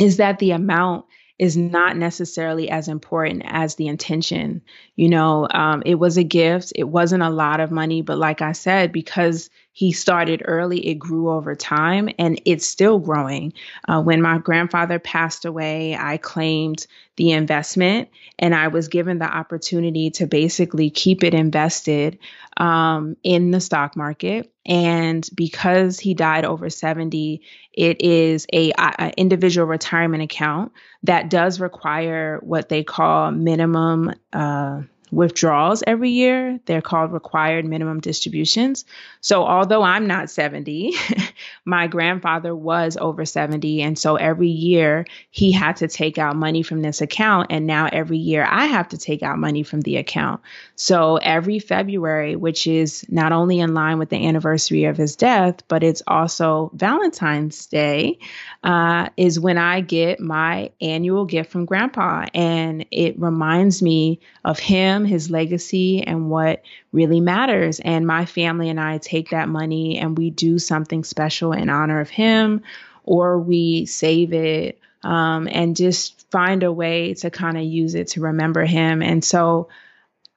is 0.00 0.16
that 0.16 0.40
the 0.40 0.50
amount 0.50 1.06
is 1.38 1.56
not 1.56 1.96
necessarily 1.96 2.70
as 2.70 2.88
important 2.88 3.42
as 3.44 3.74
the 3.74 3.88
intention. 3.88 4.62
You 4.94 5.10
know, 5.10 5.46
um, 5.50 5.82
it 5.84 5.96
was 5.96 6.16
a 6.16 6.24
gift. 6.24 6.72
It 6.74 6.84
wasn't 6.84 7.22
a 7.22 7.30
lot 7.30 7.60
of 7.60 7.70
money, 7.70 8.02
but 8.02 8.18
like 8.18 8.40
I 8.40 8.52
said, 8.52 8.90
because 8.90 9.50
he 9.76 9.92
started 9.92 10.40
early, 10.46 10.86
it 10.86 10.94
grew 10.94 11.28
over 11.30 11.54
time 11.54 12.08
and 12.18 12.40
it's 12.46 12.64
still 12.64 12.98
growing. 12.98 13.52
Uh, 13.86 14.00
when 14.00 14.22
my 14.22 14.38
grandfather 14.38 14.98
passed 14.98 15.44
away, 15.44 15.94
I 15.94 16.16
claimed 16.16 16.86
the 17.16 17.32
investment 17.32 18.08
and 18.38 18.54
I 18.54 18.68
was 18.68 18.88
given 18.88 19.18
the 19.18 19.26
opportunity 19.26 20.08
to 20.12 20.26
basically 20.26 20.88
keep 20.88 21.22
it 21.22 21.34
invested 21.34 22.18
um, 22.56 23.18
in 23.22 23.50
the 23.50 23.60
stock 23.60 23.98
market. 23.98 24.50
And 24.64 25.28
because 25.34 26.00
he 26.00 26.14
died 26.14 26.46
over 26.46 26.70
70, 26.70 27.42
it 27.74 28.00
is 28.00 28.46
a, 28.54 28.72
a, 28.78 29.12
individual 29.18 29.66
retirement 29.66 30.22
account 30.22 30.72
that 31.02 31.28
does 31.28 31.60
require 31.60 32.40
what 32.42 32.70
they 32.70 32.82
call 32.82 33.30
minimum 33.30 34.14
uh, 34.32 34.80
withdrawals 35.10 35.82
every 35.86 36.10
year. 36.10 36.58
They're 36.66 36.82
called 36.82 37.12
required 37.12 37.64
minimum 37.64 38.00
distributions. 38.00 38.84
So, 39.20 39.44
although 39.44 39.82
I'm 39.82 40.06
not 40.06 40.30
70, 40.30 40.94
my 41.64 41.86
grandfather 41.86 42.54
was 42.54 42.96
over 42.96 43.24
70. 43.24 43.82
And 43.82 43.98
so 43.98 44.16
every 44.16 44.48
year 44.48 45.06
he 45.30 45.52
had 45.52 45.76
to 45.76 45.88
take 45.88 46.18
out 46.18 46.36
money 46.36 46.62
from 46.62 46.82
this 46.82 47.00
account. 47.00 47.48
And 47.50 47.66
now 47.66 47.88
every 47.92 48.18
year 48.18 48.46
I 48.48 48.66
have 48.66 48.88
to 48.88 48.98
take 48.98 49.22
out 49.22 49.38
money 49.38 49.62
from 49.62 49.80
the 49.80 49.96
account. 49.96 50.40
So, 50.76 51.16
every 51.16 51.58
February, 51.58 52.36
which 52.36 52.66
is 52.66 53.04
not 53.08 53.32
only 53.32 53.60
in 53.60 53.74
line 53.74 53.98
with 53.98 54.10
the 54.10 54.26
anniversary 54.26 54.84
of 54.84 54.96
his 54.96 55.16
death, 55.16 55.62
but 55.68 55.82
it's 55.82 56.02
also 56.06 56.70
Valentine's 56.74 57.66
Day, 57.66 58.18
uh, 58.62 59.08
is 59.16 59.40
when 59.40 59.58
I 59.58 59.80
get 59.80 60.20
my 60.20 60.70
annual 60.80 61.24
gift 61.24 61.50
from 61.50 61.64
grandpa. 61.64 62.26
And 62.34 62.86
it 62.90 63.18
reminds 63.18 63.82
me 63.82 64.20
of 64.44 64.58
him, 64.58 64.95
his 65.04 65.30
legacy, 65.30 66.02
and 66.02 66.30
what 66.30 66.62
really 66.92 67.20
matters. 67.20 67.80
And 67.80 68.06
my 68.06 68.26
family 68.26 68.68
and 68.70 68.80
I 68.80 68.98
take 68.98 69.30
that 69.30 69.48
money 69.48 69.98
and 69.98 70.16
we 70.16 70.30
do 70.30 70.58
something 70.58 71.04
special 71.04 71.52
in 71.52 71.68
honor 71.68 72.00
of 72.00 72.08
him, 72.08 72.62
or 73.04 73.38
we 73.38 73.86
save 73.86 74.32
it 74.32 74.78
um, 75.02 75.48
and 75.50 75.76
just 75.76 76.30
find 76.30 76.62
a 76.62 76.72
way 76.72 77.14
to 77.14 77.30
kind 77.30 77.56
of 77.56 77.62
use 77.62 77.94
it 77.94 78.08
to 78.08 78.20
remember 78.20 78.64
him. 78.64 79.02
And 79.02 79.24
so 79.24 79.68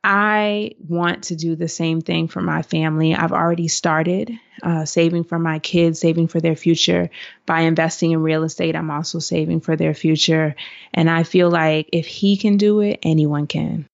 I 0.03 0.75
want 0.87 1.25
to 1.25 1.35
do 1.35 1.55
the 1.55 1.67
same 1.67 1.99
thing 1.99 2.29
for 2.29 2.41
my 2.41 2.61
family. 2.61 3.13
I've 3.13 3.33
already 3.33 3.67
started 3.67 4.31
uh, 4.63 4.85
saving 4.85 5.25
for 5.25 5.37
my 5.37 5.59
kids, 5.59 5.99
saving 5.99 6.29
for 6.29 6.39
their 6.39 6.55
future. 6.55 7.09
By 7.45 7.61
investing 7.61 8.11
in 8.11 8.21
real 8.21 8.43
estate, 8.43 8.77
I'm 8.77 8.91
also 8.91 9.19
saving 9.19 9.59
for 9.59 9.75
their 9.75 9.93
future. 9.93 10.55
And 10.93 11.09
I 11.09 11.23
feel 11.23 11.49
like 11.49 11.89
if 11.91 12.07
he 12.07 12.37
can 12.37 12.55
do 12.55 12.79
it, 12.79 12.99
anyone 13.03 13.47
can. 13.47 13.88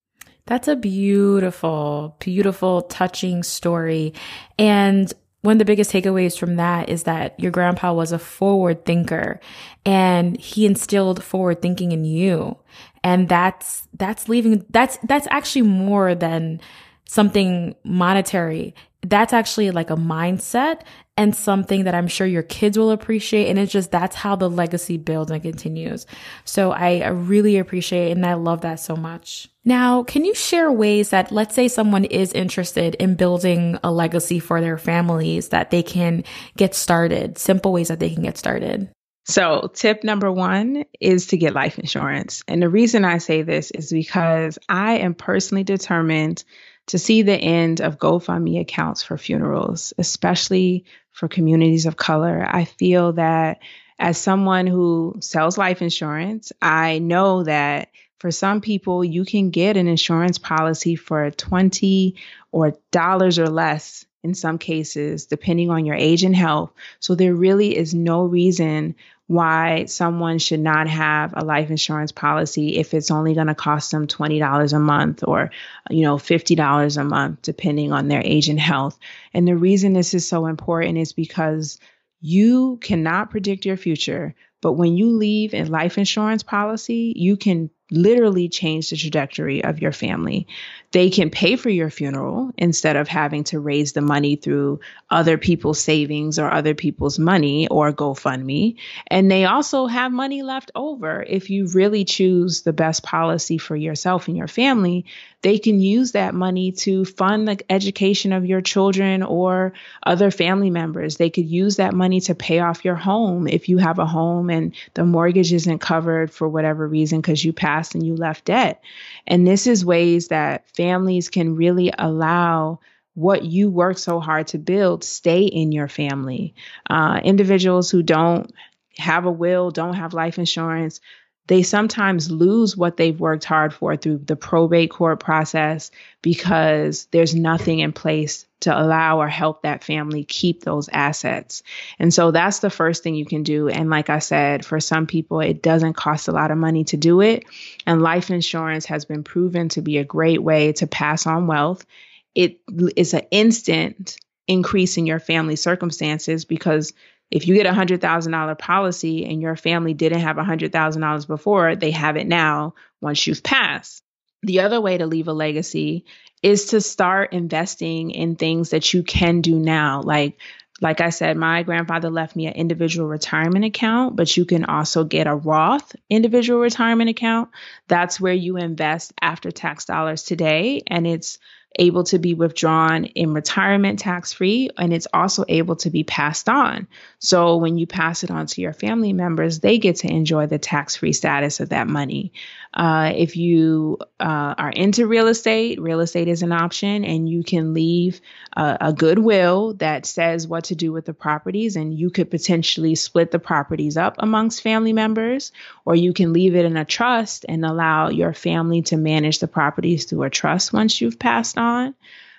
That's 0.48 0.68
a 0.68 0.76
beautiful, 0.76 2.16
beautiful, 2.20 2.84
touching 2.84 3.42
story. 3.42 4.14
And 4.60 5.12
one 5.42 5.54
of 5.54 5.60
the 5.60 5.66
biggest 5.66 5.92
takeaways 5.92 6.38
from 6.38 6.58
that 6.58 6.90
is 6.90 7.04
that 7.04 7.40
your 7.40 7.52
grandpa 7.52 7.94
was 7.94 8.12
a 8.12 8.20
forward 8.20 8.86
thinker 8.86 9.40
and 9.86 10.40
he 10.40 10.66
instilled 10.66 11.24
forward 11.24 11.62
thinking 11.62 11.92
in 11.92 12.06
you. 12.06 12.58
And 13.04 13.28
that's, 13.30 13.88
that's 13.94 14.28
leaving, 14.30 14.66
that's, 14.70 14.98
that's 15.04 15.28
actually 15.32 15.64
more 15.64 16.14
than 16.14 16.62
something 17.08 17.76
monetary. 17.84 18.76
That's 19.06 19.34
actually 19.34 19.72
like 19.72 19.90
a 19.90 19.96
mindset 19.96 20.82
and 21.18 21.36
something 21.36 21.86
that 21.86 21.96
I'm 21.96 22.08
sure 22.08 22.28
your 22.28 22.44
kids 22.44 22.78
will 22.78 22.92
appreciate. 22.92 23.50
And 23.50 23.58
it's 23.58 23.72
just, 23.72 23.92
that's 23.92 24.16
how 24.16 24.36
the 24.36 24.50
legacy 24.50 24.98
builds 24.98 25.32
and 25.32 25.42
continues. 25.42 26.06
So 26.44 26.72
I, 26.72 27.08
really 27.08 27.58
appreciate 27.58 28.12
and 28.12 28.26
I 28.26 28.34
love 28.34 28.62
that 28.62 28.80
so 28.80 28.96
much. 28.96 29.48
Now, 29.64 30.04
can 30.04 30.26
you 30.26 30.36
share 30.36 30.72
ways 30.72 31.12
that, 31.12 31.32
let's 31.32 31.56
say 31.56 31.68
someone 31.68 32.06
is 32.06 32.34
interested 32.34 32.96
in 32.96 33.16
building 33.16 33.80
a 33.84 33.92
legacy 33.92 34.40
for 34.40 34.60
their 34.60 34.78
families 34.78 35.50
that 35.50 35.72
they 35.72 35.84
can 35.84 36.24
get 36.58 36.76
started, 36.76 37.38
simple 37.38 37.72
ways 37.72 37.88
that 37.88 38.00
they 38.00 38.10
can 38.10 38.24
get 38.24 38.38
started? 38.38 38.90
So, 39.28 39.72
tip 39.74 40.04
number 40.04 40.32
one 40.32 40.86
is 41.00 41.28
to 41.28 41.38
get 41.38 41.56
life 41.56 41.80
insurance. 41.80 42.44
And 42.48 42.62
the 42.62 42.70
reason 42.70 43.04
I 43.06 43.18
say 43.18 43.42
this 43.42 43.72
is 43.72 43.92
because 43.92 44.60
I 44.70 45.00
am 45.00 45.16
personally 45.16 45.64
determined 45.64 46.44
to 46.88 47.00
see 47.00 47.22
the 47.22 47.36
end 47.36 47.82
of 47.82 47.98
GoFundMe 47.98 48.60
accounts 48.62 49.04
for 49.04 49.18
funerals, 49.18 49.94
especially 49.98 50.86
for 51.12 51.28
communities 51.28 51.86
of 51.86 51.98
color. 51.98 52.46
I 52.48 52.66
feel 52.66 53.14
that 53.14 53.60
as 53.98 54.18
someone 54.18 54.68
who 54.68 55.16
sells 55.22 55.58
life 55.58 55.82
insurance, 55.82 56.52
I 56.62 57.00
know 57.00 57.44
that 57.44 57.90
for 58.20 58.32
some 58.32 58.62
people, 58.62 59.04
you 59.04 59.26
can 59.26 59.50
get 59.50 59.78
an 59.78 59.88
insurance 59.88 60.38
policy 60.38 60.96
for 60.96 61.32
20 61.32 62.16
or 62.52 62.74
dollars 62.92 63.40
or 63.40 63.48
less 63.48 64.06
in 64.24 64.34
some 64.34 64.58
cases, 64.58 65.28
depending 65.28 65.70
on 65.70 65.86
your 65.86 65.96
age 65.96 66.24
and 66.24 66.36
health. 66.36 66.72
So 67.00 67.14
there 67.14 67.36
really 67.36 67.78
is 67.78 67.94
no 67.94 68.24
reason 68.24 68.96
why 69.28 69.86
someone 69.86 70.38
should 70.38 70.60
not 70.60 70.88
have 70.88 71.34
a 71.36 71.44
life 71.44 71.72
insurance 71.72 72.12
policy 72.12 72.78
if 72.78 72.94
it's 72.94 73.10
only 73.10 73.34
going 73.34 73.48
to 73.48 73.56
cost 73.56 73.90
them 73.92 74.06
$20 74.06 74.74
a 74.74 74.80
month 74.80 75.24
or 75.26 75.50
you 75.90 76.04
know 76.04 76.18
$50 76.18 76.98
a 76.98 77.04
month 77.04 77.42
depending 77.42 77.92
on 77.92 78.08
their 78.08 78.22
age 78.24 78.50
and 78.50 78.60
health. 78.60 79.00
And 79.34 79.48
the 79.48 79.56
reason 79.56 79.94
this 79.94 80.14
is 80.14 80.28
so 80.28 80.46
important 80.46 80.98
is 80.98 81.14
because 81.14 81.80
you 82.22 82.78
cannot 82.82 83.32
predict 83.32 83.66
your 83.66 83.78
future, 83.78 84.36
but 84.62 84.74
when 84.74 84.96
you 84.96 85.12
leave 85.12 85.54
a 85.54 85.64
life 85.64 85.98
insurance 85.98 86.44
policy, 86.44 87.14
you 87.16 87.38
can 87.38 87.70
literally 87.92 88.50
change 88.50 88.90
the 88.90 88.98
trajectory 88.98 89.64
of 89.64 89.82
your 89.82 89.92
family. 89.92 90.48
They 90.92 91.10
can 91.10 91.30
pay 91.30 91.56
for 91.56 91.70
your 91.70 91.90
funeral 91.90 92.52
instead 92.58 92.96
of 92.96 93.08
having 93.08 93.44
to 93.46 93.60
raise 93.60 93.94
the 93.94 94.02
money 94.02 94.38
through 94.38 94.80
other 95.10 95.38
people's 95.38 95.82
savings 95.82 96.40
or 96.40 96.50
other 96.50 96.74
people's 96.74 97.20
money 97.20 97.68
or 97.68 97.92
GoFundMe. 97.92 98.78
And 99.08 99.30
they 99.30 99.46
also 99.46 99.88
have 99.88 100.12
money 100.12 100.42
left 100.42 100.72
over. 100.74 101.22
If 101.22 101.50
you 101.50 101.68
really 101.68 102.06
choose 102.06 102.62
the 102.62 102.74
best 102.74 103.04
policy 103.04 103.58
for 103.58 103.76
yourself 103.76 104.28
and 104.28 104.38
your 104.38 104.48
family, 104.48 105.06
they 105.46 105.60
can 105.60 105.80
use 105.80 106.14
that 106.14 106.34
money 106.34 106.72
to 106.72 107.06
fund 107.06 107.48
the 107.48 107.60
education 107.70 108.34
of 108.34 108.48
your 108.48 108.62
children 108.62 109.22
or 109.22 109.74
other 110.02 110.32
family 110.32 110.72
members. 110.72 111.18
They 111.18 111.30
could 111.30 111.46
use 111.46 111.76
that 111.76 111.94
money 111.94 112.20
to 112.22 112.34
pay 112.34 112.62
off 112.62 112.84
your 112.84 112.96
home 112.96 113.48
if 113.48 113.70
you 113.70 113.78
have 113.78 114.00
a 114.00 114.08
home 114.08 114.50
and 114.50 114.74
the 114.96 115.06
mortgage 115.06 115.54
isn't 115.54 115.80
covered 115.80 116.32
for 116.32 116.50
whatever 116.50 116.88
reason 116.88 117.22
because 117.22 117.46
you 117.46 117.54
passed 117.54 117.85
past 117.86 117.96
and 117.96 118.06
you 118.06 118.16
left 118.16 118.46
debt. 118.46 118.82
And 119.28 119.46
this 119.46 119.68
is 119.68 119.86
ways 119.86 120.30
that 120.30 120.70
families 120.76 121.30
can 121.30 121.56
really 121.56 121.92
allow 121.98 122.80
what 123.14 123.46
you 123.46 123.70
work 123.70 123.98
so 123.98 124.20
hard 124.20 124.48
to 124.48 124.58
build 124.58 125.04
stay 125.04 125.44
in 125.44 125.72
your 125.72 125.88
family. 125.88 126.54
Uh, 126.90 127.22
individuals 127.24 127.90
who 127.90 128.04
don't 128.04 128.52
have 128.98 129.26
a 129.26 129.32
will, 129.32 129.72
don't 129.72 129.96
have 129.96 130.14
life 130.14 130.38
insurance, 130.38 131.00
they 131.48 131.62
sometimes 131.62 132.32
lose 132.32 132.76
what 132.76 132.98
they've 132.98 133.20
worked 133.20 133.46
hard 133.46 133.74
for 133.74 133.96
through 133.96 134.20
the 134.20 134.36
probate 134.36 134.90
court 134.90 135.20
process 135.20 135.92
because 136.22 137.06
there's 137.12 137.36
nothing 137.36 137.80
in 137.80 137.94
place 137.94 138.48
to 138.62 138.76
allow 138.76 139.20
or 139.22 139.28
help 139.28 139.62
that 139.62 139.84
family 139.84 140.24
keep 140.24 140.64
those 140.64 140.90
assets. 140.90 141.62
And 142.00 142.12
so 142.12 142.32
that's 142.32 142.60
the 142.60 142.72
first 142.72 143.04
thing 143.04 143.14
you 143.14 143.26
can 143.26 143.44
do. 143.44 143.70
And 143.70 143.92
like 143.92 144.10
I 144.10 144.20
said, 144.20 144.66
for 144.66 144.80
some 144.80 145.06
people, 145.06 145.40
it 145.40 145.62
doesn't 145.62 145.94
cost 145.94 146.28
a 146.28 146.32
lot 146.32 146.50
of 146.50 146.58
money 146.58 146.84
to 146.86 146.98
do 146.98 147.22
it. 147.22 147.46
And 147.86 148.02
life 148.02 148.32
insurance 148.32 148.86
has 148.88 149.06
been 149.06 149.24
proven 149.24 149.70
to 149.70 149.82
be 149.82 150.00
a 150.00 150.04
great 150.04 150.42
way 150.42 150.74
to 150.74 150.88
pass 150.88 151.28
on 151.28 151.46
wealth. 151.46 151.86
It 152.34 152.60
is 152.96 153.14
an 153.14 153.24
instant 153.30 154.18
increase 154.48 154.98
in 154.98 155.06
your 155.06 155.20
family 155.20 155.56
circumstances 155.56 156.46
because 156.46 156.94
if 157.32 157.48
you 157.48 157.56
get 157.56 157.66
a 157.66 157.74
hundred 157.74 158.02
thousand 158.02 158.32
dollar 158.32 158.56
policy 158.56 159.26
and 159.26 159.42
your 159.42 159.56
family 159.56 159.94
didn't 159.94 160.22
have 160.22 160.38
a 160.38 160.44
hundred 160.44 160.72
thousand 160.72 161.02
dollars 161.02 161.26
before, 161.26 161.76
they 161.76 161.92
have 161.92 162.18
it 162.18 162.28
now 162.28 162.76
once 163.02 163.26
you've 163.26 163.44
passed. 163.44 164.04
The 164.44 164.62
other 164.62 164.80
way 164.80 164.98
to 164.98 165.08
leave 165.08 165.28
a 165.28 165.34
legacy 165.34 166.06
is 166.44 166.66
to 166.68 166.82
start 166.82 167.34
investing 167.34 168.12
in 168.12 168.36
things 168.36 168.70
that 168.70 168.94
you 168.94 169.02
can 169.04 169.42
do 169.42 169.56
now. 169.56 170.02
Like 170.02 170.40
like 170.82 171.00
I 171.00 171.10
said, 171.10 171.38
my 171.38 171.64
grandfather 171.64 172.10
left 172.10 172.36
me 172.36 172.48
an 172.48 172.54
individual 172.54 173.08
retirement 173.08 173.64
account, 173.64 174.16
but 174.18 174.36
you 174.36 174.46
can 174.46 174.66
also 174.66 175.06
get 175.06 175.26
a 175.26 175.34
Roth 175.34 175.96
individual 176.10 176.60
retirement 176.60 177.10
account. 177.10 177.50
That's 177.88 178.20
where 178.20 178.34
you 178.34 178.58
invest 178.58 179.14
after 179.22 179.52
tax 179.52 179.86
dollars 179.86 180.24
today. 180.24 180.84
And 180.88 181.08
it's 181.08 181.40
able 181.78 182.04
to 182.06 182.20
be 182.20 182.34
withdrawn 182.34 183.06
in 183.06 183.34
retirement 183.34 184.00
tax 184.00 184.34
free, 184.34 184.70
and 184.78 184.94
it's 184.94 185.08
also 185.14 185.46
able 185.48 185.76
to 185.78 185.90
be 185.90 186.04
passed 186.04 186.50
on. 186.50 186.88
So 187.20 187.58
when 187.58 187.78
you 187.78 187.88
pass 187.88 188.24
it 188.24 188.32
on 188.32 188.46
to 188.48 188.62
your 188.62 188.74
family 188.74 189.14
members, 189.14 189.60
they 189.60 189.78
get 189.78 189.98
to 189.98 190.12
enjoy 190.12 190.48
the 190.48 190.60
tax 190.60 190.96
free 190.96 191.14
status 191.14 191.60
of 191.60 191.70
that 191.70 191.88
money. 191.88 192.32
Uh, 192.74 193.14
if 193.16 193.38
you 193.38 193.98
uh, 194.20 194.56
are 194.58 194.70
into 194.70 195.08
real 195.08 195.28
estate, 195.28 195.80
real 195.82 196.02
estate 196.02 196.28
is 196.28 196.44
an 196.44 196.52
option, 196.52 197.06
and 197.06 197.30
you 197.30 197.44
can 197.44 197.74
leave 197.74 198.22
a, 198.56 198.78
a 198.82 198.94
good 198.94 199.20
will 199.20 199.74
that 199.76 200.06
says 200.06 200.48
what 200.48 200.66
to 200.66 200.76
do 200.76 200.92
with 200.92 201.06
the 201.06 201.14
properties, 201.14 201.76
and 201.76 201.94
you 201.94 202.10
could 202.10 202.30
potentially 202.30 202.96
split 202.96 203.32
the 203.32 203.40
properties 203.40 203.98
up 203.98 204.16
amongst 204.20 204.62
family 204.62 204.94
members, 204.94 205.52
or 205.86 205.96
you 205.96 206.14
can 206.14 206.34
leave 206.34 206.56
it 206.56 206.66
in 206.66 206.78
a 206.78 206.86
trust 206.86 207.46
and 207.48 207.66
allow 207.66 208.10
your 208.10 208.34
family 208.34 208.82
to 208.82 208.98
manage 208.98 209.40
the 209.40 209.48
properties 209.48 210.06
through 210.06 210.24
a 210.24 210.30
trust 210.30 210.74
once 210.74 211.00
you've 211.00 211.20
passed 211.20 211.58
on. 211.58 211.65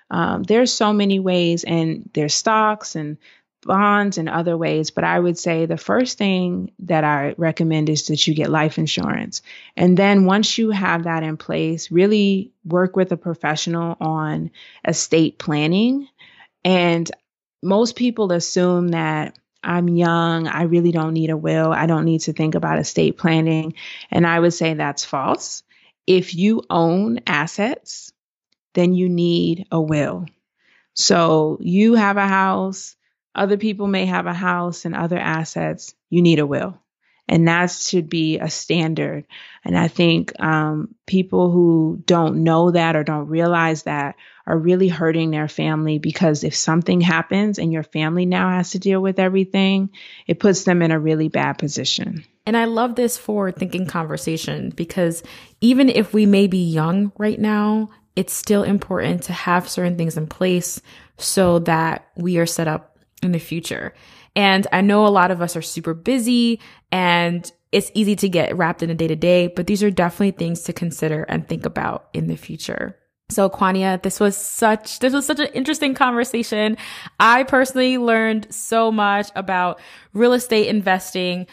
Um, 0.09 0.43
there's 0.43 0.71
so 0.73 0.93
many 0.93 1.19
ways, 1.19 1.63
and 1.63 2.09
there's 2.13 2.33
stocks 2.33 2.95
and 2.95 3.17
bonds 3.63 4.17
and 4.17 4.29
other 4.29 4.57
ways. 4.57 4.91
But 4.91 5.03
I 5.03 5.19
would 5.19 5.37
say 5.37 5.65
the 5.65 5.77
first 5.77 6.17
thing 6.17 6.71
that 6.79 7.03
I 7.03 7.35
recommend 7.37 7.89
is 7.89 8.07
that 8.07 8.25
you 8.25 8.33
get 8.33 8.49
life 8.49 8.77
insurance. 8.77 9.41
And 9.75 9.97
then 9.97 10.25
once 10.25 10.57
you 10.57 10.71
have 10.71 11.03
that 11.03 11.23
in 11.23 11.37
place, 11.37 11.91
really 11.91 12.51
work 12.63 12.95
with 12.95 13.11
a 13.11 13.17
professional 13.17 13.97
on 13.99 14.51
estate 14.87 15.37
planning. 15.37 16.07
And 16.63 17.09
most 17.61 17.95
people 17.95 18.31
assume 18.31 18.89
that 18.89 19.37
I'm 19.63 19.89
young, 19.89 20.47
I 20.47 20.63
really 20.63 20.91
don't 20.91 21.13
need 21.13 21.29
a 21.29 21.37
will, 21.37 21.73
I 21.73 21.87
don't 21.87 22.05
need 22.05 22.21
to 22.21 22.33
think 22.33 22.55
about 22.55 22.79
estate 22.79 23.17
planning. 23.17 23.73
And 24.11 24.25
I 24.25 24.39
would 24.39 24.53
say 24.53 24.73
that's 24.73 25.03
false. 25.03 25.63
If 26.05 26.35
you 26.35 26.63
own 26.69 27.19
assets, 27.27 28.13
then 28.77 28.93
you 28.93 29.09
need 29.09 29.65
a 29.71 29.81
will. 29.81 30.27
So 30.93 31.57
you 31.61 31.95
have 31.95 32.17
a 32.17 32.27
house, 32.27 32.95
other 33.33 33.57
people 33.57 33.87
may 33.87 34.05
have 34.05 34.27
a 34.27 34.33
house 34.33 34.85
and 34.85 34.95
other 34.95 35.17
assets. 35.17 35.93
You 36.09 36.21
need 36.21 36.39
a 36.39 36.45
will. 36.45 36.79
And 37.27 37.47
that 37.47 37.71
should 37.71 38.07
be 38.07 38.39
a 38.39 38.49
standard. 38.49 39.25
And 39.65 39.77
I 39.77 39.89
think 39.89 40.31
um, 40.39 40.95
people 41.05 41.51
who 41.51 42.01
don't 42.05 42.43
know 42.43 42.71
that 42.71 42.95
or 42.95 43.03
don't 43.03 43.27
realize 43.27 43.83
that 43.83 44.15
are 44.45 44.57
really 44.57 44.87
hurting 44.87 45.31
their 45.31 45.49
family 45.49 45.99
because 45.99 46.45
if 46.45 46.55
something 46.55 47.01
happens 47.01 47.59
and 47.59 47.73
your 47.73 47.83
family 47.83 48.25
now 48.25 48.49
has 48.49 48.71
to 48.71 48.79
deal 48.79 49.01
with 49.01 49.19
everything, 49.19 49.89
it 50.25 50.39
puts 50.39 50.63
them 50.63 50.81
in 50.81 50.91
a 50.91 50.99
really 50.99 51.27
bad 51.27 51.53
position. 51.53 52.23
And 52.45 52.55
I 52.55 52.63
love 52.63 52.95
this 52.95 53.17
forward 53.17 53.57
thinking 53.57 53.87
conversation 53.87 54.69
because 54.69 55.21
even 55.59 55.89
if 55.89 56.13
we 56.13 56.25
may 56.25 56.47
be 56.47 56.69
young 56.69 57.11
right 57.17 57.39
now, 57.39 57.89
it's 58.17 58.33
still 58.33 58.63
important 58.63 59.21
to 59.23 59.31
have 59.31 59.69
certain 59.69 59.95
things 59.95 60.17
in 60.17 60.25
place 60.27 60.81
so 61.17 61.59
that 61.59 62.07
we 62.17 62.39
are 62.39 62.47
set 62.47 62.67
up 62.67 62.97
in 63.21 63.31
the 63.31 63.39
future. 63.39 63.93
And 64.35 64.67
I 64.73 64.81
know 64.81 65.05
a 65.05 65.09
lot 65.09 65.31
of 65.31 65.41
us 65.41 65.55
are 65.55 65.61
super 65.61 65.93
busy 65.93 66.59
and 66.91 67.49
it's 67.71 67.91
easy 67.93 68.15
to 68.17 68.27
get 68.27 68.57
wrapped 68.57 68.81
in 68.81 68.89
a 68.89 68.95
day 68.95 69.07
to 69.07 69.15
day, 69.15 69.47
but 69.47 69.67
these 69.67 69.83
are 69.83 69.91
definitely 69.91 70.31
things 70.31 70.63
to 70.63 70.73
consider 70.73 71.23
and 71.23 71.47
think 71.47 71.65
about 71.65 72.09
in 72.13 72.27
the 72.27 72.35
future. 72.35 72.97
So 73.29 73.49
Kwanya, 73.49 74.01
this 74.01 74.19
was 74.19 74.37
such, 74.37 74.99
this 74.99 75.13
was 75.13 75.25
such 75.25 75.39
an 75.39 75.47
interesting 75.47 75.93
conversation. 75.93 76.77
I 77.19 77.43
personally 77.43 77.97
learned 77.97 78.47
so 78.53 78.91
much 78.91 79.29
about 79.35 79.79
real 80.13 80.33
estate 80.33 80.69
investing, 80.69 81.45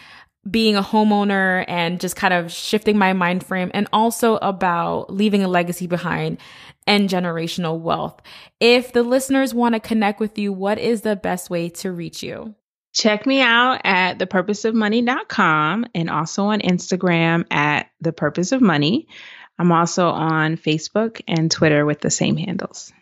being 0.51 0.77
a 0.77 0.83
homeowner 0.83 1.65
and 1.69 2.01
just 2.01 2.17
kind 2.17 2.35
of 2.35 2.53
shifting 2.53 2.99
my 2.99 3.13
mind 3.13 3.45
frame 3.45 3.71
and 3.75 3.89
also 3.93 4.37
about 4.37 5.13
leaving 5.13 5.43
a 5.43 5.49
legacy 5.49 5.87
behind 5.87 6.39
and 6.87 7.09
generational 7.09 7.81
wealth. 7.81 8.21
If 8.61 8.93
the 8.93 9.03
listeners 9.03 9.55
want 9.55 9.75
to 9.75 9.81
connect 9.81 10.21
with 10.21 10.39
you, 10.39 10.53
what 10.53 10.79
is 10.79 11.01
the 11.01 11.17
best 11.17 11.51
way 11.51 11.71
to 11.71 11.93
reach 11.93 12.23
you? 12.23 12.55
Check 12.93 13.27
me 13.27 13.41
out 13.41 13.81
at 13.85 14.19
thepurposeofmoney.com 14.19 15.87
and 15.95 16.11
also 16.11 16.45
on 16.45 16.61
Instagram 16.61 17.45
at 17.51 17.91
the 18.01 18.13
purpose 18.13 18.53
of 18.53 18.61
money. 18.61 19.09
I'm 19.59 19.73
also 19.73 20.09
on 20.09 20.57
Facebook 20.57 21.21
and 21.27 21.51
Twitter 21.51 21.85
with 21.85 22.01
the 22.01 22.11
same 22.11 22.37
handles. 22.37 22.93